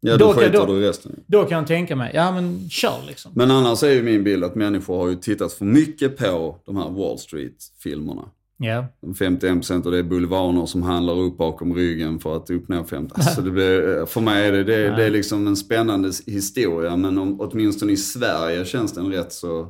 ja 0.00 0.16
Då 0.16 0.32
då 0.32 0.48
då- 0.66 0.66
du 0.74 0.80
resten. 0.80 1.20
Då 1.26 1.44
kan 1.44 1.58
jag 1.58 1.66
tänka 1.66 1.96
mig, 1.96 2.10
ja 2.14 2.32
men 2.32 2.68
kör 2.70 2.98
liksom. 3.06 3.32
Men 3.34 3.50
annars 3.50 3.82
är 3.82 3.90
ju 3.92 4.02
min 4.02 4.24
bild 4.24 4.44
att 4.44 4.54
människor 4.54 4.96
har 4.98 5.08
ju 5.08 5.16
tittat 5.16 5.52
för 5.52 5.64
mycket 5.64 6.16
på 6.16 6.56
de 6.66 6.76
här 6.76 6.90
Wall 6.90 7.18
Street-filmerna. 7.18 8.22
Ja, 8.62 8.86
De 9.00 9.14
51% 9.14 9.84
och 9.84 9.90
det 9.90 9.98
är 9.98 10.02
bulvaner 10.02 10.66
som 10.66 10.82
handlar 10.82 11.18
upp 11.18 11.36
bakom 11.38 11.74
ryggen 11.74 12.18
för 12.18 12.36
att 12.36 12.50
uppnå 12.50 12.84
50. 12.84 13.12
Alltså 13.18 13.42
det 13.42 13.50
blir, 13.50 14.06
för 14.06 14.20
mig 14.20 14.46
är 14.48 14.52
det, 14.52 14.64
det, 14.64 14.96
det 14.96 15.04
är 15.04 15.10
liksom 15.10 15.46
en 15.46 15.56
spännande 15.56 16.10
historia 16.26 16.96
men 16.96 17.18
om, 17.18 17.40
åtminstone 17.40 17.92
i 17.92 17.96
Sverige 17.96 18.64
känns 18.64 18.92
den 18.92 19.12
rätt 19.12 19.32
så 19.32 19.68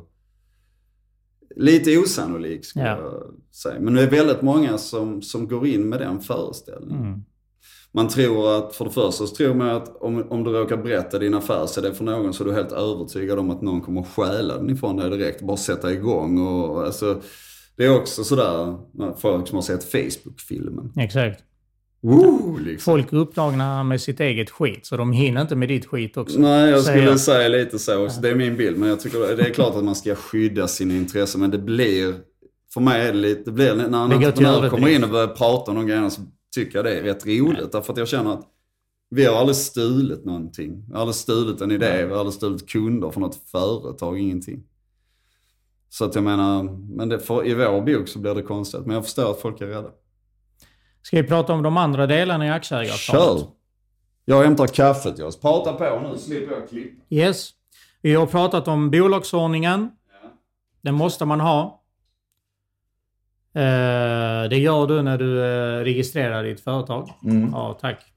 lite 1.55 1.97
osannolik 1.97 2.65
skulle 2.65 2.85
Ja. 2.85 2.97
jag 2.97 3.23
säga. 3.55 3.79
Men 3.79 3.93
det 3.93 4.01
är 4.03 4.09
väldigt 4.09 4.41
många 4.41 4.77
som, 4.77 5.21
som 5.21 5.47
går 5.47 5.67
in 5.67 5.89
med 5.89 5.99
den 5.99 6.19
föreställningen. 6.21 7.05
mm. 7.05 7.23
Man 7.93 8.07
tror 8.07 8.57
att, 8.57 8.75
för 8.75 8.85
det 8.85 8.91
första 8.91 9.27
så 9.27 9.35
tror 9.35 9.53
man 9.53 9.69
att 9.69 10.01
om, 10.01 10.31
om 10.31 10.43
du 10.43 10.51
råkar 10.51 10.77
berätta 10.77 11.19
din 11.19 11.33
affärsidé 11.33 11.93
för 11.93 12.03
någon 12.03 12.33
så 12.33 12.43
är 12.43 12.47
du 12.47 12.53
helt 12.53 12.71
övertygad 12.71 13.39
om 13.39 13.49
att 13.49 13.61
någon 13.61 13.81
kommer 13.81 14.03
stjäla 14.03 14.57
den 14.57 14.69
ifrån 14.69 14.97
dig 14.97 15.09
direkt. 15.09 15.41
Bara 15.41 15.57
sätta 15.57 15.93
igång 15.93 16.47
och 16.47 16.83
alltså, 16.83 17.21
det 17.77 17.85
är 17.85 17.95
också 17.97 18.23
sådär, 18.23 18.77
folk 19.17 19.47
som 19.47 19.55
har 19.55 19.61
sett 19.61 19.83
Facebook-filmen. 19.83 20.91
Exakt. 20.97 21.43
Woo, 22.03 22.57
liksom. 22.57 22.93
Folk 22.93 23.13
är 23.13 23.17
upptagna 23.17 23.83
med 23.83 24.01
sitt 24.01 24.19
eget 24.19 24.49
skit, 24.49 24.85
så 24.85 24.97
de 24.97 25.11
hinner 25.11 25.41
inte 25.41 25.55
med 25.55 25.69
ditt 25.69 25.85
skit 25.85 26.17
också. 26.17 26.39
Nej, 26.39 26.69
jag 26.69 26.81
säger 26.81 26.97
skulle 26.97 27.11
jag. 27.11 27.19
säga 27.19 27.47
lite 27.47 27.79
så 27.79 28.05
också. 28.05 28.21
Det 28.21 28.29
är 28.29 28.35
min 28.35 28.57
bild. 28.57 28.77
Men 28.77 28.89
jag 28.89 28.99
tycker 28.99 29.19
det 29.19 29.43
är 29.43 29.53
klart 29.53 29.75
att 29.75 29.83
man 29.83 29.95
ska 29.95 30.15
skydda 30.15 30.67
sina 30.67 30.93
intressen. 30.93 31.41
Men 31.41 31.51
det 31.51 31.57
blir, 31.57 32.15
för 32.73 32.81
mig 32.81 33.07
är 33.07 33.13
det 33.13 33.19
lite, 33.19 33.41
det 33.45 33.51
blir, 33.51 33.75
när 33.75 33.85
en 33.85 33.93
entreprenör 33.93 34.69
kommer 34.69 34.89
in 34.89 35.03
och 35.03 35.09
börjar 35.09 35.27
prata 35.27 35.71
om 35.71 35.77
de 35.77 35.87
grejerna 35.87 36.09
så 36.09 36.21
tycker 36.51 36.77
jag 36.77 36.85
det 36.85 36.99
är 36.99 37.03
rätt 37.03 37.25
roligt. 37.25 37.71
Därför 37.71 37.93
att 37.93 37.99
jag 37.99 38.07
känner 38.07 38.33
att 38.33 38.47
vi 39.09 39.25
har 39.25 39.35
aldrig 39.35 39.55
stulit 39.55 40.25
någonting. 40.25 40.85
Vi 40.87 40.93
har 40.93 41.01
aldrig 41.01 41.15
stulit 41.15 41.61
en 41.61 41.71
idé, 41.71 42.05
vi 42.05 42.11
har 42.11 42.19
aldrig 42.19 42.33
stulit 42.33 42.69
kunder 42.69 43.11
från 43.11 43.23
något 43.23 43.35
företag, 43.35 44.19
ingenting. 44.19 44.63
Så 45.89 46.05
att 46.05 46.15
jag 46.15 46.23
menar, 46.23 46.63
men 46.95 47.09
det, 47.09 47.19
för, 47.19 47.47
i 47.47 47.53
vår 47.53 47.81
bok 47.81 48.07
så 48.07 48.19
blir 48.19 48.35
det 48.35 48.41
konstigt. 48.41 48.85
Men 48.85 48.95
jag 48.95 49.03
förstår 49.03 49.31
att 49.31 49.41
folk 49.41 49.61
är 49.61 49.67
rädda. 49.67 49.89
Ska 51.01 51.21
vi 51.21 51.27
prata 51.27 51.53
om 51.53 51.63
de 51.63 51.77
andra 51.77 52.07
delarna 52.07 52.47
i 52.47 52.49
aktieägaravtalet? 52.49 53.41
Kör! 53.41 53.47
Jag 54.25 54.43
hämtar 54.43 54.67
kaffet 54.67 55.19
oss. 55.19 55.39
Prata 55.39 55.73
på 55.73 56.09
nu, 56.09 56.17
slipper 56.17 56.53
jag 56.53 56.69
klippa. 56.69 57.03
Yes. 57.09 57.49
Vi 58.01 58.13
har 58.13 58.25
pratat 58.25 58.67
om 58.67 58.91
bolagsordningen. 58.91 59.91
Den 60.81 60.95
måste 60.95 61.25
man 61.25 61.39
ha. 61.39 61.80
Eh, 63.53 64.49
det 64.49 64.57
gör 64.57 64.87
du 64.87 65.01
när 65.01 65.17
du 65.17 65.45
eh, 65.45 65.83
registrerar 65.83 66.43
ditt 66.43 66.61
företag. 66.61 67.09
Ja, 67.51 67.77
tack. 67.81 68.13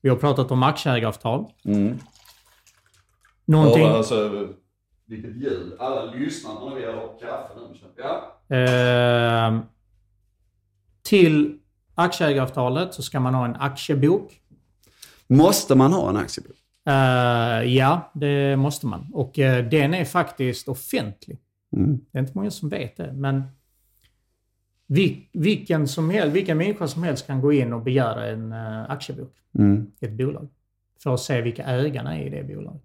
Vi 0.00 0.08
har 0.08 0.16
pratat 0.16 0.50
om 0.50 0.62
aktieägaravtal. 0.62 1.46
Mm. 1.64 1.98
Någonting... 3.44 3.82
Ja, 3.82 3.96
alltså, 3.96 4.48
vilket 5.06 5.36
ljud. 5.36 5.72
Alla 5.78 6.04
lyssnar 6.04 6.54
när 6.54 6.76
vi 6.76 6.84
har 6.84 7.18
kaffe 7.20 7.54
nu. 7.56 7.78
Ja. 7.96 8.56
Eh, 8.56 9.60
till 11.02 11.58
aktieägaravtalet 11.94 12.94
så 12.94 13.02
ska 13.02 13.20
man 13.20 13.34
ha 13.34 13.44
en 13.44 13.56
aktiebok. 13.56 14.40
Måste 15.26 15.74
man 15.74 15.92
ha 15.92 16.10
en 16.10 16.16
aktiebok? 16.16 16.56
Eh, 16.88 17.74
ja, 17.74 18.10
det 18.14 18.56
måste 18.56 18.86
man. 18.86 19.10
Och 19.12 19.38
eh, 19.38 19.64
den 19.64 19.94
är 19.94 20.04
faktiskt 20.04 20.68
offentlig. 20.68 21.38
Mm. 21.76 22.00
Det 22.12 22.18
är 22.18 22.20
inte 22.20 22.32
många 22.34 22.50
som 22.50 22.68
vet 22.68 22.96
det, 22.96 23.12
men 23.12 23.42
vil, 24.88 25.16
vilken, 25.32 25.88
som 25.88 26.10
helst, 26.10 26.36
vilken 26.36 26.58
människa 26.58 26.88
som 26.88 27.02
helst 27.02 27.26
kan 27.26 27.40
gå 27.40 27.52
in 27.52 27.72
och 27.72 27.82
begära 27.82 28.26
en 28.26 28.52
uh, 28.52 28.90
aktiebok 28.90 29.32
Mm. 29.58 29.86
i 30.00 30.04
ett 30.04 30.12
bolag. 30.12 30.48
För 31.02 31.14
att 31.14 31.20
se 31.20 31.40
vilka 31.42 31.62
ägarna 31.64 32.18
är 32.18 32.26
i 32.26 32.30
det 32.30 32.54
bolaget. 32.54 32.82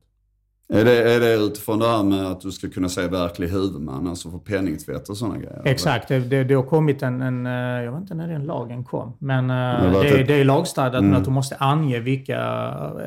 Är, 0.74 0.86
det, 0.86 1.14
är 1.14 1.20
det 1.20 1.34
utifrån 1.36 1.80
det 1.80 1.88
här 1.88 2.04
med 2.04 2.26
att 2.26 2.42
du 2.42 2.52
ska 2.52 2.70
kunna 2.70 2.90
se 2.90 3.08
verklig 3.08 3.48
huvudman, 3.48 4.08
alltså 4.08 4.32
för 4.32 4.38
penningtvätt 4.38 5.10
och 5.10 5.18
sådana 5.18 5.38
grejer? 5.38 5.62
Exakt, 5.66 6.08
det, 6.08 6.20
det, 6.20 6.44
det 6.44 6.54
har 6.54 6.64
kommit 6.64 7.02
en, 7.04 7.22
en, 7.22 7.46
eh, 7.46 7.52
jag 7.84 7.92
vet 7.92 8.02
inte 8.02 8.16
när 8.16 8.28
den 8.28 8.44
lagen 8.46 8.84
kom, 8.84 9.14
men 9.20 9.50
eh, 9.50 9.92
det, 10.02 10.08
ett- 10.22 10.28
det 10.28 10.34
är 10.34 10.46
lagstadgat 10.46 11.02
Mm. 11.02 11.16
att 11.16 11.26
du 11.26 11.32
måste 11.32 11.56
ange 11.56 12.00
vilka, 12.00 12.38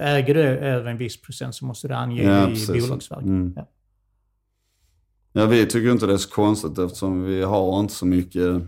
äger 0.01 0.35
du 0.35 0.41
över 0.43 0.91
en 0.91 0.97
viss 0.97 1.23
procent 1.23 1.55
så 1.55 1.65
måste 1.67 1.89
du 1.89 1.95
ange 1.95 2.23
Ja, 2.23 2.43
i 2.49 2.51
precis. 2.51 2.87
bolagsverket. 2.89 3.27
Mm. 3.27 3.53
Ja. 3.57 3.67
Ja, 5.33 5.47
vi 5.47 5.67
tycker 5.67 5.93
inte 5.93 6.07
det 6.07 6.13
är 6.13 6.17
så 6.17 6.31
konstigt 6.31 6.79
eftersom 6.79 7.25
vi 7.25 7.43
har 7.43 7.81
inte 7.81 7.95
så 7.95 8.07
mycket 8.07 8.63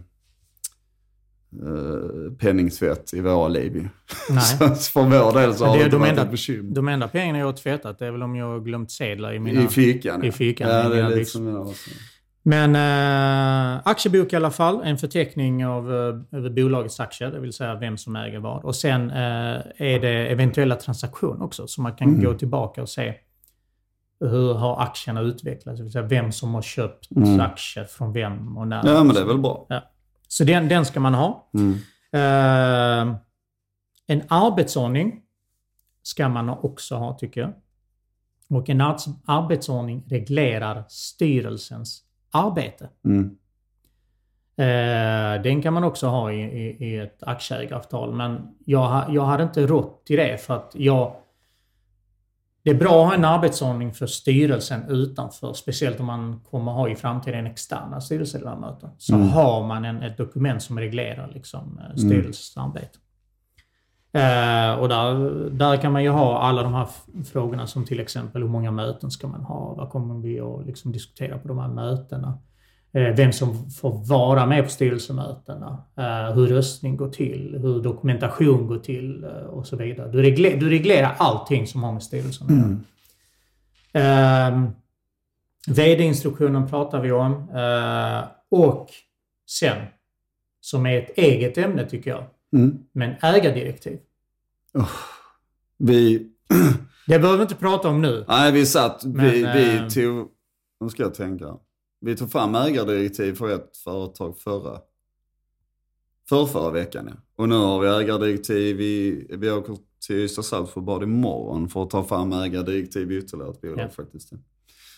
eh, 1.52 2.32
penningtvätt 2.40 3.14
i 3.14 3.20
våra 3.20 3.48
liv. 3.48 3.88
Nej. 4.30 4.40
så 4.40 4.68
för 4.92 5.02
vår 5.02 5.40
del 5.40 5.54
så 5.54 5.64
har 5.64 5.72
det 5.72 5.78
det 5.78 5.84
inte 5.84 5.94
de 5.96 6.00
varit 6.00 6.10
enda- 6.10 6.22
ett 6.22 6.30
bekymmer. 6.30 6.74
De 6.74 6.88
enda 6.88 7.08
pengarna 7.08 7.38
jag 7.38 7.46
har 7.46 7.52
tvättat 7.52 7.98
det 7.98 8.06
är 8.06 8.10
väl 8.10 8.22
om 8.22 8.36
jag 8.36 8.46
har 8.46 8.60
glömt 8.60 8.90
sedlar 8.90 9.32
i 9.34 9.38
mina... 9.38 9.62
I 9.62 9.68
fickan. 9.68 10.24
i 10.24 10.32
fickan, 10.32 10.68
Ja, 10.70 10.80
i 10.80 10.82
det 10.82 10.88
mina 10.88 11.06
är 11.06 11.08
lite 11.08 11.18
byxor. 11.18 11.74
Men 12.42 12.74
eh, 12.76 13.80
aktiebok 13.84 14.32
i 14.32 14.36
alla 14.36 14.50
fall, 14.50 14.80
en 14.84 14.98
förteckning 14.98 15.66
av 15.66 15.90
eh, 15.92 16.38
över 16.38 16.50
bolagets 16.50 17.00
aktier, 17.00 17.30
det 17.30 17.40
vill 17.40 17.52
säga 17.52 17.74
vem 17.74 17.96
som 17.96 18.16
äger 18.16 18.38
vad. 18.38 18.64
Och 18.64 18.76
sen 18.76 19.10
eh, 19.10 19.16
är 19.76 20.00
det 20.00 20.26
eventuella 20.28 20.76
transaktioner 20.76 21.44
också, 21.44 21.66
så 21.66 21.82
man 21.82 21.92
kan 21.96 22.08
Mm. 22.08 22.24
gå 22.24 22.34
tillbaka 22.34 22.82
och 22.82 22.88
se 22.88 23.14
hur 24.20 24.54
har 24.54 24.82
aktierna 24.82 25.20
utvecklats, 25.20 25.78
det 25.78 25.82
vill 25.82 25.92
säga 25.92 26.04
vem 26.06 26.32
som 26.32 26.54
har 26.54 26.62
köpt 26.62 27.08
Mm. 27.16 27.40
aktier 27.40 27.84
från 27.84 28.12
vem 28.12 28.58
och 28.58 28.68
när. 28.68 28.86
Ja, 28.86 29.04
men 29.04 29.14
det 29.14 29.20
är 29.20 29.24
väl 29.24 29.38
bra. 29.38 29.66
Så 30.28 30.44
den, 30.44 30.68
den 30.68 30.84
ska 30.84 31.00
man 31.00 31.14
ha. 31.14 31.50
Mm. 31.54 31.72
Eh, 32.12 33.16
en 34.06 34.22
arbetsordning 34.28 35.22
ska 36.02 36.28
man 36.28 36.48
också 36.48 36.96
ha, 36.96 37.18
tycker 37.18 37.40
jag. 37.40 37.52
Och 38.50 38.68
en 38.70 38.80
arbets- 38.80 39.20
arbetsordning 39.24 40.04
reglerar 40.06 40.84
styrelsens 40.88 42.02
arbete. 42.30 42.88
Mm. 43.04 43.38
Eh, 44.56 45.42
den 45.42 45.62
kan 45.62 45.74
man 45.74 45.84
också 45.84 46.06
ha 46.06 46.32
i, 46.32 46.40
i, 46.40 46.86
i 46.88 46.98
ett 46.98 47.22
aktieägaravtal. 47.22 48.14
Men 48.14 48.54
jag, 48.64 49.04
jag 49.08 49.24
hade 49.24 49.42
inte 49.42 49.66
rått 49.66 50.06
till 50.06 50.16
det 50.16 50.38
för 50.38 50.56
att 50.56 50.72
jag... 50.74 51.16
Det 52.68 52.72
är 52.72 52.78
bra 52.78 53.02
att 53.02 53.06
ha 53.08 53.14
en 53.14 53.24
arbetsordning 53.24 53.92
för 53.92 54.06
styrelsen 54.06 54.82
utanför, 54.88 55.52
speciellt 55.52 56.00
om 56.00 56.06
man 56.06 56.40
kommer 56.50 56.72
ha 56.72 56.88
i 56.88 56.94
framtiden 56.96 57.46
externa 57.46 58.00
styrelseledamöter. 58.00 58.90
Så 58.98 59.14
Mm. 59.14 59.28
har 59.28 59.66
man 59.66 59.84
en, 59.84 60.02
ett 60.02 60.16
dokument 60.16 60.62
som 60.62 60.78
reglerar 60.78 61.30
liksom, 61.34 61.78
eh, 61.78 61.96
styrelsens 61.96 62.56
arbete. 62.56 62.98
Eh, 64.12 64.80
och 64.80 64.88
där, 64.88 65.30
där 65.50 65.76
kan 65.76 65.92
man 65.92 66.02
ju 66.04 66.10
ha 66.10 66.40
alla 66.40 66.62
de 66.62 66.74
här 66.74 66.88
frågorna 67.32 67.66
som 67.66 67.84
till 67.84 68.00
exempel 68.00 68.42
hur 68.42 68.48
många 68.48 68.70
möten 68.70 69.10
ska 69.10 69.28
man 69.28 69.42
ha? 69.42 69.74
Vad 69.74 69.90
kommer 69.90 70.14
vi 70.14 70.40
att 70.40 70.66
liksom 70.66 70.92
diskutera 70.92 71.38
på 71.38 71.48
de 71.48 71.58
här 71.58 71.68
mötena? 71.68 72.38
Eh, 72.92 73.14
vem 73.16 73.32
som 73.32 73.70
får 73.70 74.04
vara 74.08 74.46
med 74.46 74.64
på 74.64 74.70
styrelsemötena? 74.70 75.82
Eh, 75.96 76.32
hur 76.34 76.46
röstning 76.46 76.96
går 76.96 77.08
till? 77.08 77.58
Hur 77.62 77.82
dokumentation 77.82 78.66
går 78.66 78.78
till? 78.78 79.24
eh, 79.24 79.30
och 79.30 79.66
så 79.66 79.76
vidare. 79.76 80.08
Du, 80.12 80.22
regler, 80.22 80.56
du 80.56 80.70
reglerar 80.70 81.14
allting 81.18 81.66
som 81.66 81.82
har 81.82 81.92
med 81.92 82.02
styrelsen 82.02 82.46
att 82.46 82.56
göra. 84.02 84.48
Eh, 84.52 84.62
VD-instruktionen 85.68 86.68
pratar 86.68 87.00
vi 87.00 87.12
om. 87.12 87.32
Eh, 87.32 88.24
och 88.50 88.88
sen, 89.50 89.76
som 90.60 90.86
är 90.86 90.98
ett 90.98 91.18
eget 91.18 91.58
ämne 91.58 91.84
tycker 91.88 92.10
jag, 92.10 92.24
Mm. 92.52 92.78
men 92.92 93.14
ägardirektiv. 93.22 93.98
Vi, 95.78 96.28
Det 97.06 97.18
behöver 97.18 97.36
vi 97.36 97.42
inte 97.42 97.54
prata 97.54 97.88
om 97.88 98.02
nu. 98.02 98.24
nej, 98.28 98.52
vi 98.52 98.66
satt, 98.66 99.02
vi, 99.04 99.10
Men, 99.12 99.56
vi 99.56 99.76
eh, 99.76 99.86
tog, 99.88 100.28
nu 100.80 100.88
ska 100.88 101.02
jag 101.02 101.14
tänka. 101.14 101.46
Vi 102.00 102.16
tog 102.16 102.32
fram 102.32 102.54
ägardirektiv 102.54 103.34
för 103.34 103.54
ett 103.54 103.76
företag 103.76 104.38
förra, 104.38 104.80
för 106.28 106.46
förra 106.46 106.70
veckan. 106.70 107.06
Ja. 107.10 107.16
Och 107.42 107.48
nu 107.48 107.54
har 107.54 107.80
vi 107.80 107.88
ägardirektiv, 108.04 108.80
i, 108.80 109.26
vi 109.30 109.50
åker 109.50 109.76
till 110.06 110.16
Ystad 110.16 110.42
Saltsjöbad 110.42 111.02
imorgon 111.02 111.68
för 111.68 111.82
att 111.82 111.90
ta 111.90 112.04
fram 112.04 112.32
ägardirektiv 112.32 113.12
i 113.12 113.16
ytterligare 113.18 113.50
ett 113.50 113.60
bolag 113.60 113.78
Ja. 113.80 113.88
faktiskt. 113.88 114.32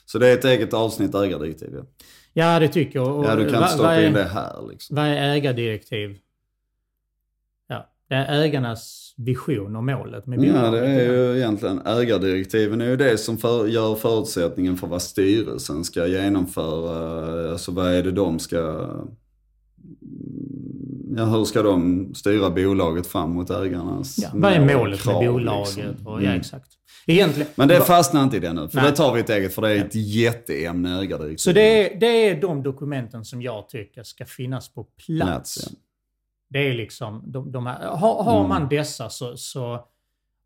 Så 0.07 0.19
det 0.19 0.29
är 0.29 0.35
ett 0.35 0.45
eget 0.45 0.75
avsnitt 0.75 1.15
ägardirektiv. 1.15 1.71
Ja, 1.75 1.85
Ja, 2.33 2.59
det 2.61 2.69
tycker 2.69 2.99
jag. 2.99 3.17
Och 3.19 3.25
ja 3.25 3.37
du 3.37 3.49
kan 3.51 3.55
inte 3.63 3.69
stoppa 3.75 3.95
är- 3.95 4.07
in 4.07 4.13
det 4.13 4.25
här 4.25 4.67
liksom. 4.71 4.97
Vad 4.97 5.05
är 5.05 5.35
ägardirektiv? 5.35 6.19
Ja, 8.13 8.17
det 8.17 8.25
är 8.25 8.43
ägarnas 8.43 9.15
vision 9.17 9.77
och 9.77 9.85
målet 9.85 10.27
med 10.27 10.45
Ja, 10.45 10.53
bolaget. 10.53 10.73
det 10.83 10.89
är 10.89 11.13
ju 11.13 11.37
egentligen 11.37 11.81
ägardirektiven 11.87 12.81
är 12.81 12.87
ju 12.87 12.97
det 12.97 13.19
som 13.19 13.39
för, 13.39 13.67
gör 13.67 13.95
förutsättningen 13.95 14.77
för 14.77 14.87
vad 14.87 15.03
styrelsen 15.03 15.85
ska 15.85 16.07
genomföra. 16.07 17.51
Alltså 17.51 17.73
vad 17.73 17.93
är 17.95 18.03
det 18.03 18.11
de 18.13 18.39
ska... 18.39 18.89
Ja, 21.17 21.25
hur 21.25 21.45
ska 21.45 21.63
de 21.63 22.11
styra 22.15 22.51
bolaget 22.51 23.07
fram 23.07 23.31
mot 23.31 23.51
ägarnas 23.51 24.19
Ja, 24.19 24.29
vad 24.35 24.53
är 24.53 24.61
mål, 24.61 24.77
målet 24.77 25.01
krav, 25.03 25.23
med 25.25 25.33
bolaget? 25.33 25.77
liksom. 25.77 26.07
Och, 26.07 26.23
ja, 26.23 26.27
Mm. 26.27 26.41
exakt. 26.41 26.71
Egentligen, 27.07 27.49
Men 27.55 27.69
det 27.69 27.81
fastnar 27.81 28.23
inte 28.23 28.37
i 28.37 28.41
det 28.41 28.53
nu, 28.53 28.69
för 28.69 28.77
Nej. 28.77 28.91
det 28.91 28.97
tar 28.97 29.15
vi 29.15 29.21
ett 29.21 29.31
eget, 29.31 29.55
för 29.55 29.63
det 29.63 29.69
är 29.71 29.85
ett 29.85 29.95
jätteämne 29.95 31.01
ägardirektiv. 31.01 31.37
så 31.37 31.53
det 31.53 31.95
är, 31.95 32.01
det 32.01 32.07
är 32.29 32.41
de 32.41 32.63
dokumenten 32.63 33.25
som 33.25 33.43
jag 33.43 33.69
tycker 33.69 34.03
ska 34.03 34.25
finnas 34.25 34.69
på 34.69 34.85
plats. 34.85 35.21
Plats, 35.29 35.69
ja. 35.71 35.77
Det 36.51 36.59
är 36.69 36.75
liksom, 36.75 37.23
de, 37.27 37.53
de 37.53 37.67
här, 37.67 37.89
har, 37.89 38.23
har 38.23 38.37
Mm. 38.39 38.49
man 38.49 38.69
dessa 38.69 39.09
så, 39.11 39.37
så 39.37 39.85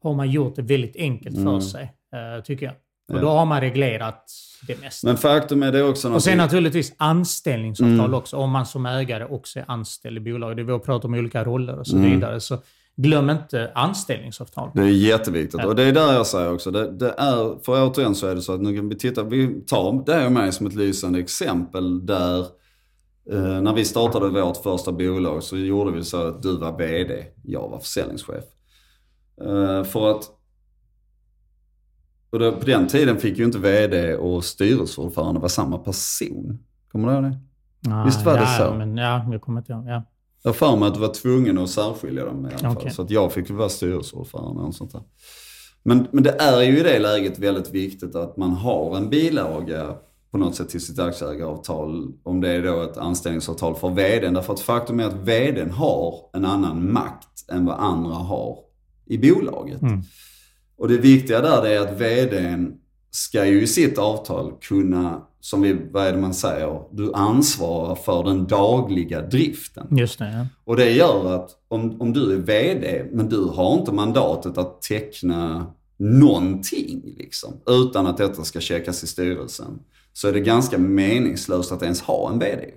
har 0.02 0.14
man 0.14 0.30
gjort 0.30 0.56
det 0.56 0.62
väldigt 0.62 0.96
enkelt 0.96 1.34
för 1.36 1.42
Mm. 1.42 1.60
sig, 1.60 1.82
eh, 2.14 2.42
tycker 2.44 2.66
jag. 2.66 2.74
Och 3.12 3.20
då 3.20 3.28
har 3.28 3.44
man 3.46 3.60
reglerat 3.60 4.30
det 4.66 4.80
mesta. 4.80 5.06
Men 5.06 5.16
faktum 5.16 5.62
är 5.62 5.72
det 5.72 5.82
också 5.82 6.12
Och 6.12 6.22
sen 6.22 6.38
naturligtvis 6.38 6.92
anställningsavtal 6.96 7.98
Mm. 7.98 8.14
också. 8.14 8.36
Om 8.36 8.50
man 8.50 8.66
som 8.66 8.86
ägare 8.86 9.24
också 9.24 9.58
är 9.58 9.64
anställd 9.68 10.16
i 10.16 10.20
bolaget. 10.32 10.56
Det 10.56 10.62
vi 10.62 10.72
har 10.72 10.78
pratat 10.78 11.04
om 11.04 11.14
olika 11.14 11.44
roller 11.44 11.78
och 11.78 11.86
så 11.86 11.96
Mm. 11.96 12.10
vidare. 12.10 12.40
Så 12.40 12.58
glöm 12.96 13.30
inte 13.30 13.70
anställningsavtal. 13.74 14.70
Det 14.74 14.80
är 14.82 14.86
jätteviktigt. 14.86 15.60
Ja. 15.60 15.66
Och 15.66 15.74
det 15.76 15.82
är 15.82 15.92
där 15.92 16.12
jag 16.12 16.26
säger 16.26 16.52
också. 16.52 16.70
Det, 16.70 16.90
det 16.90 17.08
är, 17.18 17.64
för 17.64 17.86
återigen 17.88 18.14
så 18.14 18.26
är 18.26 18.34
det 18.34 18.40
så 18.40 18.52
att 18.54 18.60
nu 18.60 18.76
kan 18.76 18.88
vi 18.88 18.96
titta, 18.96 19.22
vi 19.22 19.60
tar 19.66 20.04
dig 20.06 20.26
och 20.26 20.32
mig 20.32 20.52
som 20.52 20.66
ett 20.66 20.74
lysande 20.74 21.18
exempel 21.18 22.06
där 22.06 22.46
eh, 23.30 23.60
när 23.60 23.74
vi 23.74 23.84
startade 23.84 24.28
vårt 24.28 24.56
första 24.56 24.92
bolag 24.92 25.42
så 25.42 25.56
gjorde 25.56 25.90
vi 25.90 26.04
så 26.04 26.28
att 26.28 26.42
du 26.42 26.56
var 26.56 26.78
VD, 26.78 27.26
jag 27.42 27.68
var 27.68 27.78
försäljningschef. 27.78 28.44
Eh, 29.40 29.84
för 29.84 30.10
att 30.10 30.30
och 32.34 32.40
då, 32.40 32.52
på 32.52 32.66
den 32.66 32.88
tiden 32.88 33.18
fick 33.18 33.38
ju 33.38 33.44
inte 33.44 33.58
vd 33.58 34.14
och 34.16 34.44
styrelseordförande 34.44 35.40
vara 35.40 35.48
samma 35.48 35.78
person. 35.78 36.58
Kommer 36.92 37.08
du 37.08 37.14
ihåg 37.14 37.22
det? 37.22 37.38
Ah, 37.90 38.04
Visst 38.04 38.24
var 38.24 38.34
det 38.34 38.40
ja, 38.40 38.58
så? 38.58 38.74
Men, 38.74 38.96
ja, 38.96 39.26
jag 39.32 39.40
kommer 39.40 39.60
inte 39.60 39.72
ihåg. 39.72 39.84
Ja. 39.86 40.02
Jag 40.42 40.48
har 40.48 40.54
för 40.54 40.76
mig 40.76 40.88
att 40.88 40.94
du 40.94 41.00
var 41.00 41.14
tvungen 41.14 41.58
att 41.58 41.70
särskilja 41.70 42.24
dem 42.24 42.46
i 42.46 42.48
alla 42.48 42.58
fall. 42.58 42.76
Okej. 42.76 42.90
Så 42.90 43.02
att 43.02 43.10
jag 43.10 43.32
fick 43.32 43.50
vara 43.50 43.68
styrelseordförande 43.68 44.62
och 44.62 44.74
sånt 44.74 44.92
där. 44.92 45.02
Men, 45.82 46.06
men 46.12 46.22
det 46.22 46.30
är 46.30 46.62
ju 46.62 46.78
i 46.78 46.82
det 46.82 46.98
läget 46.98 47.38
väldigt 47.38 47.70
viktigt 47.70 48.14
att 48.14 48.36
man 48.36 48.50
har 48.50 48.96
en 48.96 49.10
bilaga 49.10 49.96
på 50.34 50.38
något 50.38 50.54
sätt 50.54 50.68
till 50.68 50.80
sitt 50.80 50.98
aktieägaravtal. 50.98 52.12
Om 52.22 52.40
det 52.40 52.48
är 52.48 52.62
då 52.62 52.82
ett 52.82 52.96
anställningsavtal 52.96 53.76
för 53.76 53.88
vdn. 53.88 54.34
Därför 54.34 54.52
att 54.52 54.60
faktum 54.60 55.00
är 55.00 55.04
att 55.04 55.14
vdn 55.14 55.70
har 55.70 56.30
en 56.32 56.44
annan 56.44 56.92
makt 56.92 57.50
än 57.52 57.64
vad 57.64 57.76
andra 57.80 58.14
har 58.14 58.58
i 59.06 59.18
bolaget. 59.18 59.82
Mm. 59.82 60.02
Och 60.76 60.88
det 60.88 60.96
viktiga 60.96 61.40
där 61.40 61.66
är 61.66 61.80
att 61.80 62.00
vdn 62.00 62.74
ska 63.10 63.46
ju 63.46 63.62
i 63.62 63.66
sitt 63.66 63.98
avtal 63.98 64.52
kunna, 64.60 65.22
som 65.40 65.62
vi, 65.62 65.76
vad 65.90 66.06
är 66.06 66.12
det 66.12 66.18
man 66.18 66.34
säger, 66.34 66.82
du 66.92 67.12
ansvarar 67.12 67.94
för 67.94 68.24
den 68.24 68.46
dagliga 68.46 69.22
driften. 69.22 69.86
Just 69.90 70.18
det, 70.18 70.32
ja. 70.32 70.46
Och 70.64 70.76
det 70.76 70.90
gör 70.90 71.34
att 71.34 71.50
om, 71.68 72.00
om 72.00 72.12
du 72.12 72.32
är 72.32 72.36
VD, 72.36 73.04
men 73.12 73.28
du 73.28 73.44
har 73.44 73.78
inte 73.78 73.92
mandatet 73.92 74.58
att 74.58 74.82
teckna 74.82 75.66
någonting 75.96 77.14
liksom, 77.18 77.52
utan 77.66 78.06
att 78.06 78.16
detta 78.16 78.44
ska 78.44 78.60
checkas 78.60 79.04
i 79.04 79.06
styrelsen, 79.06 79.78
så 80.16 80.28
är 80.28 80.32
det 80.32 80.40
ganska 80.40 80.78
meningslöst 80.78 81.72
att 81.72 81.82
ens 81.82 82.02
ha 82.02 82.30
en 82.32 82.38
VD. 82.38 82.70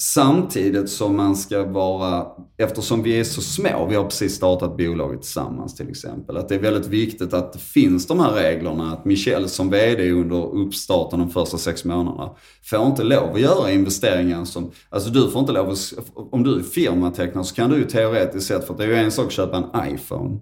Samtidigt 0.00 0.90
som 0.90 1.16
man 1.16 1.36
ska 1.36 1.64
vara, 1.64 2.26
eftersom 2.56 3.02
vi 3.02 3.20
är 3.20 3.24
så 3.24 3.40
små, 3.40 3.86
vi 3.90 3.96
har 3.96 4.04
precis 4.04 4.34
startat 4.34 4.76
bolaget 4.76 5.22
tillsammans 5.22 5.74
till 5.74 5.88
exempel, 5.88 6.36
att 6.36 6.48
det 6.48 6.54
är 6.54 6.58
väldigt 6.58 6.86
viktigt 6.86 7.32
att 7.32 7.52
det 7.52 7.58
finns 7.58 8.06
de 8.06 8.20
här 8.20 8.32
reglerna, 8.32 8.92
att 8.92 9.04
Michel 9.04 9.48
som 9.48 9.70
VD 9.70 10.10
under 10.10 10.54
uppstarten 10.54 11.18
de 11.18 11.30
första 11.30 11.58
sex 11.58 11.84
månaderna 11.84 12.30
får 12.62 12.86
inte 12.86 13.02
lov 13.02 13.34
att 13.34 13.40
göra 13.40 13.70
investeringar 13.70 14.44
som, 14.44 14.70
alltså 14.88 15.10
du 15.10 15.30
får 15.30 15.40
inte 15.40 15.52
lov 15.52 15.70
att, 15.70 15.94
om 16.14 16.42
du 16.42 16.58
är 16.58 16.62
firmatecknare 16.62 17.44
så 17.44 17.54
kan 17.54 17.70
du 17.70 17.76
ju 17.76 17.84
teoretiskt 17.84 18.46
sett, 18.46 18.66
för 18.66 18.74
det 18.74 18.84
är 18.84 18.88
ju 18.88 18.94
en 18.94 19.12
sak 19.12 19.26
att 19.26 19.32
köpa 19.32 19.56
en 19.56 19.94
iPhone, 19.94 20.38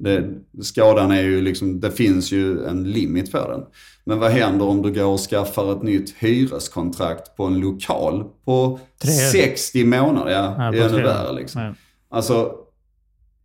det, 0.00 0.28
skadan 0.62 1.10
är 1.10 1.22
ju 1.22 1.40
liksom, 1.40 1.80
det 1.80 1.90
finns 1.90 2.32
ju 2.32 2.64
en 2.64 2.90
limit 2.90 3.32
på 3.32 3.38
den. 3.38 3.64
Men 4.04 4.18
vad 4.18 4.30
händer 4.30 4.66
om 4.68 4.82
du 4.82 4.92
går 4.92 5.04
och 5.04 5.20
skaffar 5.20 5.72
ett 5.72 5.82
nytt 5.82 6.14
hyreskontrakt 6.18 7.36
på 7.36 7.44
en 7.44 7.60
lokal 7.60 8.24
på 8.44 8.80
Tre. 8.98 9.10
60 9.12 9.84
månader? 9.84 10.32
Ja, 10.32 10.54
Ja, 10.58 10.84
ännu 10.84 11.02
värre 11.02 11.32
liksom. 11.32 11.62
Ja. 11.62 11.74
Alltså, 12.08 12.54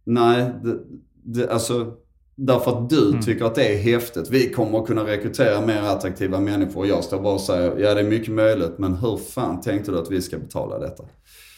nej, 0.03 0.51
det, 0.63 0.77
det, 1.23 1.49
alltså, 1.49 1.93
därför 2.35 2.71
att 2.71 2.89
du 2.89 3.09
Mm. 3.09 3.21
tycker 3.21 3.45
att 3.45 3.55
det 3.55 3.73
är 3.73 3.77
häftigt. 3.77 4.29
Vi 4.29 4.49
kommer 4.49 4.79
att 4.79 4.87
kunna 4.87 5.05
rekrytera 5.07 5.65
mer 5.65 5.81
attraktiva 5.81 6.39
människor 6.39 6.79
och 6.81 6.87
jag 6.87 7.03
står 7.03 7.21
bara 7.21 7.33
och 7.33 7.41
säger, 7.41 7.77
ja 7.79 7.93
det 7.93 7.99
är 7.99 8.03
mycket 8.09 8.33
möjligt, 8.33 8.77
men 8.77 8.93
hur 8.95 9.17
fan 9.17 9.61
tänkte 9.61 9.91
du 9.91 9.99
att 9.99 10.11
vi 10.11 10.21
ska 10.21 10.37
betala 10.37 10.79
detta? 10.79 11.03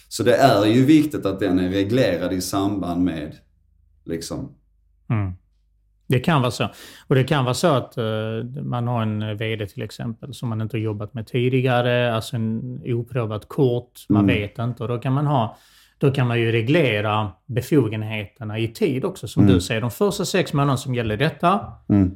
Så 0.09 0.23
det 0.23 0.35
är 0.35 0.65
ju 0.65 0.85
viktigt 0.85 1.25
att 1.25 1.39
den 1.39 1.59
är 1.59 1.69
reglerad 1.69 2.33
i 2.33 2.41
samband 2.41 3.03
med, 3.03 3.35
liksom, 4.05 4.51
Mm. 5.09 5.33
Det 6.09 6.19
kan 6.19 6.41
vara 6.41 6.51
så. 6.51 6.67
Och 7.07 7.15
det 7.15 7.23
kan 7.23 7.43
vara 7.45 7.53
så 7.53 7.67
att 7.67 7.97
eh, 7.97 8.03
man 8.63 8.87
har 8.87 9.01
en 9.01 9.37
VD 9.37 9.65
till 9.67 9.81
exempel 9.83 10.33
som 10.33 10.49
man 10.49 10.61
inte 10.61 10.77
har 10.77 10.81
jobbat 10.81 11.13
med 11.13 11.27
tidigare, 11.27 12.15
alltså 12.15 12.35
en 12.35 12.81
oprövat 12.85 13.47
kort, 13.47 14.05
man 14.09 14.23
Mm. 14.23 14.35
vet 14.35 14.59
inte. 14.59 14.83
Och 14.83 14.89
då 14.89 14.97
kan 14.97 15.13
man 15.13 15.25
ha 15.27 15.57
då 15.99 16.11
kan 16.11 16.27
man 16.27 16.39
ju 16.39 16.51
reglera 16.51 17.31
befogenheterna 17.45 18.59
i 18.59 18.67
tid 18.67 19.05
också. 19.05 19.27
Som 19.27 19.43
Mm. 19.43 19.55
du 19.55 19.61
säger, 19.61 19.81
de 19.81 19.91
första 19.91 20.25
sex 20.25 20.53
månaderna 20.53 20.77
som 20.77 20.95
gäller 20.95 21.17
detta. 21.17 21.59
mm, 21.89 22.11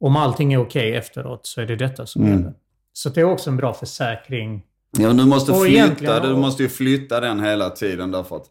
Om 0.00 0.16
allting 0.16 0.52
är 0.52 0.58
okej 0.58 0.96
efteråt 0.96 1.46
så 1.46 1.60
är 1.60 1.66
det 1.66 1.76
detta 1.76 2.06
som 2.06 2.22
Mm. 2.22 2.38
gäller. 2.38 2.54
Så 2.92 3.08
det 3.08 3.20
är 3.20 3.24
också 3.24 3.50
en 3.50 3.56
bra 3.56 3.72
försäkring. 3.74 4.62
Ja, 4.98 5.12
du 5.12 5.24
måste 5.26 5.54
flytta, 5.54 6.26
du 6.28 6.36
måste 6.36 6.62
ju 6.62 6.68
flytta 6.68 7.20
den 7.20 7.40
hela 7.44 7.70
tiden 7.70 8.10
därför 8.10 8.36
att 8.36 8.46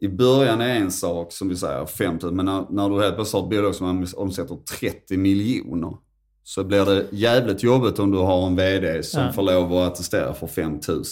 i 0.00 0.08
början 0.08 0.60
är 0.60 0.74
en 0.76 0.90
sak, 0.90 1.32
som 1.32 1.48
vi 1.48 1.56
säger, 1.56 1.86
50 1.86 2.26
men 2.30 2.46
när, 2.46 2.64
när 2.70 2.88
du 2.90 3.02
helt 3.02 3.14
plötsligt 3.14 3.42
har 3.42 3.48
ett 3.52 3.56
bolag 3.56 3.74
som 3.74 4.06
omsätter 4.16 4.56
30 4.80 5.16
miljoner 5.16 5.96
så 6.42 6.64
blir 6.64 6.84
det 6.84 7.06
jävligt 7.12 7.62
jobbigt 7.62 7.98
om 7.98 8.10
du 8.10 8.18
har 8.18 8.46
en 8.46 8.56
VD 8.56 9.02
som 9.02 9.22
Ja. 9.22 9.32
får 9.32 9.42
lov 9.42 9.72
att 9.72 9.92
attestera 9.92 10.34
för 10.34 10.46
5 10.46 10.72
000. 10.88 11.02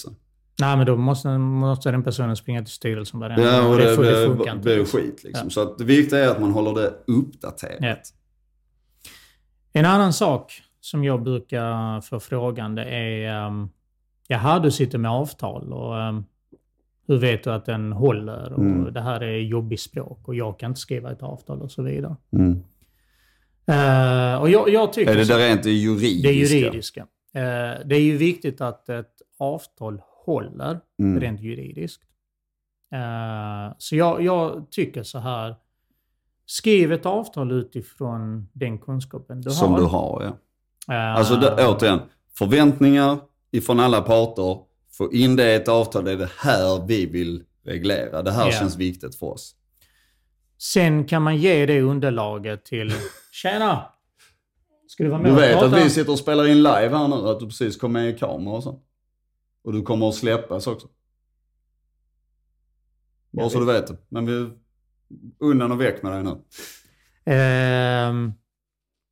Nej, 0.60 0.76
men 0.76 0.86
då 0.86 0.96
måste, 0.96 1.38
måste 1.38 1.90
den 1.90 2.02
personen 2.04 2.36
springa 2.36 2.62
till 2.62 2.72
styrelsen 2.72 3.20
varenda 3.20 3.42
Ja, 3.56 3.68
och 3.68 3.76
det, 3.76 3.96
det, 3.96 4.26
det 4.26 4.32
inte. 4.50 4.56
blir 4.56 4.84
skit 4.84 5.24
liksom. 5.24 5.44
Ja. 5.46 5.50
Så 5.50 5.74
det 5.78 5.84
viktiga 5.84 6.18
är 6.24 6.28
att 6.28 6.40
man 6.40 6.50
håller 6.50 6.74
det 6.82 6.92
uppdaterat. 7.06 7.78
Ja. 7.80 7.96
En 9.72 9.84
annan 9.86 10.12
sak 10.12 10.52
som 10.80 11.04
jag 11.04 11.22
brukar 11.22 12.00
få 12.00 12.20
frågan 12.20 12.74
det 12.74 12.84
är 12.84 13.46
um, 13.46 13.70
Jaha, 14.28 14.58
du 14.58 14.70
sitter 14.70 14.98
med 14.98 15.10
avtal 15.10 15.72
och 15.72 15.94
um, 16.08 16.24
hur 17.06 17.18
vet 17.18 17.44
du 17.44 17.50
att 17.52 17.64
den 17.66 17.92
håller? 17.92 18.52
Och 18.52 18.58
Mm. 18.58 18.92
Det 18.92 19.00
här 19.00 19.20
är 19.22 19.38
jobbigt 19.38 19.80
språk 19.80 20.28
och 20.28 20.34
jag 20.34 20.58
kan 20.58 20.70
inte 20.70 20.80
skriva 20.80 21.12
ett 21.12 21.22
avtal 21.22 21.62
och 21.62 21.70
så 21.70 21.82
vidare. 21.82 22.16
Mm. 22.32 22.62
Eh, 23.66 24.40
och 24.40 24.50
jag, 24.50 24.68
jag 24.68 24.92
tycker 24.92 25.12
Är 25.12 25.16
det 25.16 25.24
det 25.24 25.48
rent 25.48 25.62
det 25.62 25.70
juridiska? 25.70 26.28
det 26.28 26.34
juridiska. 26.34 27.00
Eh, 27.34 27.86
det 27.86 27.96
är 27.96 28.00
ju 28.00 28.16
viktigt 28.16 28.60
att 28.60 28.88
ett 28.88 29.22
avtal 29.38 30.00
håller 30.24 30.80
Mm. 30.98 31.20
rent 31.20 31.40
juridiskt. 31.40 32.02
Eh, 32.94 33.74
så 33.78 33.96
jag, 33.96 34.22
jag 34.22 34.70
tycker 34.70 35.02
så 35.02 35.18
här. 35.18 35.54
Skriv 36.48 36.92
ett 36.92 37.06
avtal 37.06 37.52
utifrån 37.52 38.48
den 38.52 38.78
kunskapen 38.78 39.40
du 39.40 39.50
Som 39.50 39.72
har. 39.72 39.78
du 39.78 39.84
har, 39.84 40.22
ja. 40.86 40.94
Alltså 40.94 41.36
det, 41.36 41.66
återigen, 41.68 41.98
förväntningar 42.38 43.18
ifrån 43.50 43.80
alla 43.80 44.00
parter. 44.00 44.58
Få 44.98 45.12
in 45.12 45.36
det 45.36 45.52
i 45.52 45.54
ett 45.54 45.68
avtal, 45.68 46.04
det 46.04 46.12
är 46.12 46.16
det 46.16 46.30
här 46.38 46.86
vi 46.86 47.06
vill 47.06 47.44
reglera. 47.64 48.22
Det 48.22 48.30
här 48.32 48.46
Ja. 48.46 48.52
känns 48.52 48.76
viktigt 48.76 49.14
för 49.14 49.26
oss. 49.26 49.56
Sen 50.58 51.04
kan 51.04 51.22
man 51.22 51.36
ge 51.36 51.66
det 51.66 51.80
underlaget 51.80 52.64
till... 52.64 52.92
Tjena! 53.32 53.92
Ska 54.88 55.04
du 55.04 55.10
vara 55.10 55.22
med 55.22 55.30
Du 55.32 55.36
vet 55.36 55.62
att 55.62 55.84
vi 55.84 55.90
sitter 55.90 56.12
och 56.12 56.18
spelar 56.18 56.46
in 56.46 56.56
live 56.56 56.88
här 56.96 57.08
nu, 57.08 57.14
att 57.28 57.40
du 57.40 57.46
precis 57.46 57.76
kom 57.76 57.92
med 57.92 58.08
i 58.10 58.18
kamera 58.18 58.54
och 58.56 58.62
så. 58.62 58.80
Och 59.64 59.72
du 59.72 59.82
kommer 59.82 60.08
att 60.08 60.14
släppas 60.14 60.66
också. 60.66 60.88
Bara 63.32 63.50
så 63.50 63.58
du 63.60 63.66
vet 63.66 63.86
det. 63.86 63.96
Men 64.08 64.26
vi, 64.26 64.50
undan 65.38 65.72
och 65.72 65.80
väck 65.80 66.02
med 66.02 66.12
dig 66.12 66.22
nu. 66.22 66.42
Ehm, 67.32 68.32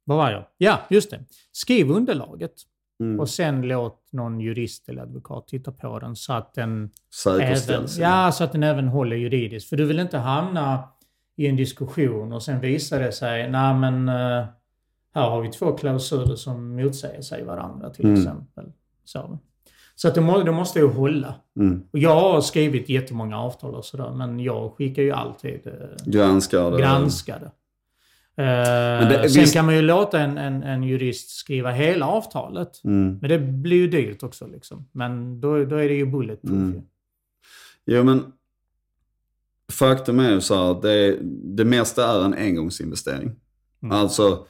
vad 0.04 0.16
var 0.16 0.30
jag? 0.30 0.46
Ja, 0.58 0.80
just 0.90 1.10
det. 1.10 1.24
Skriv 1.52 1.90
underlaget 1.90 2.52
Mm. 3.00 3.20
och 3.20 3.28
sen 3.28 3.62
låt 3.62 4.08
någon 4.12 4.40
jurist 4.40 4.88
eller 4.88 5.02
advokat 5.02 5.48
titta 5.48 5.72
på 5.72 5.98
den 5.98 6.16
så 6.16 6.32
att 6.32 6.54
den 6.54 6.70
även, 6.72 6.90
Säkerställs. 7.40 7.98
ja, 7.98 8.32
så 8.32 8.44
att 8.44 8.52
den 8.52 8.62
även 8.62 8.88
håller 8.88 9.16
juridiskt. 9.16 9.68
För 9.68 9.76
du 9.76 9.84
vill 9.84 9.98
inte 9.98 10.18
hamna 10.18 10.88
i 11.36 11.46
en 11.46 11.56
diskussion 11.56 12.32
och 12.32 12.42
sen 12.42 12.60
visar 12.60 13.00
det 13.00 13.12
sig, 13.12 13.50
nej 13.50 13.74
men 13.74 14.08
eh, 14.08 14.44
här 15.14 15.30
har 15.30 15.40
vi 15.40 15.48
två 15.50 15.72
klausuler 15.72 16.36
som 16.36 16.76
motsäger 16.76 17.22
sig 17.22 17.44
varandra 17.44 17.90
till 17.90 18.04
Mm. 18.04 18.16
exempel. 18.20 18.72
Så, 19.04 19.38
så 19.94 20.08
att 20.08 20.14
det, 20.14 20.20
må, 20.20 20.38
det 20.42 20.52
måste 20.52 20.78
ju 20.78 20.88
hålla. 20.88 21.34
Mm. 21.60 21.82
Och 21.92 21.98
jag 21.98 22.20
har 22.20 22.40
skrivit 22.40 22.88
jättemånga 22.88 23.38
avtal 23.40 23.74
och 23.74 23.84
sådär, 23.84 24.10
men 24.10 24.40
jag 24.40 24.72
skickar 24.76 25.02
ju 25.02 25.10
alltid 25.12 25.66
eh, 25.66 25.72
Granskar 26.06 26.70
det. 26.70 26.78
granskade. 26.78 27.44
Eh, 27.46 27.50
det- 28.36 29.28
sen 29.30 29.42
visst- 29.42 29.54
kan 29.54 29.64
man 29.66 29.74
ju 29.74 29.82
låta 29.82 30.20
en, 30.20 30.38
en, 30.38 30.62
en 30.62 30.82
jurist 30.82 31.30
skriva 31.30 31.70
hela 31.70 32.06
avtalet. 32.06 32.84
Mm. 32.84 33.18
Men 33.20 33.30
det 33.30 33.38
blir 33.38 33.76
ju 33.76 33.88
dyrt 33.88 34.22
också. 34.22 34.46
Liksom. 34.46 34.88
Men 34.92 35.40
då, 35.40 35.64
då 35.64 35.76
är 35.76 35.88
det 35.88 35.94
ju 35.94 36.06
bulletproof. 36.06 36.52
Mm. 36.52 36.82
Jo 37.86 38.04
men 38.04 38.24
faktum 39.72 40.18
är 40.20 40.30
ju 40.30 40.40
så 40.40 40.54
här 40.54 40.70
att 40.70 40.82
det, 40.82 41.18
det 41.56 41.64
mesta 41.64 42.06
är 42.20 42.24
en 42.24 42.34
engångsinvestering. 42.34 43.30
Mm. 43.82 43.96
Alltså 43.96 44.46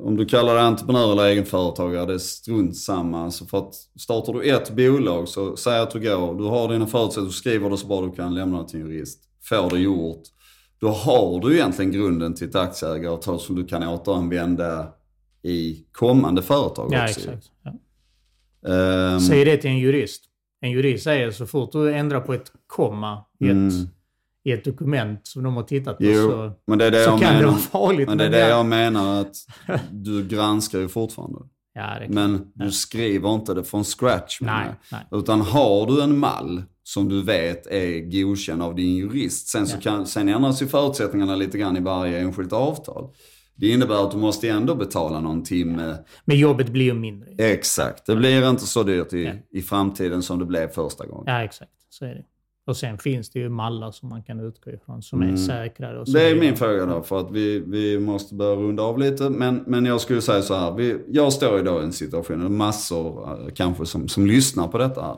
om 0.00 0.16
du 0.16 0.24
kallar 0.26 0.54
det 0.54 0.60
entreprenör 0.62 1.12
eller 1.12 1.24
egenföretagare, 1.24 2.06
det 2.06 2.14
är 2.14 2.18
strunt 2.18 2.76
samma. 2.76 3.24
Alltså 3.24 3.44
för 3.44 3.58
att 3.58 3.74
startar 4.00 4.32
du 4.32 4.42
ett 4.50 4.70
bolag 4.70 5.28
så 5.28 5.56
säg 5.56 5.78
att 5.78 5.90
du 5.90 6.00
går, 6.00 6.34
du 6.38 6.44
har 6.44 6.72
dina 6.72 6.86
förutsättningar, 6.86 7.26
du 7.28 7.32
skriver 7.32 7.70
det 7.70 7.76
så 7.78 7.86
bra 7.86 8.00
du 8.02 8.10
kan, 8.12 8.34
lämna 8.34 8.62
det 8.62 8.68
till 8.68 8.80
en 8.80 8.86
jurist. 8.86 9.24
Får 9.42 9.70
det 9.70 9.78
gjort. 9.78 10.22
Då 10.80 10.88
har 10.88 11.40
du 11.40 11.54
egentligen 11.54 11.92
grunden 11.92 12.34
till 12.34 12.48
ett 12.48 12.54
aktieägaravtal 12.54 13.40
som 13.40 13.56
du 13.56 13.66
kan 13.66 13.88
återanvända 13.88 14.88
i 15.42 15.84
kommande 15.92 16.42
företag 16.42 16.88
Ja, 16.92 17.04
också. 17.04 17.20
exakt. 17.20 17.46
Ja. 17.62 17.72
Ehm, 18.72 19.20
Säg 19.20 19.44
det 19.44 19.56
till 19.56 19.70
en 19.70 19.78
jurist. 19.78 20.24
En 20.60 20.70
jurist 20.70 21.04
säger 21.04 21.30
så 21.30 21.46
fort 21.46 21.72
du 21.72 21.92
ändrar 21.94 22.20
på 22.20 22.32
ett 22.34 22.52
komma 22.66 23.24
i 23.40 23.44
ett, 23.44 23.50
Mm. 23.52 23.70
i 24.44 24.52
ett 24.52 24.64
dokument 24.64 25.20
som 25.26 25.42
de 25.42 25.56
har 25.56 25.62
tittat 25.62 25.98
på 25.98 26.04
Jo, 26.04 26.30
så, 26.30 26.52
men 26.66 26.78
det 26.78 26.84
är 26.86 26.90
det 26.90 27.04
så 27.04 27.10
kan 27.10 27.20
det 27.20 27.26
menar. 27.26 27.44
vara 27.44 27.56
farligt. 27.56 28.08
Men 28.08 28.18
det 28.18 28.24
är 28.24 28.30
men 28.30 28.40
det 28.40 28.48
jag 28.48 28.66
menar 28.66 29.20
att 29.20 29.36
du 29.90 30.26
granskar 30.28 30.78
ju 30.78 30.88
fortfarande. 30.88 31.38
Ja. 31.78 32.06
Men 32.08 32.46
du 32.54 32.70
skriver 32.72 33.34
inte 33.34 33.54
det 33.54 33.64
från 33.64 33.84
scratch. 33.84 34.40
Nej, 34.40 34.66
nej. 34.92 35.06
Utan 35.10 35.40
har 35.40 35.86
du 35.86 36.02
en 36.02 36.18
mall 36.18 36.62
som 36.82 37.08
du 37.08 37.22
vet 37.22 37.66
är 37.66 38.10
godkänd 38.10 38.62
av 38.62 38.74
din 38.74 38.96
jurist. 38.96 39.48
Sen, 39.48 39.66
så 39.66 39.78
kan, 39.78 40.06
sen 40.06 40.28
ändras 40.28 40.62
ju 40.62 40.66
förutsättningarna 40.66 41.36
lite 41.36 41.58
grann 41.58 41.76
i 41.76 41.80
varje 41.80 42.18
enskilt 42.18 42.52
avtal. 42.52 43.10
Det 43.56 43.68
innebär 43.68 44.04
att 44.04 44.10
du 44.10 44.16
måste 44.18 44.48
ändå 44.48 44.74
betala 44.74 45.20
någon 45.20 45.42
timme. 45.44 45.96
Men 46.24 46.38
jobbet 46.38 46.68
blir 46.68 46.84
ju 46.84 46.94
mindre. 46.94 47.30
Exakt, 47.38 48.06
det 48.06 48.16
blir 48.16 48.50
inte 48.50 48.66
så 48.66 48.82
dyrt 48.82 49.12
i, 49.12 49.24
Ja. 49.24 49.32
i 49.58 49.62
framtiden 49.62 50.22
som 50.22 50.38
det 50.38 50.44
blev 50.44 50.68
första 50.68 51.06
gången. 51.06 51.24
Ja, 51.26 51.42
exakt. 51.42 51.70
Så 51.90 52.04
är 52.04 52.08
det. 52.14 52.24
Och 52.68 52.76
sen 52.76 52.98
finns 52.98 53.30
det 53.30 53.38
ju 53.38 53.48
mallar 53.48 53.90
som 53.90 54.08
man 54.08 54.22
kan 54.22 54.40
utgå 54.40 54.70
ifrån 54.70 55.02
som 55.02 55.22
är 55.22 55.36
säkrare. 55.36 55.92
Mm. 55.96 56.04
Det 56.12 56.20
är 56.22 56.24
vidare. 56.34 56.40
min 56.40 56.56
fråga 56.56 56.86
då, 56.86 57.02
för 57.02 57.20
att 57.20 57.30
vi, 57.30 57.58
vi 57.66 57.98
måste 57.98 58.34
börja 58.34 58.56
runda 58.56 58.82
av 58.82 58.98
lite. 58.98 59.30
Men, 59.30 59.64
men 59.66 59.84
jag 59.84 60.00
skulle 60.00 60.20
säga 60.20 60.42
så 60.42 60.54
här, 60.54 60.72
vi, 60.74 61.04
jag 61.08 61.32
står 61.32 61.58
idag 61.60 61.82
i 61.82 61.84
en 61.84 61.92
situation, 61.92 62.56
massor 62.56 63.30
eh, 63.46 63.52
kanske 63.54 63.86
som, 63.86 64.08
som 64.08 64.26
lyssnar 64.26 64.68
på 64.68 64.78
detta 64.78 65.02
här. 65.02 65.16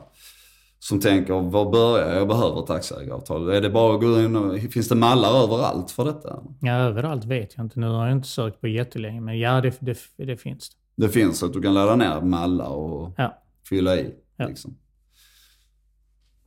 Som 0.79 0.99
tänker, 0.99 1.33
var 1.33 1.71
börjar 1.71 2.07
jag? 2.09 2.17
Jag 2.21 2.27
behöver 2.27 2.63
ett 2.63 2.69
aktieägaravtal. 2.69 3.49
Är 3.49 3.61
det 3.61 3.69
bara 3.69 3.95
att 3.95 4.01
gå 4.01 4.19
in 4.21 4.35
och, 4.35 4.59
finns 4.59 4.89
det 4.89 4.95
mallar 4.95 5.43
överallt 5.43 5.91
för 5.91 6.05
detta? 6.05 6.39
Ja, 6.61 6.73
överallt 6.73 7.25
vet 7.25 7.53
jag 7.57 7.65
inte. 7.65 7.79
Nu 7.79 7.87
har 7.87 8.07
jag 8.07 8.17
inte 8.17 8.27
sökt 8.27 8.61
på 8.61 8.67
jättelänge, 8.67 9.21
men 9.21 9.39
ja, 9.39 9.61
det, 9.61 9.73
det, 9.79 9.97
det 10.17 10.37
finns 10.37 10.69
det. 10.69 11.05
Det 11.05 11.09
finns 11.09 11.43
att 11.43 11.53
du 11.53 11.61
kan 11.61 11.73
ladda 11.73 11.95
ner 11.95 12.21
mallar 12.21 12.69
och 12.69 13.13
Ja. 13.17 13.41
fylla 13.69 13.95
i. 13.95 14.13
Ja. 14.37 14.47
Liksom. 14.47 14.75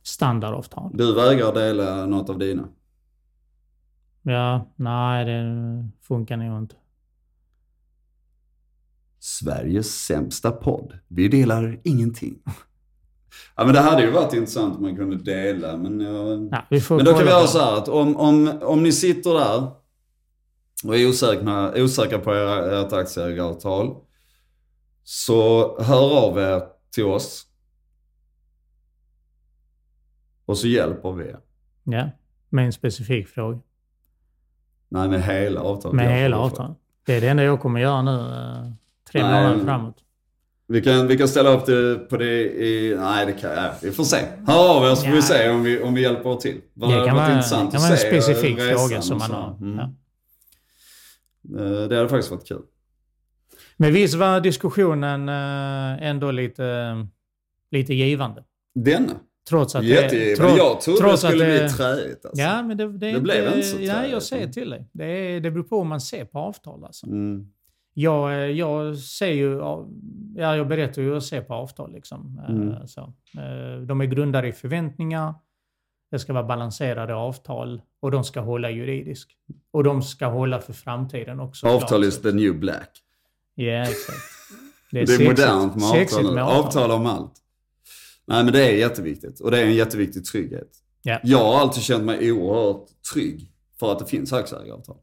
Standardavtal. 0.05 0.91
Du 0.93 1.13
vägrar 1.15 1.53
dela 1.53 2.05
något 2.05 2.29
av 2.29 2.39
dina. 2.39 2.67
Ja, 4.21 4.71
nej, 4.75 5.25
det 5.25 5.89
funkar 6.01 6.37
nog 6.37 6.57
inte. 6.57 6.75
Sveriges 9.19 10.05
sämsta 10.05 10.51
podd. 10.51 10.99
Vi 11.07 11.27
delar 11.27 11.79
ingenting. 11.83 12.35
Ja 13.55 13.65
men 13.65 13.73
det 13.73 13.79
hade 13.79 14.01
ju 14.01 14.11
varit 14.11 14.33
intressant 14.33 14.75
om 14.75 14.81
man 14.81 14.95
kunde 14.95 15.17
dela 15.17 15.77
men 15.77 15.99
jag... 15.99 16.49
Ja, 16.51 16.65
vi 16.69 16.81
får 16.81 16.95
Men 16.95 17.05
då 17.05 17.13
kan 17.13 17.23
vi 17.23 17.29
göra 17.29 17.47
så 17.47 17.59
här 17.59 17.77
att 17.77 17.87
om, 17.87 18.17
om, 18.17 18.59
om 18.61 18.83
ni 18.83 18.91
sitter 18.91 19.33
där 19.33 19.71
och 20.83 20.95
är 20.95 21.09
osäkra, 21.09 21.83
osäkra 21.83 22.19
på 22.19 22.35
era, 22.35 22.81
ert 22.81 22.93
aktieägaravtal. 22.93 23.95
Så 25.03 25.77
hör 25.81 26.27
av 26.27 26.37
er 26.37 26.63
till 26.93 27.05
oss. 27.05 27.45
Och 30.45 30.57
så 30.57 30.67
hjälper 30.67 31.11
vi 31.11 31.23
er. 31.23 31.39
Ja, 31.83 32.09
med 32.49 32.65
en 32.65 32.73
specifik 32.73 33.27
fråga. 33.27 33.59
Nej, 34.89 35.09
med 35.09 35.23
hela 35.23 35.61
avtalet. 35.61 35.95
Med 35.95 36.19
hela 36.19 36.37
avtalet. 36.37 36.77
Det 37.05 37.13
är 37.13 37.21
det 37.21 37.27
enda 37.27 37.43
jag 37.43 37.59
kommer 37.61 37.79
göra 37.79 38.01
nu. 38.01 38.11
eh, 38.11 38.71
Tre 39.11 39.23
Nej, 39.23 39.43
månader 39.43 39.65
framåt. 39.65 39.95
Vi 40.67 40.81
kan, 40.81 41.07
vi 41.07 41.17
kan 41.17 41.27
ställa 41.27 41.49
upp 41.49 41.65
det 41.65 41.95
på 42.09 42.17
det 42.17 42.43
i... 42.43 42.95
Nej, 42.99 43.25
det 43.25 43.31
kan 43.33 43.51
ja, 43.51 43.71
Vi 43.81 43.91
får 43.91 44.03
se. 44.03 44.17
Hör 44.47 44.77
av 44.77 44.83
er 44.91 44.95
så 44.95 45.05
får 45.05 45.11
vi 45.11 45.21
se 45.21 45.49
om 45.49 45.63
vi, 45.63 45.81
om 45.81 45.93
vi 45.93 46.01
hjälper 46.01 46.35
till. 46.35 46.61
Det 46.73 46.85
Det 46.87 47.05
kan 47.05 47.15
vara, 47.15 47.27
det 47.27 47.33
intressant 47.33 47.71
kan 47.71 47.81
att 47.81 47.89
vara 47.89 47.99
en 47.99 48.21
specifik 48.21 48.59
fråga 48.59 49.01
som 49.01 49.17
man 49.17 49.31
har. 49.31 49.57
Mm. 49.61 49.77
Ja. 49.77 49.83
Eh, 51.65 51.87
Det 51.87 51.95
hade 51.95 52.09
faktiskt 52.09 52.31
varit 52.31 52.47
kul. 52.47 52.61
Men 53.77 53.93
visst 53.93 54.13
var 54.15 54.39
diskussionen 54.41 55.29
eh, 55.29 56.07
ändå 56.09 56.31
lite, 56.31 57.07
lite 57.71 57.93
givande. 57.93 58.43
Denna. 58.75 59.13
Trots 59.49 59.75
att 59.75 59.81
det, 59.81 59.87
Jättegivande. 59.87 60.55
trots- 60.55 60.57
Jag 60.57 60.81
trodde 60.81 60.99
det 61.01 61.07
trots 61.09 61.23
att 61.23 61.29
skulle 61.31 61.45
det- 61.45 61.59
bli 61.59 61.69
träigt. 61.69 62.25
Alltså. 62.25 62.41
Ja, 62.43 62.63
men 62.63 62.77
det, 62.77 62.97
det, 62.97 63.09
är 63.09 63.13
Det 63.13 63.19
blev 63.21 63.47
inte 63.47 63.63
så 63.63 63.77
Nej, 63.77 63.87
träligt. 63.89 64.11
jag 64.11 64.23
säger 64.23 64.47
till 64.47 64.69
dig. 64.69 64.89
Det, 64.91 65.05
är, 65.05 65.39
det 65.39 65.51
beror 65.51 65.63
på 65.63 65.77
hur 65.77 65.83
man 65.83 66.01
ser 66.01 66.25
på 66.25 66.39
avtal. 66.39 66.83
Alltså. 66.85 67.05
Mm. 67.07 67.47
Jag, 67.93 68.51
jag 68.51 68.97
ser 68.97 69.31
ju, 69.31 69.57
ja, 69.57 70.55
jag 70.55 70.67
berättar 70.67 71.01
ju 71.01 71.07
hur 71.07 71.13
jag 71.13 71.23
ser 71.23 71.41
på 71.41 71.53
avtal. 71.53 71.93
Liksom. 71.93 72.39
Eh, 72.47 72.55
Mm. 72.55 72.87
Så. 72.87 73.01
Eh, 73.37 73.81
De 73.87 74.01
är 74.01 74.05
grundade 74.05 74.47
i 74.47 74.51
förväntningar. 74.51 75.33
Det 76.11 76.19
ska 76.19 76.33
vara 76.33 76.43
balanserade 76.43 77.15
avtal 77.15 77.81
och 77.99 78.11
de 78.11 78.23
ska 78.23 78.39
hålla 78.39 78.69
juridiskt. 78.71 79.31
Och 79.71 79.83
de 79.83 80.01
ska 80.01 80.25
hålla 80.25 80.59
för 80.59 80.73
framtiden 80.73 81.39
också. 81.39 81.67
Avtal 81.67 82.03
is 82.03 82.21
the 82.21 82.31
new 82.31 82.59
black. 82.59 82.89
Ja, 83.55 83.81
exakt. 83.81 84.17
Det 84.91 84.99
är, 85.01 85.05
sexigt- 85.05 85.29
modernt 85.29 85.75
med 85.75 85.83
avtal 86.01 86.33
med 86.35 86.43
Avtal 86.43 86.91
om 86.91 87.05
allt. 87.05 87.33
Nej 88.27 88.43
men 88.43 88.53
det 88.53 88.65
är 88.69 88.75
jätteviktigt. 88.77 89.39
Och 89.39 89.51
det 89.51 89.59
är 89.59 89.65
en 89.65 89.73
jätteviktig 89.75 90.25
trygghet. 90.25 90.69
Ja. 91.01 91.19
Jag 91.23 91.37
har 91.37 91.59
alltid 91.59 91.83
känt 91.83 92.03
mig 92.03 92.31
oerhört 92.31 92.87
trygg 93.13 93.51
för 93.79 93.91
att 93.91 93.99
det 93.99 94.05
finns 94.05 94.33
aktieägaravtal. 94.33 94.97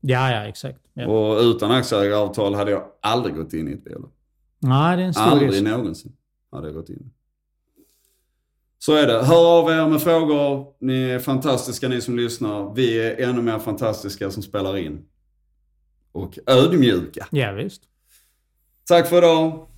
Ja, 0.00 0.30
ja, 0.30 0.44
exakt. 0.48 0.80
Ja. 0.94 1.06
Och 1.06 1.40
utan 1.40 1.70
aktieägaravtal 1.70 2.54
hade 2.54 2.70
jag 2.70 2.84
aldrig 3.02 3.36
gått 3.36 3.52
in 3.52 3.68
i 3.68 3.72
ett 3.72 3.84
bolag. 3.84 4.10
Nej, 4.58 4.96
det 4.96 5.02
är 5.02 5.06
en 5.06 5.14
stor 5.14 5.24
Aldrig 5.24 5.50
risk. 5.50 5.62
någonsin 5.62 6.12
hade 6.50 6.66
jag 6.66 6.74
gått 6.74 6.88
in. 6.88 7.10
Så 8.78 8.94
är 8.94 9.06
det. 9.06 9.22
Hör 9.22 9.58
av 9.58 9.70
er 9.70 9.88
med 9.88 10.02
frågor. 10.02 10.66
Ni 10.80 11.02
är 11.02 11.18
fantastiska 11.18 11.88
ni 11.88 12.00
som 12.00 12.16
lyssnar. 12.16 12.74
Vi 12.74 12.98
är 12.98 13.28
ännu 13.28 13.42
mer 13.42 13.58
fantastiska 13.58 14.30
som 14.30 14.42
spelar 14.42 14.76
in. 14.76 15.04
Och 16.12 16.38
ödmjuka. 16.46 17.26
Ja, 17.30 17.52
visst. 17.52 17.82
Tack 18.86 19.08
för 19.08 19.18
idag. 19.18 19.68